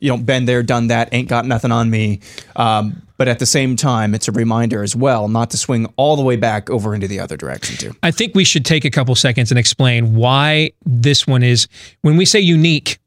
[0.00, 2.20] you know been there done that ain't got nothing on me.
[2.56, 6.16] Um, but at the same time it's a reminder as well not to swing all
[6.16, 7.96] the way back over into the other direction too.
[8.02, 11.66] I think we should take a couple seconds and explain why this one is
[12.02, 12.98] when we say unique,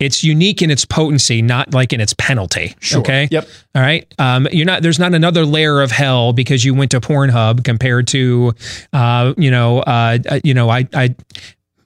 [0.00, 2.74] it's unique in its potency, not like in its penalty.
[2.80, 3.00] Sure.
[3.00, 3.28] Okay.
[3.30, 3.48] Yep.
[3.74, 4.12] All right.
[4.18, 4.82] Um, you're not.
[4.82, 8.52] There's not another layer of hell because you went to Pornhub compared to,
[8.92, 11.14] uh, you know, uh, uh, you know, I, I,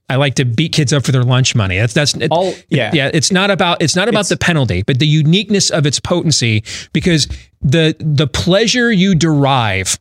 [0.08, 1.76] I like to beat kids up for their lunch money.
[1.76, 2.90] That's that's it, All- yeah.
[2.94, 3.10] yeah.
[3.12, 7.28] It's not about it's not about the penalty, but the uniqueness of its potency because
[7.60, 9.98] the the pleasure you derive.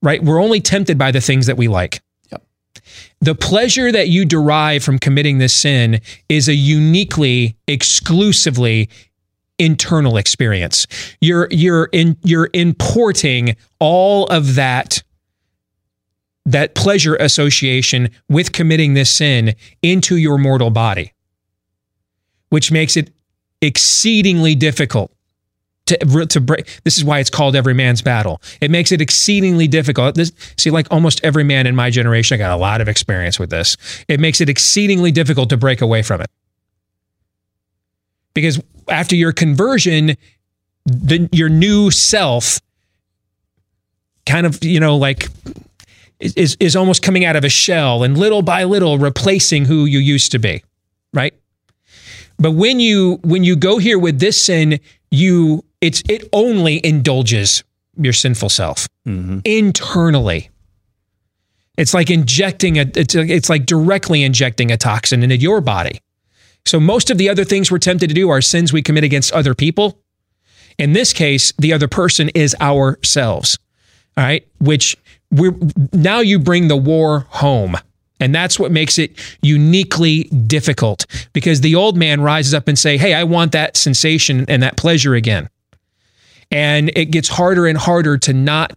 [0.00, 0.22] Right.
[0.22, 2.02] We're only tempted by the things that we like
[3.20, 8.90] the pleasure that you derive from committing this sin is a uniquely exclusively
[9.58, 10.86] internal experience.
[11.20, 15.02] You're you're in you're importing all of that
[16.46, 21.14] that pleasure association with committing this sin into your mortal body
[22.54, 23.10] which makes it
[23.60, 25.10] exceedingly difficult
[25.86, 26.80] to to break.
[26.84, 28.40] This is why it's called every man's battle.
[28.60, 30.14] It makes it exceedingly difficult.
[30.14, 33.38] This see, like almost every man in my generation, I got a lot of experience
[33.38, 33.76] with this.
[34.08, 36.30] It makes it exceedingly difficult to break away from it
[38.34, 40.16] because after your conversion,
[40.84, 42.60] the, your new self
[44.26, 45.28] kind of you know like
[46.18, 49.98] is is almost coming out of a shell and little by little replacing who you
[49.98, 50.62] used to be,
[51.12, 51.34] right?
[52.38, 54.80] But when you when you go here with this sin,
[55.10, 57.62] you it's it only indulges
[57.96, 59.40] your sinful self mm-hmm.
[59.44, 60.48] internally.
[61.76, 66.00] It's like injecting a it's it's like directly injecting a toxin into your body.
[66.64, 69.32] So most of the other things we're tempted to do are sins we commit against
[69.32, 69.98] other people.
[70.78, 73.58] In this case, the other person is ourselves.
[74.16, 74.96] All right, which
[75.30, 75.54] we're
[75.92, 77.76] now you bring the war home.
[78.20, 81.04] And that's what makes it uniquely difficult
[81.34, 84.78] because the old man rises up and say, "Hey, I want that sensation and that
[84.78, 85.48] pleasure again."
[86.50, 88.72] And it gets harder and harder to not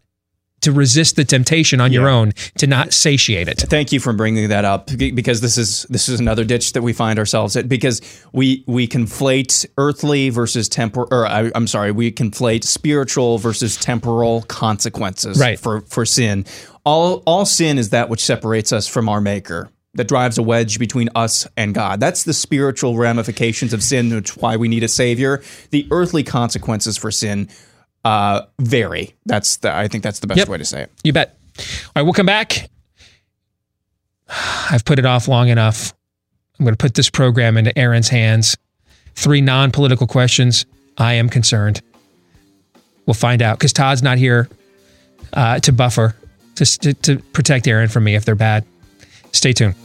[0.61, 3.59] to resist the temptation on your own, to not satiate it.
[3.59, 6.93] Thank you for bringing that up because this is this is another ditch that we
[6.93, 8.01] find ourselves at because
[8.33, 14.41] we we conflate earthly versus temporal or I, I'm sorry we conflate spiritual versus temporal
[14.47, 15.59] consequences Right.
[15.59, 16.43] for for sin.
[16.83, 20.77] All all sin is that which separates us from our maker that drives a wedge
[20.79, 21.99] between us and God.
[21.99, 25.41] That's the spiritual ramifications of sin, which is why we need a savior.
[25.71, 27.49] The earthly consequences for sin
[28.05, 29.15] uh, vary.
[29.25, 30.49] That's the, I think that's the best Yep.
[30.49, 30.91] way to say it.
[31.03, 31.37] You bet.
[31.57, 31.63] All
[31.95, 32.69] right, we'll come back.
[34.69, 35.93] I've put it off long enough.
[36.59, 38.57] I'm going to put this program into Aaron's hands.
[39.15, 40.65] Three non political questions.
[40.97, 41.81] I am concerned.
[43.05, 44.49] We'll find out because Todd's not here
[45.33, 46.15] uh, to buffer,
[46.55, 48.65] to, to, to protect Aaron from me if they're bad.
[49.37, 49.75] Stay tuned.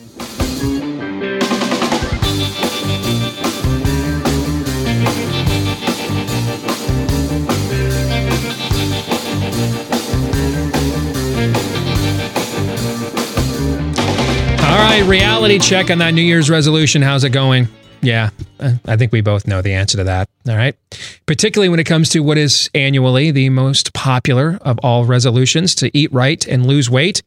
[14.58, 17.02] All right, reality check on that New Year's resolution.
[17.02, 17.68] How's it going?
[18.00, 20.30] Yeah, I think we both know the answer to that.
[20.48, 20.74] All right.
[21.26, 25.94] Particularly when it comes to what is annually the most popular of all resolutions to
[25.96, 27.22] eat right and lose weight.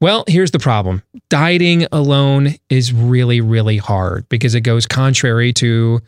[0.00, 6.00] Well, here's the problem dieting alone is really, really hard because it goes contrary to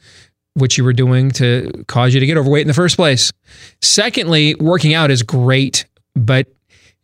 [0.54, 3.32] what you were doing to cause you to get overweight in the first place.
[3.80, 6.46] Secondly, working out is great, but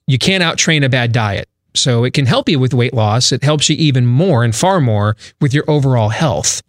[0.06, 1.48] you can't outtrain a bad diet.
[1.74, 3.32] So it can help you with weight loss.
[3.32, 6.62] It helps you even more and far more with your overall health.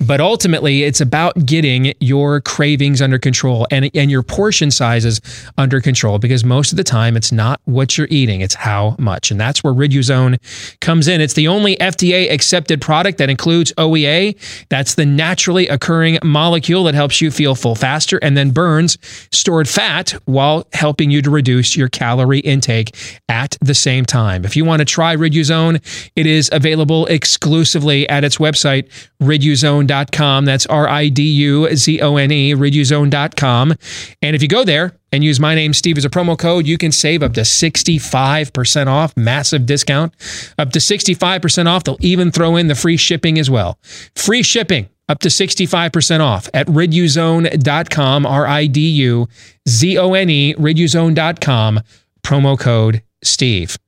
[0.00, 5.20] But ultimately, it's about getting your cravings under control and, and your portion sizes
[5.56, 9.30] under control because most of the time it's not what you're eating, it's how much.
[9.30, 10.38] And that's where Riduzone
[10.80, 11.20] comes in.
[11.20, 14.36] It's the only FDA accepted product that includes OEA.
[14.68, 18.98] That's the naturally occurring molecule that helps you feel full faster and then burns
[19.32, 22.94] stored fat while helping you to reduce your calorie intake
[23.28, 24.44] at the same time.
[24.44, 25.82] If you want to try Riduzone,
[26.14, 28.88] it is available exclusively at its website,
[29.20, 29.87] riduzone.com.
[29.88, 33.74] That's R I D U Z O N E, riduzone.com.
[34.22, 36.78] And if you go there and use my name, Steve, as a promo code, you
[36.78, 40.14] can save up to 65% off, massive discount,
[40.58, 41.84] up to 65% off.
[41.84, 43.78] They'll even throw in the free shipping as well.
[44.14, 49.28] Free shipping up to 65% off at riduzone.com, R I D U
[49.68, 51.80] Z O N E, riduzone.com,
[52.22, 53.78] promo code Steve.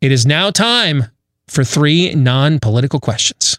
[0.00, 1.06] It is now time
[1.48, 3.58] for three non political questions.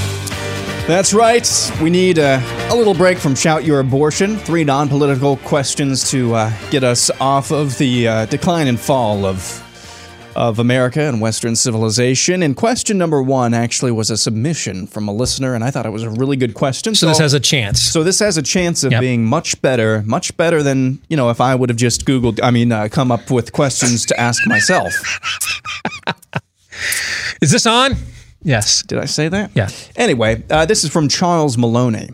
[0.87, 1.47] That's right.
[1.81, 4.35] We need a, a little break from Shout Your Abortion.
[4.37, 9.25] Three non political questions to uh, get us off of the uh, decline and fall
[9.25, 9.63] of,
[10.35, 12.43] of America and Western civilization.
[12.43, 15.91] And question number one actually was a submission from a listener, and I thought it
[15.91, 16.93] was a really good question.
[16.93, 17.81] So this has a chance.
[17.81, 18.99] So this has a chance of Yep.
[19.01, 22.51] being much better, much better than, you know, if I would have just Googled, I
[22.51, 24.93] mean, uh, come up with questions to ask myself.
[27.41, 27.95] Is this on?
[28.43, 28.83] Yes.
[28.83, 29.51] Did I say that?
[29.53, 29.69] Yeah.
[29.95, 32.09] Anyway, uh, this is from Charles Maloney.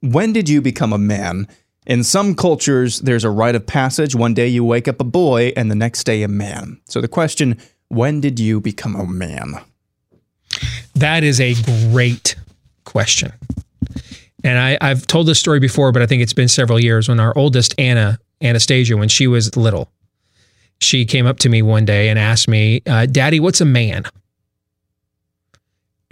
[0.00, 1.48] When did you become a man?
[1.86, 4.14] In some cultures, there's a rite of passage.
[4.14, 6.80] One day you wake up a boy, and the next day a man.
[6.86, 7.58] So the question:
[7.88, 9.54] When did you become a man?
[10.94, 11.54] That is a
[11.90, 12.36] great
[12.84, 13.32] question.
[14.44, 17.20] And I, I've told this story before, but I think it's been several years when
[17.20, 19.90] our oldest Anna, Anastasia, when she was little,
[20.80, 24.04] she came up to me one day and asked me, uh, Daddy, what's a man?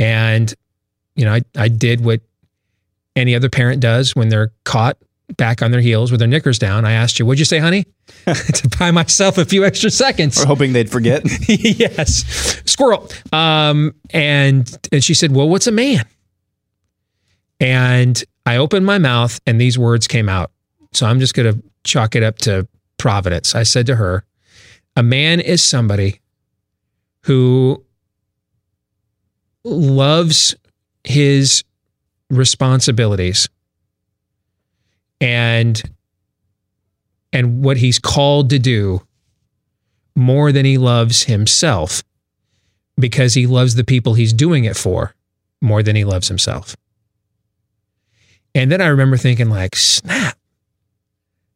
[0.01, 0.52] And,
[1.14, 2.22] you know, I, I did what
[3.14, 4.97] any other parent does when they're caught
[5.36, 6.86] back on their heels with their knickers down.
[6.86, 7.85] I asked you, what'd you say, honey?
[8.24, 10.39] to buy myself a few extra seconds.
[10.39, 11.22] We're hoping they'd forget.
[11.48, 12.24] yes.
[12.64, 13.09] Squirrel.
[13.32, 16.05] Um, and and she said, Well, what's a man?
[17.60, 20.51] And I opened my mouth and these words came out.
[20.93, 21.55] So I'm just gonna
[21.85, 22.66] chalk it up to
[22.98, 23.55] Providence.
[23.55, 24.24] I said to her,
[24.97, 26.20] A man is somebody
[27.24, 27.85] who
[29.64, 30.54] loves
[31.04, 31.64] his
[32.30, 33.48] responsibilities
[35.20, 35.82] and
[37.32, 39.02] and what he's called to do
[40.16, 42.02] more than he loves himself
[42.98, 45.14] because he loves the people he's doing it for
[45.60, 46.76] more than he loves himself.
[48.54, 50.36] And then I remember thinking like, snap.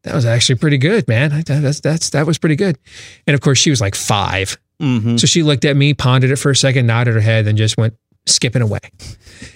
[0.03, 1.43] That was actually pretty good, man.
[1.45, 2.79] That's that's that was pretty good.
[3.27, 3.95] And of course, she was like
[4.81, 7.57] 5 So she looked at me, pondered it for a second, nodded her head, and
[7.57, 7.95] just went
[8.27, 8.81] skipping away.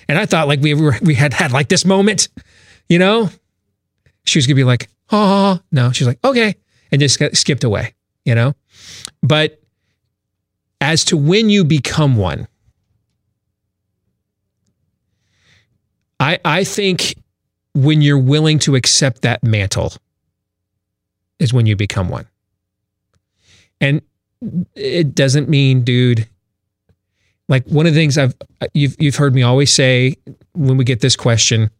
[0.08, 2.28] And I thought like we were we had had like this moment,
[2.88, 3.30] you know.
[4.24, 5.90] She was gonna be like, oh no.
[5.92, 6.54] She's like, okay,
[6.92, 8.54] and just skipped away, you know.
[9.22, 9.60] But
[10.80, 12.46] as to when you become one,
[16.20, 17.14] I I think
[17.74, 19.92] when you're willing to accept that mantle
[21.38, 22.26] is when you become one.
[23.80, 24.02] And
[24.74, 26.28] it doesn't mean, dude,
[27.48, 28.34] like one of the things I've
[28.74, 30.16] you've you've heard me always say
[30.52, 31.70] when we get this question,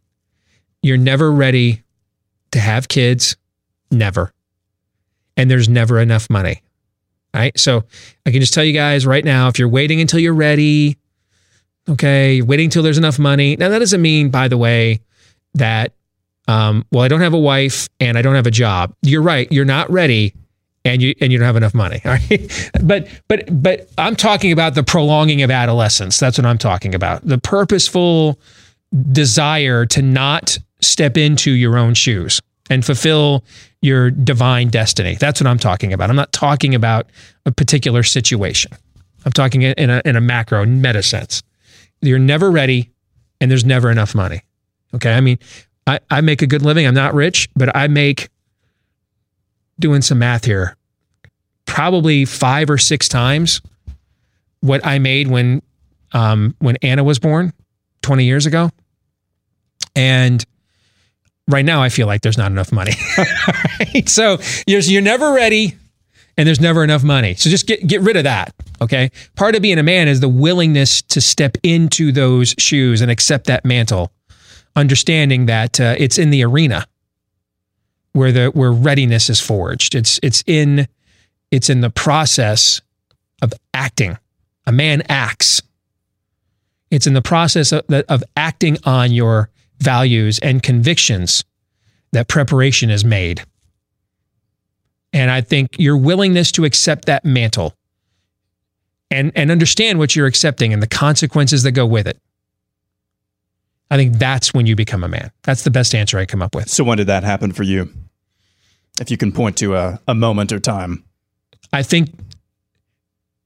[0.82, 1.82] you're never ready
[2.52, 3.36] to have kids,
[3.90, 4.32] never.
[5.36, 6.62] And there's never enough money.
[7.34, 7.56] Right?
[7.58, 7.84] So
[8.26, 10.96] I can just tell you guys right now if you're waiting until you're ready,
[11.88, 13.54] okay, waiting until there's enough money.
[13.54, 15.00] Now that doesn't mean by the way
[15.54, 15.92] that
[16.48, 18.94] um, well, I don't have a wife and I don't have a job.
[19.02, 19.52] You're right.
[19.52, 20.34] You're not ready
[20.88, 22.02] and you and you don't have enough money.
[22.82, 26.18] But but but I'm talking about the prolonging of adolescence.
[26.18, 27.26] That's what I'm talking about.
[27.26, 28.38] The purposeful
[29.12, 32.40] desire to not step into your own shoes
[32.70, 33.44] and fulfill
[33.82, 35.16] your divine destiny.
[35.16, 36.10] That's what I'm talking about.
[36.10, 37.06] I'm not talking about
[37.46, 38.72] a particular situation.
[39.24, 41.42] I'm talking in a in a macro meta sense.
[42.00, 42.90] You're never ready
[43.40, 44.42] and there's never enough money.
[44.94, 45.12] Okay?
[45.12, 45.38] I mean,
[45.86, 46.86] I, I make a good living.
[46.86, 48.28] I'm not rich, but I make
[49.78, 50.76] doing some math here,
[51.68, 53.60] probably five or six times
[54.60, 55.62] what I made when
[56.12, 57.52] um, when Anna was born
[58.02, 58.70] 20 years ago.
[59.94, 60.44] And
[61.46, 62.92] right now I feel like there's not enough money.
[63.94, 64.08] right?
[64.08, 65.76] So you're, you're never ready
[66.38, 67.34] and there's never enough money.
[67.34, 68.54] So just get, get rid of that.
[68.80, 69.10] Okay.
[69.36, 73.46] Part of being a man is the willingness to step into those shoes and accept
[73.48, 74.10] that mantle,
[74.74, 76.86] understanding that uh, it's in the arena
[78.12, 79.94] where the where readiness is forged.
[79.94, 80.88] It's it's in
[81.50, 82.80] it's in the process
[83.42, 84.18] of acting.
[84.66, 85.62] A man acts.
[86.90, 91.44] It's in the process of, of acting on your values and convictions
[92.12, 93.44] that preparation is made.
[95.12, 97.74] And I think your willingness to accept that mantle
[99.10, 102.18] and, and understand what you're accepting and the consequences that go with it.
[103.90, 105.30] I think that's when you become a man.
[105.44, 106.68] That's the best answer I come up with.
[106.68, 107.90] So when did that happen for you?
[109.00, 111.04] If you can point to a, a moment or time.
[111.72, 112.10] I think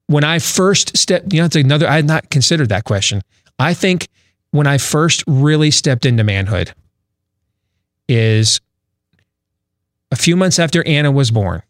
[0.07, 3.23] when I first stepped, you know, it's another, I had not considered that question.
[3.59, 4.09] I think
[4.51, 6.73] when I first really stepped into manhood
[8.09, 8.61] is
[10.11, 11.63] a few months after Anna was born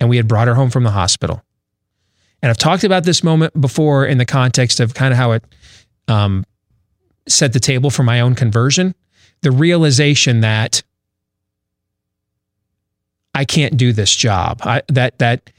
[0.00, 1.42] and we had brought her home from the hospital.
[2.42, 5.44] And I've talked about this moment before in the context of kind of how it
[6.08, 6.44] um,
[7.28, 8.94] set the table for my own conversion.
[9.42, 10.82] The realization that
[13.34, 14.60] I can't do this job.
[14.62, 15.50] I, that that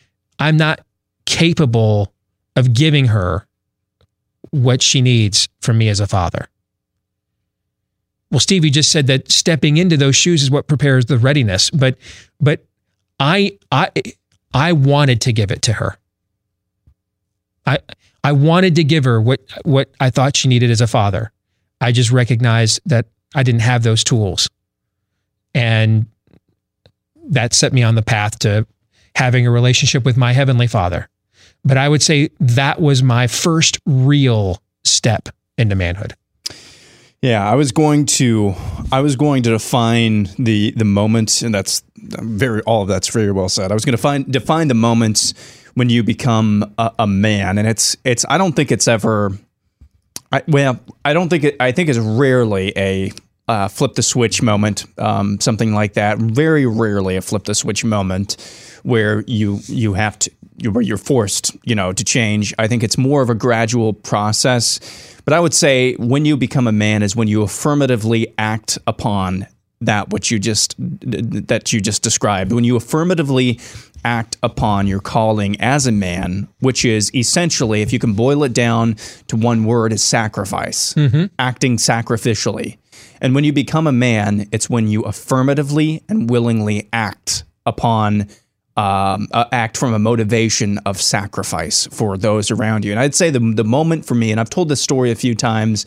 [0.41, 0.81] I'm not
[1.25, 2.11] capable
[2.55, 3.47] of giving her
[4.49, 6.49] what she needs from me as a father.
[8.31, 11.97] Well, Stevie just said that stepping into those shoes is what prepares the readiness, but
[12.39, 12.65] but
[13.19, 13.91] I I
[14.53, 15.97] I wanted to give it to her.
[17.65, 17.79] I
[18.23, 21.31] I wanted to give her what what I thought she needed as a father.
[21.79, 23.05] I just recognized that
[23.35, 24.49] I didn't have those tools.
[25.53, 26.07] And
[27.29, 28.65] that set me on the path to
[29.21, 31.07] having a relationship with my heavenly father.
[31.63, 35.29] But I would say that was my first real step
[35.59, 36.15] into manhood.
[37.21, 38.55] Yeah, I was going to
[38.91, 43.31] I was going to define the the moment and that's very all of that's very
[43.31, 43.71] well said.
[43.71, 45.35] I was going to find define the moments
[45.75, 49.37] when you become a, a man and it's it's I don't think it's ever
[50.31, 53.11] I, well, I don't think it, I think it's rarely a
[53.47, 56.17] uh, flip the switch moment, um, something like that.
[56.17, 58.37] Very rarely a flip the switch moment
[58.83, 60.31] where you you have to
[60.69, 62.53] where you're forced, you know, to change.
[62.59, 64.79] I think it's more of a gradual process.
[65.25, 69.47] But I would say when you become a man is when you affirmatively act upon
[69.81, 72.51] that which you just that you just described.
[72.51, 73.59] When you affirmatively
[74.05, 78.53] act upon your calling as a man, which is essentially, if you can boil it
[78.53, 78.95] down
[79.27, 81.25] to one word, is sacrifice, Mm-hmm.
[81.39, 82.77] acting sacrificially.
[83.21, 88.27] And when you become a man, it's when you affirmatively and willingly act upon,
[88.77, 92.91] um, uh, act from a motivation of sacrifice for those around you.
[92.91, 95.35] And I'd say the, the moment for me, and I've told this story a few
[95.35, 95.85] times,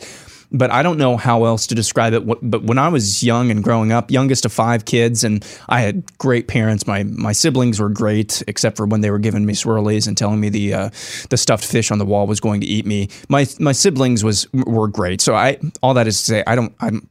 [0.57, 2.25] but I don't know how else to describe it.
[2.25, 6.17] But when I was young and growing up, youngest of five kids, and I had
[6.17, 6.87] great parents.
[6.87, 10.39] My my siblings were great, except for when they were giving me swirlies and telling
[10.39, 10.89] me the uh,
[11.29, 13.09] the stuffed fish on the wall was going to eat me.
[13.29, 15.21] My my siblings was were great.
[15.21, 17.07] So I all that is to say, I don't I'm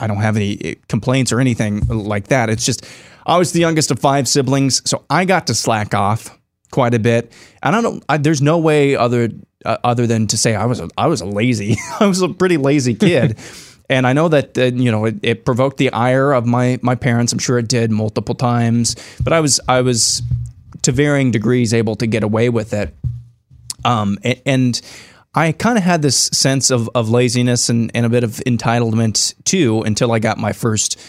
[0.00, 2.48] I don't have any complaints or anything like that.
[2.48, 2.86] It's just
[3.26, 6.38] I was the youngest of five siblings, so I got to slack off
[6.70, 7.32] quite a bit.
[7.62, 8.04] And I don't.
[8.08, 9.30] I, there's no way other
[9.64, 11.76] uh, other than to say I was a, I was a lazy.
[12.00, 13.38] I was a pretty lazy kid.
[13.90, 16.94] And I know that uh, you know it, it provoked the ire of my my
[16.94, 17.34] parents.
[17.34, 18.96] I'm sure it did multiple times.
[19.22, 20.22] But I was I was
[20.80, 22.94] to varying degrees able to get away with it.
[23.84, 24.80] Um, a- and,
[25.34, 29.34] I kind of had this sense of, of laziness and, and a bit of entitlement
[29.44, 31.00] too until I got my first,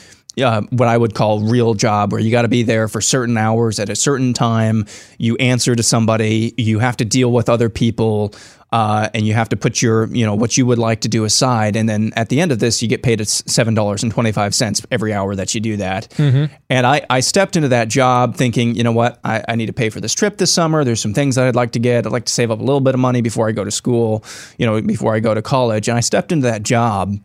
[0.41, 3.37] uh, what I would call real job, where you got to be there for certain
[3.37, 4.85] hours at a certain time.
[5.17, 8.33] You answer to somebody, you have to deal with other people,
[8.71, 11.23] uh, and you have to put your, you know, what you would like to do
[11.23, 11.77] aside.
[11.77, 15.55] And then at the end of this, you get paid at $7.25 every hour that
[15.55, 16.09] you do that.
[16.17, 16.53] Mm-hmm.
[16.69, 19.73] And I, I stepped into that job thinking, you know what, I, I need to
[19.73, 20.83] pay for this trip this summer.
[20.83, 22.05] There's some things that I'd like to get.
[22.05, 24.25] I'd like to save up a little bit of money before I go to school,
[24.57, 25.87] you know, before I go to college.
[25.87, 27.17] And I stepped into that job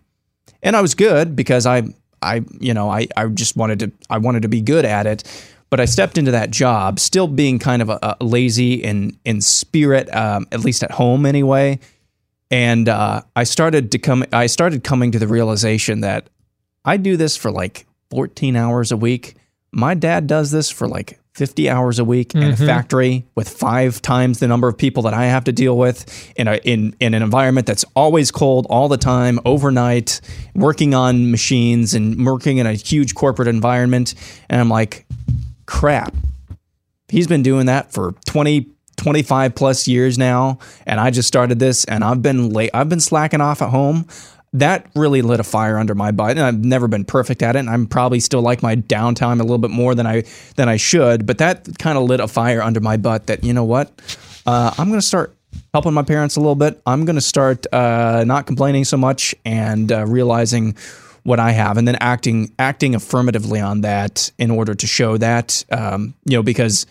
[0.63, 1.83] and I was good because I,
[2.23, 5.25] I, you know, I, I just wanted to, I wanted to be good at it.
[5.71, 9.41] But I stepped into that job still being kind of a, a lazy in, in
[9.41, 11.79] spirit, um, at least at home anyway.
[12.51, 16.29] And uh, I started to come, I started coming to the realization that
[16.85, 19.37] I do this for like 14 hours a week.
[19.71, 22.67] My dad does this for like 50 hours a week in a Mhm.
[22.67, 26.05] factory with five times the number of people that I have to deal with
[26.37, 30.21] in a in in an environment that's always cold all the time, overnight,
[30.55, 34.13] working on machines and working in a huge corporate environment.
[34.51, 35.07] And I'm like,
[35.65, 36.15] crap.
[37.09, 38.67] He's been doing that for 20
[38.99, 43.01] 25 plus years now and I just started this and I've been late I've been
[43.01, 44.05] slacking off at home
[44.53, 47.61] that really lit a fire under my butt and I've never been perfect at it
[47.61, 50.25] and I'm probably still like my downtime a little bit more than I
[50.57, 53.53] than I should but that kind of lit a fire under my butt that you
[53.53, 53.91] know what?
[54.47, 55.37] Uh, I'm gonna start
[55.73, 56.81] helping my parents a little bit.
[56.87, 60.77] I'm gonna start uh, not complaining so much and uh, realizing
[61.23, 65.65] what I have and then acting acting affirmatively on that in order to show that
[65.71, 66.87] um, you know because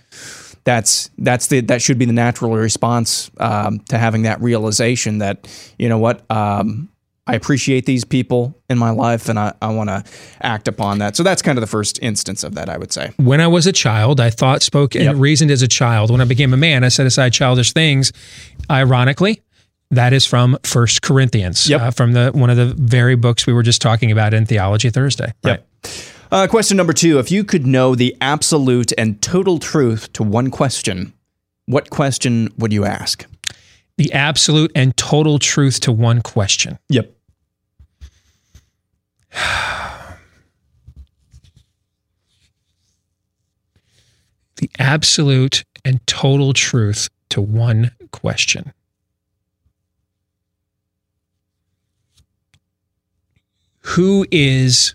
[0.64, 5.48] that's that's the that should be the natural response um, to having that realization that
[5.78, 6.90] you know what um,
[7.30, 10.04] I appreciate these people in my life and I, I want to
[10.42, 11.16] act upon that.
[11.16, 13.12] So that's kind of the first instance of that, I would say.
[13.18, 16.12] When I was a child, I thought, spoke, and reasoned as a child.
[16.12, 18.12] When I became a man, I set aside childish things.
[18.70, 19.42] Ironically,
[19.92, 23.64] that is from First Corinthians, uh, from the one of the very books we were
[23.64, 25.34] just talking about in Theology Thursday.
[25.44, 25.68] Yep.
[26.32, 30.52] Uh, question number two: If you could know the absolute and total truth to one
[30.52, 31.14] question,
[31.66, 33.26] what question would you ask?
[33.98, 36.78] The absolute and total truth to one question.
[36.90, 37.16] Yep.
[44.58, 48.74] the absolute and total truth to one question.
[53.82, 54.94] Who is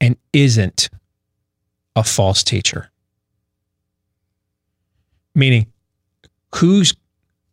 [0.00, 0.90] and isn't
[1.96, 2.90] a false teacher?
[5.34, 5.66] Meaning,
[6.56, 6.94] who's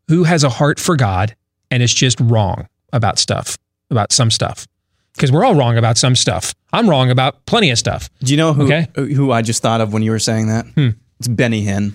[0.08, 1.36] who has a heart for God
[1.72, 3.58] and is just wrong about stuff,
[3.90, 4.68] about some stuff.
[5.16, 6.54] Because we're all wrong about some stuff.
[6.74, 8.10] I'm wrong about plenty of stuff.
[8.20, 8.88] Do you know who Okay.
[8.96, 10.66] who I just thought of when you were saying that?
[10.76, 10.90] Hmm.
[11.20, 11.94] It's Benny Hinn.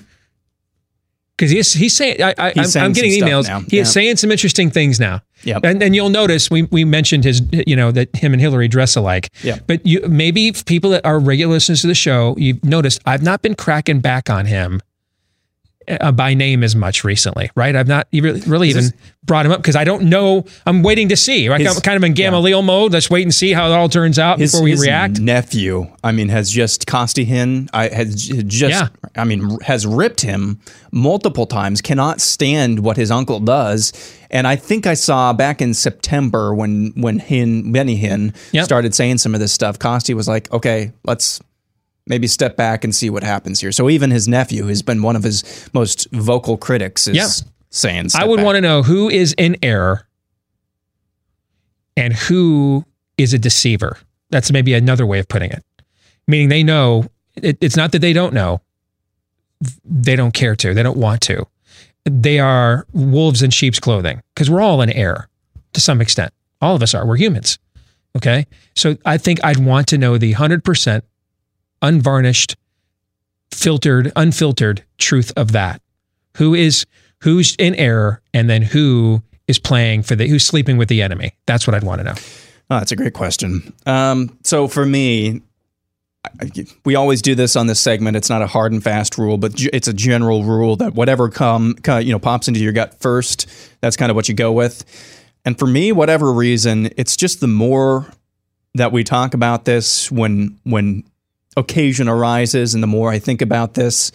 [1.36, 3.46] because he's he's saying I, I, He's I'm, saying I'm getting emails.
[3.46, 3.60] now.
[3.60, 5.20] He is saying some interesting things now.
[5.44, 5.64] Yep.
[5.64, 8.96] And and you'll notice we we mentioned his you know that him and Hillary dress
[8.96, 9.28] alike.
[9.42, 9.64] Yep.
[9.66, 13.42] But you maybe people that are regular listeners to the show, you've noticed I've not
[13.42, 14.80] been cracking back on him.
[16.00, 17.74] Uh, by name as much recently, right?
[17.74, 18.92] I've not even really even
[19.24, 20.44] brought him up because I don't know.
[20.66, 21.48] I'm waiting to see.
[21.48, 21.60] Right?
[21.60, 22.92] His- I'm kind of in Gamaliel mode.
[22.92, 25.20] Let's wait and see how it all turns out His, before we his react.
[25.20, 28.88] nephew, I mean, has just Costi Hinn, I has just, Yeah.
[29.16, 30.60] I mean, has ripped him
[30.92, 31.80] multiple times.
[31.80, 33.92] Cannot stand what his uncle does,
[34.30, 38.64] and I think I saw back in September when when Hinn Benny Hinn Yep.
[38.64, 39.78] started saying some of this stuff.
[39.78, 41.40] Costi was like, "Okay, let's."
[42.06, 43.72] Maybe step back and see what happens here.
[43.72, 47.28] So even his nephew, who's been one of his most vocal critics, is Yeah.
[47.70, 48.46] saying, I would back.
[48.46, 50.06] want to know who is in error
[51.96, 52.84] and who
[53.18, 53.98] is a deceiver.
[54.30, 55.64] That's maybe another way of putting it.
[56.26, 57.06] Meaning they know,
[57.36, 58.60] it, it's not that they don't know,
[59.84, 61.46] they don't care to, they don't want to.
[62.04, 65.28] They are wolves in sheep's clothing because we're all in error
[65.74, 66.32] to some extent.
[66.62, 67.06] All of us are.
[67.06, 67.58] We're humans.
[68.16, 68.46] Okay.
[68.74, 71.02] So I think I'd want to know the 100%
[71.82, 72.56] unvarnished,
[73.52, 75.80] filtered, unfiltered truth of that.
[76.36, 76.86] Who is
[77.22, 81.32] who's in error and then who is playing for the who's sleeping with the enemy?
[81.46, 82.14] That's what I'd want to know.
[82.70, 83.72] Oh, that's a great question.
[83.84, 85.42] Um, so for me,
[86.24, 86.50] I-
[86.84, 88.16] we always do this on this segment.
[88.16, 91.76] It's not a hard and fast rule, but it's a general rule that whatever come,
[91.86, 93.46] you know pops into your gut first,
[93.80, 94.84] that's kind of what you go with.
[95.44, 98.06] And for me, whatever reason, it's just the more
[98.74, 101.02] that we talk about this when when
[101.56, 104.12] occasion arises, and the more I think about this,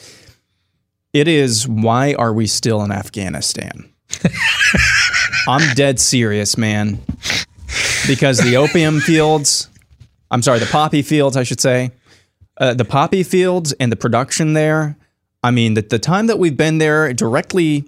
[1.13, 3.89] it is why are we still in Afghanistan?
[5.47, 6.99] I'm dead serious, man
[8.07, 9.69] because the opium fields,
[10.31, 11.91] I'm sorry, the poppy fields, I should say,
[12.57, 14.97] uh, the poppy fields and the production there.
[15.43, 17.85] I mean, the, the time that we've been there directly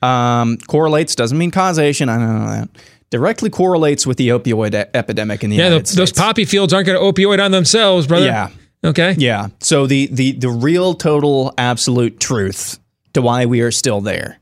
[0.00, 2.08] um, correlates, doesn't mean causation.
[2.08, 2.68] I don't know that.
[3.10, 6.86] Directly correlates with the opioid epidemic in the Yeah, United the, those poppy fields aren't
[6.86, 8.26] going to opioid on themselves, brother.
[8.26, 8.50] Yeah.
[8.84, 9.14] Okay.
[9.18, 9.48] Yeah.
[9.60, 12.78] So the the the real total absolute truth
[13.14, 14.38] to why we are still there.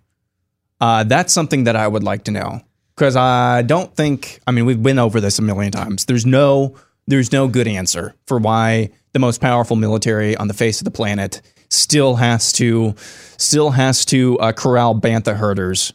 [0.81, 2.61] Uh, that's something that I would like to know
[2.97, 4.41] because I don't think.
[4.47, 6.07] I mean, we've been over this a million times.
[6.07, 6.75] There's no
[7.07, 10.91] there's no good answer for why the most powerful military on the face of the
[10.91, 12.95] planet still has to
[13.37, 15.93] still has to uh, corral bantha herders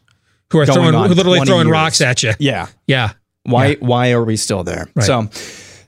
[0.51, 1.71] Who are throwing, who literally throwing years.
[1.73, 2.33] rocks at you.
[2.39, 2.67] Yeah.
[2.87, 3.13] Yeah.
[3.43, 4.87] Why why are we still there?
[4.95, 5.05] Right.
[5.05, 5.29] So,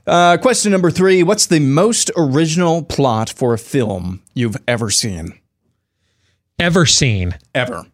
[0.08, 5.38] uh, question number three: What's the most original plot for a film you've ever seen?
[6.58, 7.36] Ever seen?
[7.54, 7.86] Ever.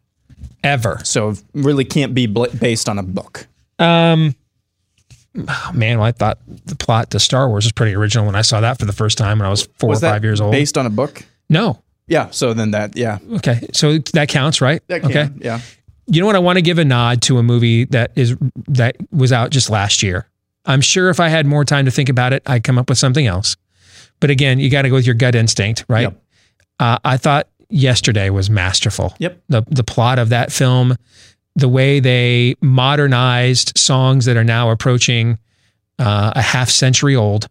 [0.63, 1.01] Ever.
[1.05, 3.47] So it really can't be bl- based on a book.
[3.79, 4.35] Um,
[5.37, 8.43] oh, man, well, I thought the plot to Star Wars was pretty original when I
[8.43, 10.53] saw that for the first time when I was four Was or five years old.
[10.53, 11.25] Based on a book?
[11.49, 11.81] no.
[12.07, 12.29] Yeah.
[12.31, 13.19] So then that, yeah.
[13.37, 13.67] Okay.
[13.73, 14.83] So that counts, right?
[14.89, 15.31] That can, okay.
[15.41, 15.61] yeah.
[16.07, 16.37] You know what?
[16.37, 18.37] I want to give a nod to a movie that is
[18.69, 20.27] that was out just last year.
[20.65, 22.99] I'm sure if I had more time to think about it, I'd come up with
[22.99, 23.57] something else.
[24.21, 26.09] But again, you got to go with your gut instinct, right?
[26.81, 29.15] Uh, I thought yesterday was masterful.
[29.19, 29.43] Yep.
[29.49, 30.97] The the plot of that film,
[31.57, 35.39] the way they modernized songs that are now approaching
[35.99, 37.49] uh, a half century old,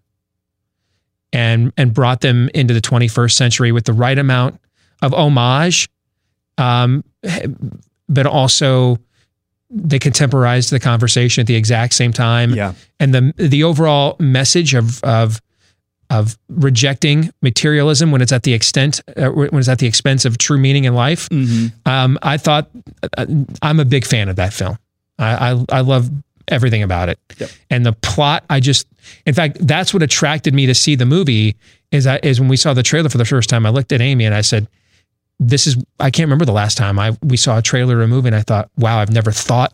[1.32, 4.60] and and brought them into the 21st century with the right amount
[5.02, 5.90] of homage,
[6.58, 7.04] um,
[8.10, 8.98] but also
[9.74, 12.54] they contemporized the conversation at the exact same time.
[12.54, 12.74] Yeah.
[13.00, 15.42] And the the overall message of of
[16.10, 20.38] of rejecting materialism when it's at the extent uh, when it's at the expense of
[20.38, 21.28] true meaning in life.
[21.86, 22.70] Um, I thought
[23.18, 23.26] uh,
[23.62, 24.78] I'm a big fan of that film.
[25.18, 26.10] I I, I love
[26.50, 27.20] everything about it.
[27.70, 28.88] And the plot, I just,
[29.26, 31.56] in fact, that's what attracted me to see the movie.
[31.92, 33.66] Is that is when we saw the trailer for the first time.
[33.66, 34.68] I looked at Amy and I said,
[35.40, 38.08] "This is." I can't remember the last time I we saw a trailer or a
[38.08, 39.74] movie, and I thought, "Wow, I've never thought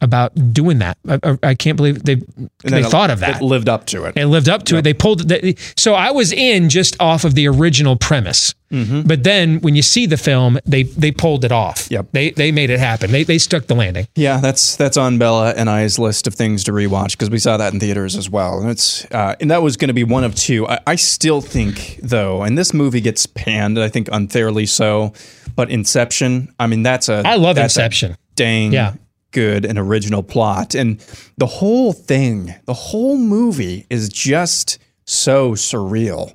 [0.00, 0.98] about doing that.
[1.08, 2.16] I, I, can't believe they
[2.64, 3.40] they it- thought of that.
[3.40, 4.16] It lived up to it.
[4.16, 4.82] It lived up to it.
[4.82, 8.54] They pulled they, so I was in just off of the original premise.
[8.70, 9.02] Mm-hmm.
[9.02, 11.90] But then when you see the film, they they pulled it off.
[11.90, 12.08] Yep.
[12.12, 13.10] They they made it happen.
[13.10, 14.06] They they stuck the landing.
[14.14, 17.56] Yeah, that's that's on Bella and I's list of things to rewatch because we saw
[17.56, 20.22] that in theaters as well, and it's uh, and that was going to be one
[20.22, 20.68] of two.
[20.68, 25.14] I, I still think though, and this movie gets panned, I think unfairly so,
[25.56, 26.54] but Inception.
[26.60, 28.16] I mean, that's a I love that's a Inception.
[28.34, 28.94] dang Yeah.
[29.38, 30.98] Good and original plot, and
[31.36, 36.34] the whole thing, the whole movie is just so surreal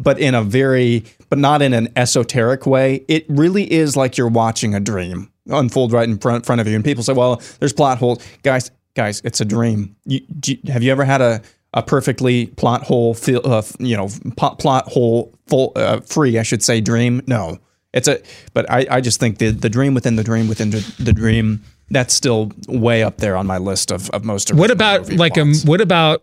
[0.00, 3.04] but in a very but not in an esoteric way.
[3.08, 6.76] It really is like you're watching a dream unfold right in front, front of you.
[6.76, 8.24] And people say well there's plot holes.
[8.42, 9.96] Guys guys it's a dream.
[10.04, 11.42] You, do have you ever had a,
[11.74, 16.62] a perfectly plot hole uh, you know plot, plot hole full uh, free i should
[16.62, 17.22] say dream?
[17.26, 17.58] No
[17.98, 18.20] it's a
[18.54, 21.62] but i, I just think the, the dream within the dream within the, the dream
[21.90, 25.64] that's still way up there on my list of, of most What about like plots.
[25.64, 26.22] a what about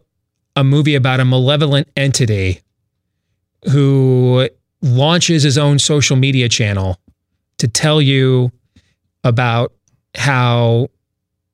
[0.55, 2.61] a movie about a malevolent entity
[3.71, 4.47] who
[4.81, 6.99] launches his own social media channel
[7.57, 8.51] to tell you
[9.23, 9.73] about
[10.15, 10.87] how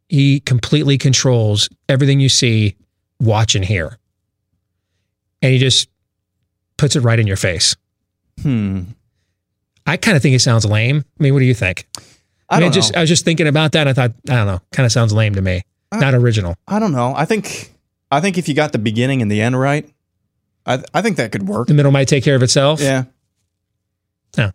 [0.09, 2.75] he completely controls everything you see,
[3.21, 3.97] watch and hear.
[5.41, 5.87] And he just
[6.77, 7.75] puts it right in your face.
[8.41, 8.81] hmm
[9.91, 11.03] I kind of think it sounds lame.
[11.19, 11.85] I mean, what do you think?
[12.49, 12.99] I mean, don't just know.
[12.99, 13.87] I was just thinking about that.
[13.87, 15.63] And I thought, I don't know, kind of sounds lame to me.
[15.91, 16.55] Not original.
[16.65, 17.13] I don't know.
[17.13, 17.73] I think
[18.09, 19.85] I think if you got the beginning and the end right,
[20.65, 21.67] I I think that could work.
[21.67, 22.79] The middle might take care of itself.
[22.79, 23.03] Yeah.
[24.37, 24.51] No.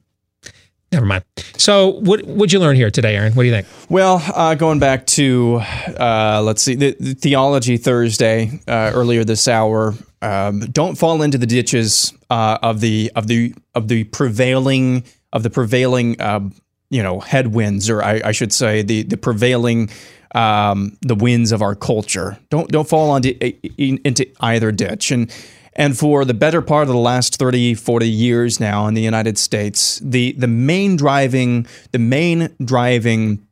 [0.90, 1.24] Never mind.
[1.58, 3.34] So, what would you learn here today, Aaron?
[3.34, 3.66] What do you think?
[3.90, 5.60] Well, uh, going back to
[6.00, 9.92] uh, let's see, the, the theology Thursday uh, earlier this hour.
[10.22, 15.04] Um, don't fall into the ditches uh, of the of the of the prevailing
[15.36, 16.54] of the prevailing um,
[16.90, 19.90] you know headwinds, or I, I should say the the prevailing
[20.34, 22.38] um, the winds of our culture.
[22.50, 23.34] Don't don't fall onto,
[23.78, 25.32] into either ditch and.
[25.78, 29.36] And for the better part of the last 30, 40 years now in the United
[29.36, 33.46] States, the, the main driving, the main driving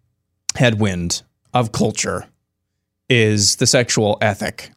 [0.56, 1.20] headwind
[1.52, 2.26] of culture
[3.10, 4.70] is the sexual ethic.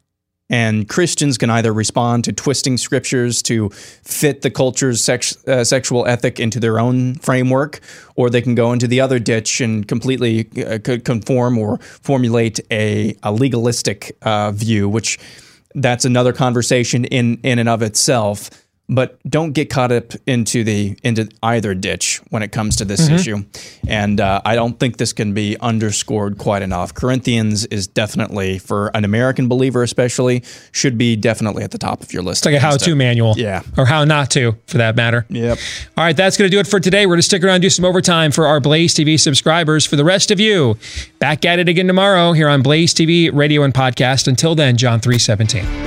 [0.49, 6.07] And Christians can either respond to twisting scriptures to fit the culture's sex, uh, sexual
[6.07, 7.81] ethic into their own framework,
[8.15, 13.15] or they can go into the other ditch and completely uh, conform or formulate a,
[13.23, 15.19] a legalistic uh, view, which
[15.75, 18.49] that's another conversation in in and of itself.
[18.89, 23.09] But don't get caught up into the into either ditch when it comes to this
[23.09, 23.15] Mhm.
[23.15, 23.43] issue.
[23.85, 26.93] And uh, I don't think this can be underscored quite enough.
[26.93, 30.41] Corinthians is definitely for an American believer, especially,
[30.71, 32.39] should be definitely at the top of your list.
[32.39, 33.33] It's like a how-to manual.
[33.37, 33.61] Yeah.
[33.77, 35.25] Or how not to, for that matter.
[35.29, 35.57] Yep.
[35.97, 37.05] All right, that's going to do it for today.
[37.05, 39.85] We're going to stick around and do some overtime for our Blaze TV subscribers.
[39.85, 40.77] For the rest of you,
[41.19, 44.29] back at it again tomorrow here on Blaze TV, radio, and podcast.
[44.29, 45.86] Until then, John 317.